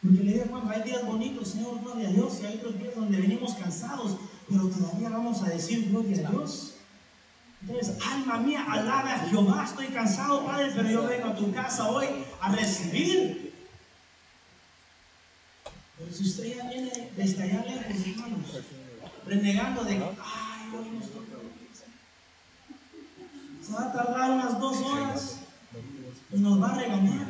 Porque 0.00 0.22
le 0.22 0.32
digo, 0.34 0.44
bueno, 0.50 0.70
hay 0.70 0.82
días 0.82 1.04
bonitos, 1.04 1.48
Señor, 1.48 1.80
gloria 1.82 2.08
a 2.08 2.12
Dios, 2.12 2.38
y 2.40 2.46
hay 2.46 2.56
otros 2.58 2.78
días 2.78 2.94
donde 2.94 3.20
venimos 3.20 3.54
cansados, 3.54 4.16
pero 4.48 4.68
todavía 4.68 5.08
vamos 5.08 5.42
a 5.42 5.48
decir 5.48 5.88
gloria 5.90 6.28
a 6.28 6.30
Dios. 6.30 6.74
Entonces, 7.66 7.96
alma 8.06 8.38
mía, 8.38 8.64
alaba 8.68 9.14
a 9.14 9.18
Jehová, 9.20 9.64
estoy 9.64 9.86
cansado, 9.86 10.44
Padre, 10.44 10.70
pero 10.76 10.90
yo 10.90 11.06
vengo 11.06 11.28
a 11.28 11.34
tu 11.34 11.50
casa 11.50 11.88
hoy 11.88 12.06
a 12.44 12.48
recibir. 12.52 13.54
Pero 15.96 16.12
si 16.12 16.24
usted 16.24 16.56
ya 16.56 16.68
viene 16.68 17.10
desde 17.16 17.42
allá 17.42 17.64
lejos, 17.64 18.06
hermanos, 18.06 18.40
renegando 19.26 19.84
de 19.84 19.94
ay, 19.94 20.70
hoy 20.76 20.90
no 20.92 21.00
estoy 21.00 21.24
Se 23.62 23.72
va 23.72 23.84
a 23.84 23.92
tardar 23.92 24.30
unas 24.32 24.60
dos 24.60 24.76
horas 24.82 25.36
y 26.32 26.38
nos 26.38 26.60
va 26.60 26.74
a 26.74 26.78
regañar. 26.80 27.26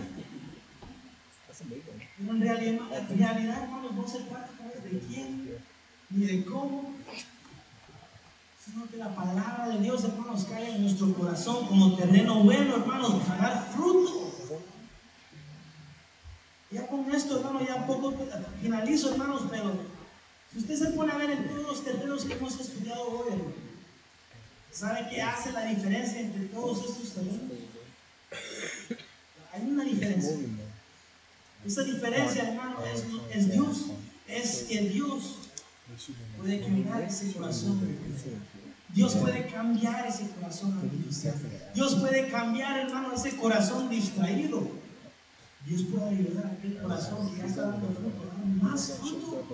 Pero 2.16 2.30
en 2.30 2.40
realidad, 2.40 3.08
en 3.10 3.18
realidad 3.18 3.62
hermanos, 3.62 3.94
no 3.94 4.08
se 4.08 4.20
trata 4.20 4.50
de 4.82 4.98
quién 5.00 5.58
ni 6.10 6.26
de 6.26 6.44
cómo, 6.44 6.92
sino 8.64 8.88
que 8.88 8.96
la 8.96 9.14
palabra 9.14 9.68
de 9.68 9.78
Dios, 9.80 10.04
hermanos, 10.04 10.46
cae 10.48 10.74
en 10.74 10.82
nuestro 10.82 11.12
corazón 11.14 11.66
como 11.66 11.96
terreno 11.96 12.42
bueno, 12.42 12.76
hermanos, 12.76 13.22
para 13.28 13.40
dar 13.42 13.72
fruto. 13.74 14.23
Ya 16.74 16.88
con 16.88 17.08
esto, 17.14 17.38
hermano, 17.38 17.64
ya 17.64 17.86
poco 17.86 18.12
finalizo, 18.60 19.12
hermanos, 19.12 19.42
pero 19.48 19.74
si 20.52 20.58
usted 20.58 20.76
se 20.76 20.86
pone 20.86 21.12
a 21.12 21.16
ver 21.18 21.30
en 21.30 21.48
todos 21.48 21.62
los 21.62 21.84
terrenos 21.84 22.24
que 22.24 22.32
hemos 22.32 22.58
estudiado 22.58 23.02
hoy, 23.10 23.32
hermano, 23.32 23.54
¿sabe 24.72 25.06
qué 25.08 25.22
hace 25.22 25.52
la 25.52 25.66
diferencia 25.66 26.18
entre 26.20 26.46
todos 26.46 26.78
estos 26.78 27.12
terrenos? 27.12 27.40
Hay 29.52 29.62
una 29.62 29.84
diferencia. 29.84 30.36
Esa 31.64 31.84
diferencia, 31.84 32.42
hermano, 32.42 32.78
es, 32.92 33.04
es 33.30 33.52
Dios. 33.52 33.76
Es 34.26 34.66
que 34.68 34.80
Dios 34.80 35.36
puede 36.36 36.60
cambiar 36.60 37.02
ese 37.02 37.32
corazón. 37.34 37.80
Dios 38.88 39.14
puede 39.14 39.46
cambiar 39.46 40.06
ese 40.08 40.28
corazón. 40.30 40.90
Dios 41.72 41.94
puede 41.94 42.28
cambiar, 42.30 42.80
hermano, 42.80 43.12
ese 43.14 43.36
corazón 43.36 43.88
distraído. 43.88 44.83
Dios 45.66 45.82
puede 45.90 46.08
ayudar 46.08 46.46
a 46.46 46.48
aquel 46.50 46.76
corazón 46.76 47.30
que 47.30 47.38
ya 47.38 47.46
está 47.46 47.62
dando 47.62 47.86
fruto, 47.88 48.62
más 48.62 48.98
fruto. 49.00 49.44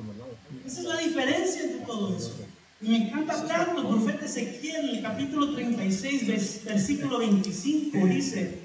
Esa 0.66 0.80
es 0.80 0.86
la 0.86 0.96
diferencia 0.98 1.62
entre 1.62 1.86
todo 1.86 2.16
eso. 2.16 2.34
Y 2.80 2.88
me 2.88 2.96
encanta 3.08 3.46
tanto 3.46 3.82
el 3.82 3.86
profeta 3.86 4.24
Ezequiel 4.24 4.88
en 4.88 4.96
el 4.96 5.02
capítulo 5.02 5.54
36, 5.54 6.64
versículo 6.64 7.18
25, 7.18 8.06
dice, 8.06 8.58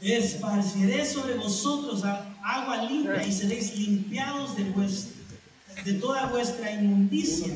esparciré 0.00 1.04
sobre 1.04 1.34
vosotros 1.34 2.02
agua 2.04 2.84
limpia 2.84 3.26
y 3.26 3.32
seréis 3.32 3.76
limpiados 3.76 4.56
de, 4.56 4.64
de 5.84 5.92
toda 5.98 6.26
vuestra 6.26 6.72
inmundicia 6.72 7.54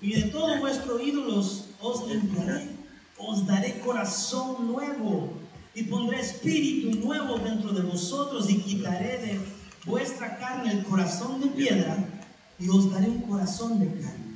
y 0.00 0.20
de 0.20 0.22
todos 0.28 0.60
vuestros 0.60 1.02
ídolos 1.02 1.64
os 1.80 2.06
limpiaré, 2.06 2.68
os 3.16 3.46
daré 3.46 3.80
corazón 3.80 4.68
nuevo 4.68 5.32
y 5.74 5.84
pondré 5.84 6.20
espíritu 6.20 6.98
nuevo 6.98 7.38
dentro 7.38 7.72
de 7.72 7.82
vosotros 7.82 8.50
y 8.50 8.58
quitaré 8.58 9.18
de 9.18 9.40
vuestra 9.84 10.38
carne 10.38 10.72
el 10.72 10.84
corazón 10.84 11.40
de 11.40 11.48
piedra 11.48 11.96
y 12.58 12.68
os 12.68 12.90
daré 12.90 13.08
un 13.08 13.22
corazón 13.22 13.78
de 13.78 13.86
carne. 14.00 14.28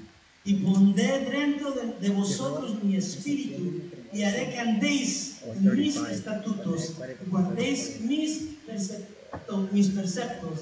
Y 0.44 0.54
pondré 0.54 1.30
dentro 1.30 1.72
de, 1.72 2.10
vosotros 2.10 2.82
mi 2.82 2.96
espíritu 2.96 3.82
y 4.12 4.22
haré 4.22 4.50
que 4.50 4.58
andéis 4.58 5.40
en 5.44 5.76
mis 5.76 5.96
estatutos 5.96 6.94
guardéis 7.26 8.00
mis 8.00 8.56
preceptos, 8.66 9.72
mis 9.72 9.88
preceptos 9.88 10.60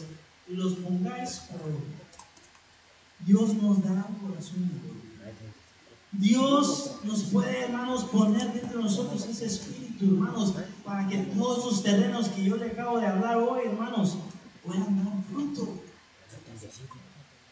y 0.49 0.55
los 0.55 0.75
pongáis 0.75 1.43
por 1.51 1.73
Dios 3.27 3.55
nos 3.55 3.83
dará 3.83 4.07
un 4.09 4.29
corazón 4.29 4.61
nuevo. 4.61 5.00
Dios 6.13 6.97
nos 7.05 7.23
puede, 7.25 7.65
hermanos, 7.65 8.05
poner 8.05 8.53
dentro 8.53 8.79
de 8.79 8.85
nosotros 8.85 9.25
ese 9.27 9.47
espíritu, 9.47 10.07
hermanos, 10.07 10.55
para 10.85 11.07
que 11.09 11.19
todos 11.19 11.59
esos 11.59 11.83
terrenos 11.83 12.29
que 12.29 12.45
yo 12.45 12.57
le 12.57 12.67
acabo 12.67 12.99
de 12.99 13.07
hablar 13.07 13.37
hoy, 13.37 13.67
hermanos, 13.67 14.17
puedan 14.65 15.05
dar 15.05 15.15
fruto. 15.31 15.81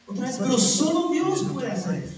Otra 0.06 0.26
vez, 0.26 0.38
pero 0.38 0.58
solo 0.58 1.12
Dios 1.12 1.44
puede 1.52 1.70
hacer 1.70 2.02
eso. 2.02 2.16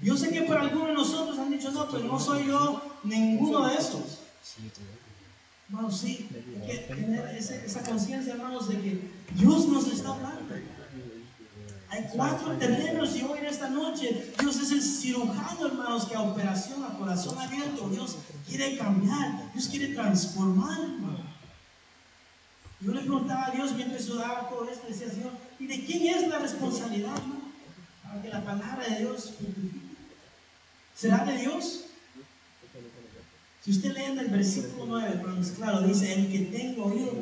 Yo 0.00 0.16
sé 0.16 0.30
que 0.30 0.42
por 0.42 0.56
algunos 0.56 0.88
de 0.88 0.94
nosotros 0.94 1.38
han 1.38 1.50
dicho, 1.50 1.70
no, 1.70 1.88
pues 1.88 2.02
no 2.02 2.18
soy 2.18 2.46
yo 2.48 2.82
ninguno 3.04 3.68
de 3.68 3.76
estos. 3.76 4.18
Hermanos, 5.68 5.96
sí, 5.98 6.28
hay 6.60 6.66
que 6.66 6.78
tener 6.78 7.36
esa 7.36 7.82
conciencia, 7.84 8.32
hermanos, 8.32 8.68
de 8.68 8.80
que 8.80 9.10
Dios 9.36 9.68
nos 9.68 9.86
está 9.86 10.08
hablando. 10.08 10.42
Hay 11.92 12.08
cuatro 12.10 12.52
terrenos 12.56 13.14
y 13.16 13.22
hoy 13.22 13.40
en 13.40 13.44
esta 13.44 13.68
noche 13.68 14.32
Dios 14.40 14.56
es 14.56 14.72
el 14.72 14.82
cirujano, 14.82 15.66
hermanos, 15.66 16.06
que 16.06 16.14
a 16.14 16.22
operación, 16.22 16.82
a 16.82 16.96
corazón 16.96 17.38
abierto, 17.38 17.86
Dios 17.90 18.16
quiere 18.48 18.78
cambiar, 18.78 19.52
Dios 19.52 19.68
quiere 19.68 19.88
transformar, 19.88 20.80
hermano. 20.80 21.18
Yo 22.80 22.92
le 22.92 23.00
preguntaba 23.02 23.48
a 23.48 23.50
Dios 23.50 23.74
mientras 23.74 24.08
daba 24.08 24.48
todo 24.48 24.70
esto, 24.70 24.86
decía, 24.88 25.10
Señor, 25.10 25.32
¿y 25.58 25.66
de 25.66 25.84
quién 25.84 26.16
es 26.16 26.28
la 26.28 26.38
responsabilidad, 26.38 27.14
hermano? 27.14 27.52
Para 28.02 28.22
que 28.22 28.28
la 28.28 28.42
palabra 28.42 28.88
de 28.88 28.98
Dios 29.00 29.34
¿Será 30.96 31.26
de 31.26 31.36
Dios? 31.36 31.84
Si 33.62 33.70
usted 33.70 33.92
lee 33.92 34.04
en 34.04 34.18
el 34.18 34.28
versículo 34.28 34.86
9, 34.86 35.20
claro, 35.56 35.82
dice, 35.82 36.14
el 36.14 36.32
que 36.32 36.38
tengo 36.56 36.86
oído, 36.86 37.12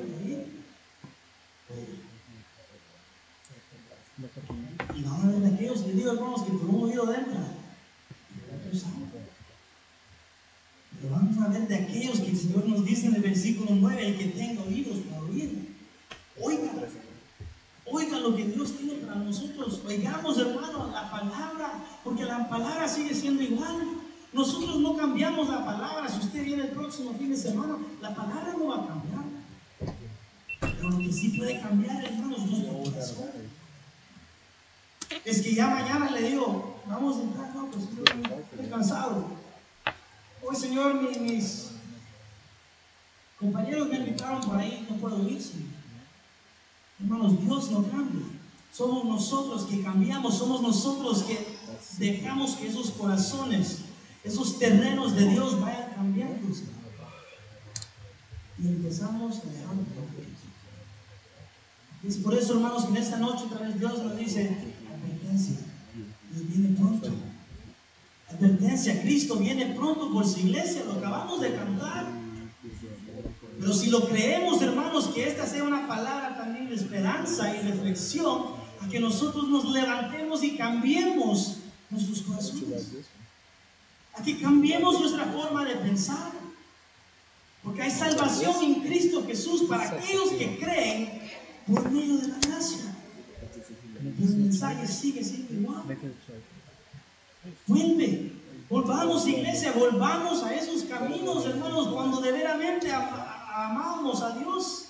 y 4.94 5.02
vamos 5.02 5.24
a 5.24 5.28
ver 5.28 5.40
de 5.40 5.54
aquellos 5.54 5.80
que 5.80 5.92
digo, 5.92 6.12
hermanos, 6.12 6.42
que 6.42 6.52
por 6.52 6.68
un 6.68 6.84
oído 6.84 7.06
dentro. 7.06 7.40
Pero 11.00 11.14
vamos 11.14 11.38
a 11.38 11.48
ver 11.48 11.66
de 11.66 11.74
aquellos 11.74 12.20
que 12.20 12.30
el 12.30 12.36
Señor 12.36 12.68
nos 12.68 12.84
dice 12.84 13.06
en 13.06 13.14
el 13.14 13.22
versículo 13.22 13.70
9, 13.74 14.06
el 14.06 14.18
que 14.18 14.26
tenga 14.26 14.62
oídos 14.62 14.98
para 15.08 15.22
oír. 15.22 15.74
Oiga, 16.38 16.72
oiga 17.86 18.18
lo 18.18 18.36
que 18.36 18.44
Dios 18.44 18.76
tiene 18.76 18.94
para 18.94 19.16
nosotros. 19.16 19.80
Oigamos, 19.86 20.38
hermano, 20.38 20.90
la 20.92 21.10
palabra, 21.10 21.84
porque 22.04 22.24
la 22.24 22.48
palabra 22.48 22.86
sigue 22.88 23.14
siendo 23.14 23.42
igual. 23.42 23.78
Nosotros 24.34 24.80
no 24.80 24.96
cambiamos 24.96 25.48
la 25.48 25.64
palabra. 25.64 26.08
Si 26.08 26.18
usted 26.18 26.44
viene 26.44 26.64
el 26.64 26.70
próximo 26.70 27.14
fin 27.14 27.30
de 27.30 27.36
semana, 27.36 27.78
la 28.02 28.14
palabra 28.14 28.54
no 28.58 28.66
va 28.66 28.84
a 28.84 28.86
cambiar. 28.86 29.24
Pero 30.60 30.90
lo 30.90 30.98
que 30.98 31.12
sí 31.12 31.30
puede 31.30 31.58
cambiar, 31.60 32.04
hermanos, 32.04 32.40
es 32.44 32.50
nuestro 32.50 32.78
corazón 32.82 33.50
es 35.30 35.42
que 35.42 35.54
ya 35.54 35.68
mañana 35.68 36.10
le 36.10 36.22
digo, 36.22 36.82
vamos 36.86 37.18
a 37.18 37.22
entrar, 37.22 37.54
no, 37.54 37.70
pues 37.70 37.84
estoy 37.84 38.68
cansado. 38.68 39.24
Hoy, 40.42 40.56
Señor, 40.56 40.94
mis, 41.20 41.70
compañeros 43.38 43.88
me 43.88 43.98
invitaron 43.98 44.40
por 44.40 44.56
ahí, 44.56 44.86
no 44.90 44.96
puedo 44.96 45.28
ir, 45.28 45.40
Hermanos, 46.98 47.40
Dios 47.42 47.70
no 47.70 47.82
cambia. 47.84 48.26
Somos 48.72 49.04
nosotros 49.04 49.64
que 49.64 49.82
cambiamos, 49.82 50.36
somos 50.36 50.60
nosotros 50.60 51.22
que 51.22 51.46
dejamos 51.98 52.56
que 52.56 52.68
esos 52.68 52.90
corazones, 52.90 53.78
esos 54.22 54.58
terrenos 54.58 55.14
de 55.14 55.28
Dios 55.28 55.60
vayan 55.60 55.92
cambiando. 55.94 56.54
Y 58.58 58.66
empezamos 58.66 59.38
a 59.38 59.46
dejar 59.46 59.76
Es 62.06 62.16
por 62.18 62.34
eso, 62.34 62.54
hermanos, 62.54 62.84
que 62.84 62.90
en 62.90 62.96
esta 62.98 63.16
noche 63.16 63.44
otra 63.44 63.66
vez 63.66 63.78
Dios 63.78 64.02
nos 64.02 64.16
dice, 64.16 64.74
advertencia. 65.30 65.56
Viene 66.32 66.76
pronto. 66.76 67.10
Advertencia, 68.28 69.00
Cristo 69.02 69.36
viene 69.36 69.74
pronto 69.74 70.12
por 70.12 70.26
su 70.26 70.40
iglesia, 70.40 70.84
lo 70.84 70.92
acabamos 70.92 71.40
de 71.40 71.54
cantar. 71.54 72.06
Pero 73.58 73.72
si 73.74 73.90
lo 73.90 74.08
creemos, 74.08 74.62
hermanos, 74.62 75.08
que 75.08 75.28
esta 75.28 75.46
sea 75.46 75.64
una 75.64 75.86
palabra 75.86 76.36
también 76.36 76.68
de 76.68 76.76
esperanza 76.76 77.54
y 77.54 77.60
reflexión, 77.60 78.60
a 78.80 78.88
que 78.88 79.00
nosotros 79.00 79.48
nos 79.48 79.70
levantemos 79.70 80.42
y 80.42 80.56
cambiemos 80.56 81.58
nuestros 81.90 82.22
corazones. 82.22 82.88
A 84.14 84.22
que 84.22 84.40
cambiemos 84.40 84.98
nuestra 84.98 85.26
forma 85.26 85.64
de 85.64 85.76
pensar. 85.76 86.32
Porque 87.62 87.82
hay 87.82 87.90
salvación 87.90 88.54
en 88.62 88.74
Cristo 88.80 89.24
Jesús 89.26 89.64
para 89.68 89.90
aquellos 89.90 90.30
que 90.30 90.58
creen 90.58 91.20
por 91.66 91.90
medio 91.90 92.16
de 92.16 92.28
la 92.28 92.38
gracia 92.38 92.90
mensaje 94.60 94.86
sigue 94.86 95.24
siendo 95.24 95.54
igual. 95.54 95.82
Vuelve. 97.66 98.32
Volvamos, 98.68 99.26
iglesia, 99.26 99.72
volvamos 99.72 100.44
a 100.44 100.54
esos 100.54 100.84
caminos, 100.84 101.44
hermanos, 101.44 101.88
cuando 101.88 102.20
de 102.20 102.30
veramente 102.30 102.92
amamos 102.92 104.22
a 104.22 104.38
Dios. 104.38 104.86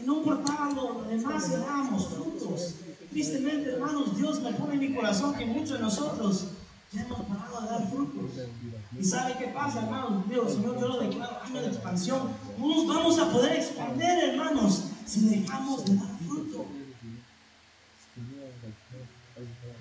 Y 0.00 0.06
no 0.06 0.18
importaba 0.18 0.70
lo 0.70 1.02
demás, 1.08 1.50
dábamos 1.50 2.08
frutos. 2.08 2.74
Tristemente, 3.10 3.70
hermanos, 3.70 4.16
Dios 4.16 4.40
me 4.42 4.52
pone 4.52 4.74
en 4.74 4.80
mi 4.80 4.94
corazón 4.94 5.34
que 5.34 5.46
muchos 5.46 5.72
de 5.72 5.78
nosotros 5.80 6.44
ya 6.92 7.02
hemos 7.02 7.20
parado 7.22 7.62
de 7.62 7.68
dar 7.68 7.90
frutos. 7.90 8.30
¿Y 8.96 9.04
sabe 9.04 9.34
qué 9.38 9.48
pasa, 9.48 9.82
hermanos? 9.82 10.28
Dios, 10.28 10.52
Señor, 10.52 10.78
yo 10.78 10.88
lo 10.88 11.00
declaro 11.00 11.42
año 11.42 11.62
de 11.62 11.68
expansión. 11.68 12.28
No 12.58 12.68
nos 12.68 12.86
vamos 12.86 13.18
a 13.18 13.32
poder 13.32 13.56
expandir, 13.56 14.06
hermanos, 14.06 14.84
si 15.04 15.20
dejamos 15.28 15.84
de 15.84 15.96
dar 15.96 16.18
fruto. 16.28 16.66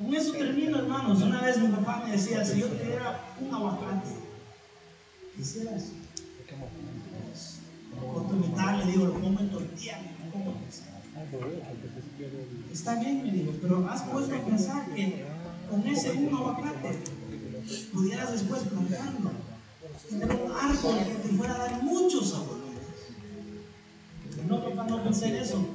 Con 0.04 0.14
eso 0.14 0.34
termino, 0.34 0.80
hermanos. 0.80 1.22
Una 1.22 1.41
vez 1.41 1.58
mi 1.60 1.68
papá 1.70 2.04
me 2.06 2.12
decía, 2.12 2.43
si 2.43 2.60
yo 2.60 2.68
tuviera 2.68 3.22
un 3.39 3.54
aguacate, 3.54 4.10
quisieras 5.36 5.91
corto 8.01 8.34
mitad, 8.34 8.84
le 8.84 8.91
digo, 8.91 9.06
lo 9.06 9.14
pongo 9.14 9.39
en 9.39 9.49
tortilla, 9.49 9.99
Está 12.72 12.99
bien, 12.99 13.24
me 13.24 13.32
digo, 13.32 13.54
pero 13.62 13.88
has 13.88 14.01
puesto 14.04 14.36
a 14.36 14.45
pensar 14.45 14.86
que 14.93 15.24
con 15.70 15.88
ese 15.88 16.12
un 16.12 16.36
aguacate 16.36 16.99
pudieras 17.93 18.32
después 18.34 18.64
plantarlo, 18.64 19.32
tener 20.10 20.30
un 20.30 20.51
árbol 20.51 20.97
que 20.97 21.30
te 21.30 21.30
fuera 21.30 21.56
a 21.56 21.58
dar 21.60 21.84
muchos 21.84 22.30
sabores. 22.32 22.64
No, 24.47 24.64
papá, 24.66 24.84
no 24.89 25.04
pensé 25.04 25.28
en 25.28 25.36
eso. 25.36 25.66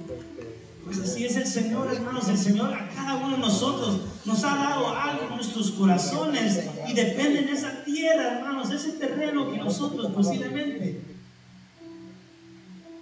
Pues 0.88 1.00
así 1.00 1.26
es 1.26 1.36
el 1.36 1.46
Señor, 1.46 1.92
hermanos. 1.92 2.30
El 2.30 2.38
Señor 2.38 2.72
a 2.72 2.88
cada 2.88 3.16
uno 3.16 3.32
de 3.32 3.42
nosotros 3.42 4.00
nos 4.24 4.42
ha 4.42 4.56
dado 4.56 4.88
algo 4.88 5.24
en 5.24 5.36
nuestros 5.36 5.72
corazones 5.72 6.64
y 6.88 6.94
depende 6.94 7.42
de 7.42 7.52
esa 7.52 7.84
tierra, 7.84 8.38
hermanos, 8.38 8.70
ese 8.70 8.92
terreno 8.92 9.50
que 9.50 9.58
nosotros 9.58 10.10
posiblemente 10.12 11.02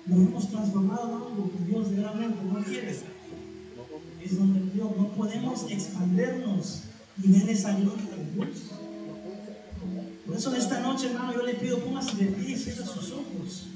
lo 0.06 0.16
hemos 0.16 0.50
transformado 0.50 1.08
en 1.08 1.14
algo 1.14 1.50
que 1.52 1.64
Dios 1.64 1.88
realmente 1.92 2.38
no 2.42 2.64
quiere. 2.64 2.90
Es 2.90 4.36
donde 4.36 4.72
Dios 4.72 4.90
no 4.96 5.08
podemos 5.10 5.70
expandernos 5.70 6.82
y 7.22 7.30
ver 7.30 7.48
esa 7.48 7.72
gloria 7.76 8.04
de 8.16 8.32
Dios. 8.34 8.62
Por 10.26 10.36
eso 10.36 10.56
esta 10.56 10.80
noche, 10.80 11.06
hermano, 11.06 11.34
yo 11.34 11.42
le 11.44 11.54
pido, 11.54 11.78
póngase 11.78 12.16
de 12.16 12.32
pie 12.32 12.50
y 12.50 12.56
cierra 12.56 12.84
sus 12.84 13.12
ojos. 13.12 13.68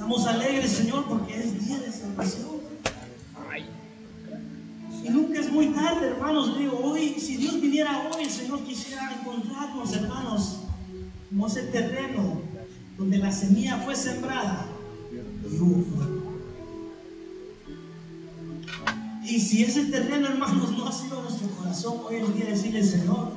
Estamos 0.00 0.26
alegres, 0.26 0.70
Señor, 0.70 1.04
porque 1.04 1.38
es 1.38 1.66
día 1.66 1.78
de 1.78 1.92
salvación. 1.92 2.60
Y 5.04 5.10
nunca 5.10 5.40
es 5.40 5.52
muy 5.52 5.66
tarde, 5.74 6.06
hermanos. 6.06 6.56
Digo, 6.56 6.80
hoy, 6.82 7.16
si 7.20 7.36
Dios 7.36 7.60
viniera 7.60 8.08
hoy, 8.10 8.24
el 8.24 8.30
Señor 8.30 8.60
quisiera 8.60 9.12
encontrarnos, 9.20 9.92
hermanos, 9.92 10.60
como 11.28 11.46
ese 11.46 11.64
terreno 11.64 12.40
donde 12.96 13.18
la 13.18 13.30
semilla 13.30 13.76
fue 13.76 13.94
sembrada 13.94 14.68
y 15.12 15.58
hubo 15.58 15.84
Y 19.22 19.38
si 19.38 19.64
ese 19.64 19.84
terreno, 19.84 20.28
hermanos, 20.28 20.78
no 20.78 20.88
ha 20.88 20.92
sido 20.92 21.20
nuestro 21.20 21.46
corazón, 21.48 22.00
hoy 22.08 22.16
es 22.16 22.34
día 22.34 22.44
de 22.46 22.52
decirle, 22.52 22.82
Señor, 22.82 23.32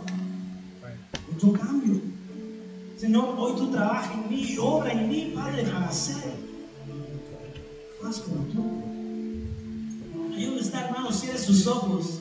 mucho 1.30 1.52
cambio. 1.60 2.00
Señor, 2.98 3.36
hoy 3.38 3.54
tú 3.58 3.70
trabajas 3.70 4.14
en 4.14 4.30
mí 4.30 4.54
y 4.54 4.58
obra 4.58 4.94
en 4.94 5.10
mí, 5.10 5.34
Padre, 5.36 5.64
para 5.64 5.90
hacer 5.90 6.43
más 8.14 8.22
como 8.22 8.44
tú. 8.46 8.64
Ahí 10.36 10.46
donde 10.46 10.62
está, 10.62 10.86
hermanos, 10.86 11.20
cierre 11.20 11.38
sus 11.38 11.66
ojos. 11.68 12.20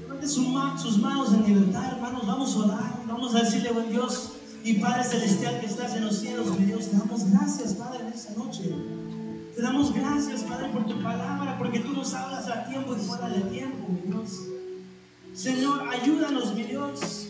Levante 0.00 0.28
sus 0.28 0.98
manos 0.98 1.32
en 1.32 1.44
libertad, 1.44 1.94
hermanos. 1.94 2.26
Vamos 2.26 2.54
a 2.54 2.58
orar. 2.60 3.02
Vamos 3.06 3.34
a 3.34 3.40
decirle, 3.40 3.72
buen 3.72 3.90
Dios 3.90 4.32
y 4.62 4.74
Padre 4.74 5.04
Celestial 5.04 5.58
que 5.60 5.66
estás 5.66 5.94
en 5.94 6.04
los 6.04 6.18
cielos, 6.18 6.58
mi 6.58 6.66
Dios, 6.66 6.90
te 6.90 6.96
damos 6.98 7.30
gracias, 7.30 7.72
Padre, 7.74 8.04
en 8.06 8.12
esta 8.12 8.34
noche. 8.34 8.74
Te 9.56 9.62
damos 9.62 9.94
gracias, 9.94 10.42
Padre, 10.42 10.68
por 10.68 10.86
tu 10.86 11.02
palabra, 11.02 11.56
porque 11.56 11.80
tú 11.80 11.92
nos 11.94 12.12
hablas 12.12 12.46
a 12.48 12.66
tiempo 12.66 12.94
y 12.94 13.00
fuera 13.00 13.30
de 13.30 13.40
tiempo, 13.40 13.88
mi 13.88 14.12
Dios. 14.12 14.38
Señor, 15.32 15.88
ayúdanos, 15.88 16.54
mi 16.54 16.64
Dios, 16.64 17.28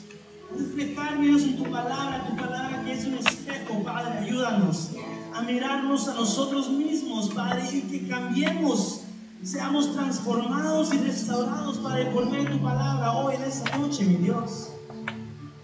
a 0.53 0.59
reflejar, 0.59 1.19
mi 1.21 1.29
Dios, 1.29 1.43
en 1.43 1.57
tu 1.57 1.71
palabra, 1.71 2.27
tu 2.29 2.37
palabra 2.37 2.83
que 2.85 2.93
es 2.93 3.07
un 3.07 3.15
espejo, 3.15 3.83
Padre, 3.85 4.19
ayúdanos 4.19 4.91
a 5.35 5.43
mirarnos 5.43 6.09
a 6.09 6.15
nosotros 6.15 6.69
mismos, 6.71 7.31
Padre, 7.31 7.69
y 7.73 7.83
que 7.83 8.09
cambiemos, 8.09 9.03
seamos 9.43 9.93
transformados 9.93 10.93
y 10.95 10.99
restaurados, 10.99 11.79
Padre, 11.79 12.07
por 12.07 12.27
medio 12.27 12.45
de 12.45 12.51
tu 12.51 12.63
palabra 12.63 13.13
hoy 13.13 13.37
en 13.37 13.43
esta 13.43 13.77
noche, 13.79 14.05
mi 14.05 14.17
Dios. 14.17 14.71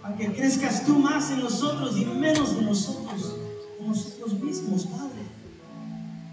Para 0.01 0.15
que 0.15 0.33
crezcas 0.33 0.85
tú 0.85 0.95
más 0.95 1.31
en 1.31 1.41
nosotros 1.41 1.97
y 1.97 2.05
menos 2.05 2.53
en 2.53 2.65
nosotros, 2.65 3.35
nosotros 3.85 4.33
mismos, 4.41 4.85
Padre. 4.85 5.07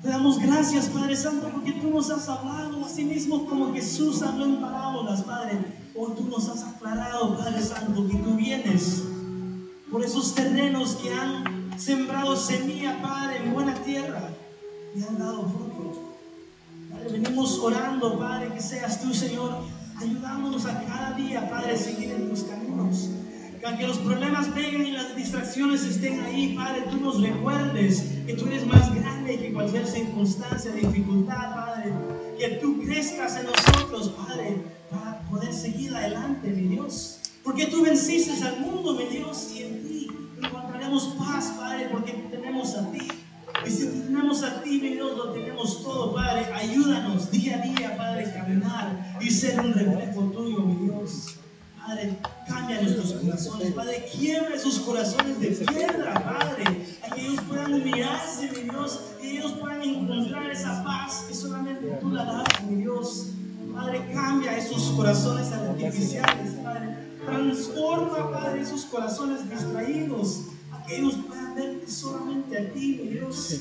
Te 0.02 0.10
damos 0.10 0.38
gracias, 0.38 0.86
Padre 0.88 1.16
Santo, 1.16 1.48
porque 1.48 1.72
tú 1.72 1.90
nos 1.90 2.10
has 2.10 2.28
hablado 2.28 2.84
así 2.84 3.04
mismo 3.04 3.46
como 3.46 3.72
Jesús 3.72 4.22
habló 4.22 4.44
en 4.44 4.60
parábolas, 4.60 5.22
Padre. 5.22 5.58
Hoy 5.96 6.12
tú 6.16 6.24
nos 6.28 6.48
has 6.48 6.62
aclarado, 6.62 7.38
Padre 7.38 7.62
Santo, 7.62 8.06
que 8.06 8.16
tú 8.18 8.34
vienes 8.36 9.02
por 9.90 10.04
esos 10.04 10.34
terrenos 10.34 10.96
que 10.96 11.12
han 11.12 11.63
sembrado 11.76 12.36
semilla, 12.36 13.00
Padre, 13.02 13.38
en 13.38 13.52
buena 13.52 13.74
tierra 13.82 14.30
y 14.94 15.02
han 15.02 15.18
dado 15.18 15.42
fruto. 15.42 16.14
Padre, 16.90 17.18
venimos 17.18 17.58
orando, 17.58 18.18
Padre, 18.18 18.52
que 18.54 18.60
seas 18.60 19.00
tú, 19.00 19.12
Señor, 19.12 19.64
ayudándonos 19.96 20.66
a 20.66 20.82
cada 20.84 21.12
día, 21.12 21.48
Padre, 21.48 21.74
a 21.74 21.76
seguir 21.76 22.10
en 22.12 22.30
tus 22.30 22.44
caminos 22.44 23.10
que 23.78 23.86
los 23.86 23.96
problemas 23.98 24.54
vengan 24.54 24.86
y 24.86 24.92
las 24.92 25.16
distracciones 25.16 25.84
estén 25.84 26.20
ahí, 26.20 26.54
Padre, 26.54 26.82
tú 26.90 26.98
nos 26.98 27.20
recuerdes 27.20 28.04
que 28.26 28.34
tú 28.34 28.46
eres 28.46 28.66
más 28.66 28.94
grande 28.94 29.38
que 29.38 29.52
cualquier 29.52 29.86
circunstancia, 29.86 30.70
dificultad, 30.72 31.54
Padre. 31.54 31.92
Que 32.38 32.48
tú 32.60 32.82
crezcas 32.82 33.36
en 33.36 33.46
nosotros, 33.46 34.10
Padre, 34.10 34.58
para 34.90 35.20
poder 35.30 35.52
seguir 35.52 35.94
adelante, 35.96 36.50
mi 36.50 36.68
Dios. 36.68 37.20
Porque 37.42 37.66
tú 37.66 37.82
venciste 37.82 38.32
al 38.46 38.60
mundo, 38.60 38.94
mi 38.94 39.06
Dios, 39.06 39.50
y 39.54 39.62
en 39.62 39.88
ti 39.88 39.93
encontraremos 40.84 41.14
paz, 41.18 41.54
Padre, 41.58 41.88
porque 41.90 42.12
tenemos 42.30 42.74
a 42.74 42.90
ti. 42.90 43.08
Y 43.66 43.70
si 43.70 43.86
tenemos 43.86 44.42
a 44.42 44.62
ti, 44.62 44.80
mi 44.80 44.88
Dios, 44.90 45.16
lo 45.16 45.30
tenemos 45.30 45.82
todo, 45.82 46.14
Padre. 46.14 46.52
Ayúdanos 46.52 47.30
día 47.30 47.56
a 47.56 47.66
día, 47.66 47.96
Padre, 47.96 48.26
a 48.26 48.34
caminar 48.34 49.16
y 49.20 49.30
ser 49.30 49.60
un 49.60 49.72
reflejo 49.72 50.22
tuyo, 50.30 50.60
mi 50.60 50.86
Dios. 50.86 51.36
Padre, 51.78 52.18
cambia 52.48 52.80
nuestros 52.80 53.12
corazones, 53.12 53.72
Padre, 53.72 54.06
quiebra 54.10 54.54
esos 54.54 54.78
corazones 54.80 55.38
de 55.38 55.48
piedra, 55.48 56.14
Padre, 56.14 56.64
a 57.02 57.14
que 57.14 57.20
ellos 57.20 57.40
puedan 57.46 57.74
humillarse, 57.74 58.50
mi 58.52 58.70
Dios, 58.70 59.00
que 59.20 59.30
ellos 59.32 59.52
puedan 59.52 59.82
encontrar 59.82 60.50
esa 60.50 60.82
paz 60.82 61.26
que 61.28 61.34
solamente 61.34 61.86
tú 62.00 62.10
la 62.10 62.24
das, 62.24 62.64
mi 62.66 62.76
Dios. 62.76 63.28
Padre, 63.74 64.10
cambia 64.14 64.56
esos 64.56 64.82
corazones 64.92 65.52
artificiales, 65.52 66.52
Padre. 66.62 66.96
Transforma, 67.24 68.30
Padre, 68.30 68.62
esos 68.62 68.84
corazones 68.86 69.48
distraídos, 69.50 70.44
que 70.86 70.98
ellos 70.98 71.14
puedan 71.26 71.54
verte 71.54 71.90
solamente 71.90 72.58
a 72.58 72.72
ti, 72.72 73.00
mi 73.02 73.08
Dios. 73.10 73.60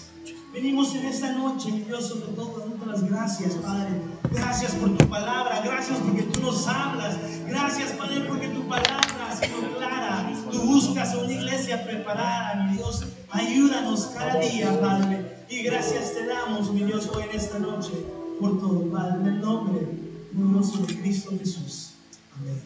Venimos 0.54 0.94
en 0.94 1.06
esta 1.06 1.32
noche, 1.34 1.72
mi 1.72 1.80
Dios, 1.80 2.08
sobre 2.08 2.34
todo 2.34 2.60
dándote 2.60 2.86
las 2.86 3.10
gracias, 3.10 3.56
Padre. 3.56 4.02
Gracias 4.32 4.76
por 4.76 4.96
tu 4.98 5.10
palabra, 5.10 5.62
gracias 5.64 5.98
porque 6.00 6.24
tú 6.24 6.42
nos 6.42 6.68
hablas. 6.68 7.18
Gracias, 7.48 7.92
Padre, 7.94 8.22
porque 8.28 8.50
tu 8.50 8.68
palabra 8.68 9.30
ha 9.30 9.36
sido 9.36 9.78
clara. 9.78 10.32
Tú 10.52 10.60
buscas 10.62 11.16
una 11.16 11.32
iglesia 11.32 11.84
preparada, 11.84 12.66
mi 12.66 12.78
Dios. 12.78 13.04
Ayúdanos 13.32 14.12
cada 14.16 14.40
día, 14.40 14.80
Padre. 14.80 15.46
Y 15.50 15.64
gracias 15.64 16.14
te 16.14 16.26
damos, 16.26 16.72
mi 16.72 16.84
Dios, 16.84 17.10
hoy 17.14 17.24
en 17.24 17.36
esta 17.36 17.60
noche 17.60 17.92
por 18.40 18.60
todo, 18.60 18.92
Padre, 18.92 19.22
en 19.22 19.28
el 19.28 19.42
nombre 19.42 19.88
poderoso 20.36 20.80
de 20.86 20.96
Cristo 21.00 21.32
Jesús. 21.40 21.94
Amén. 22.36 22.62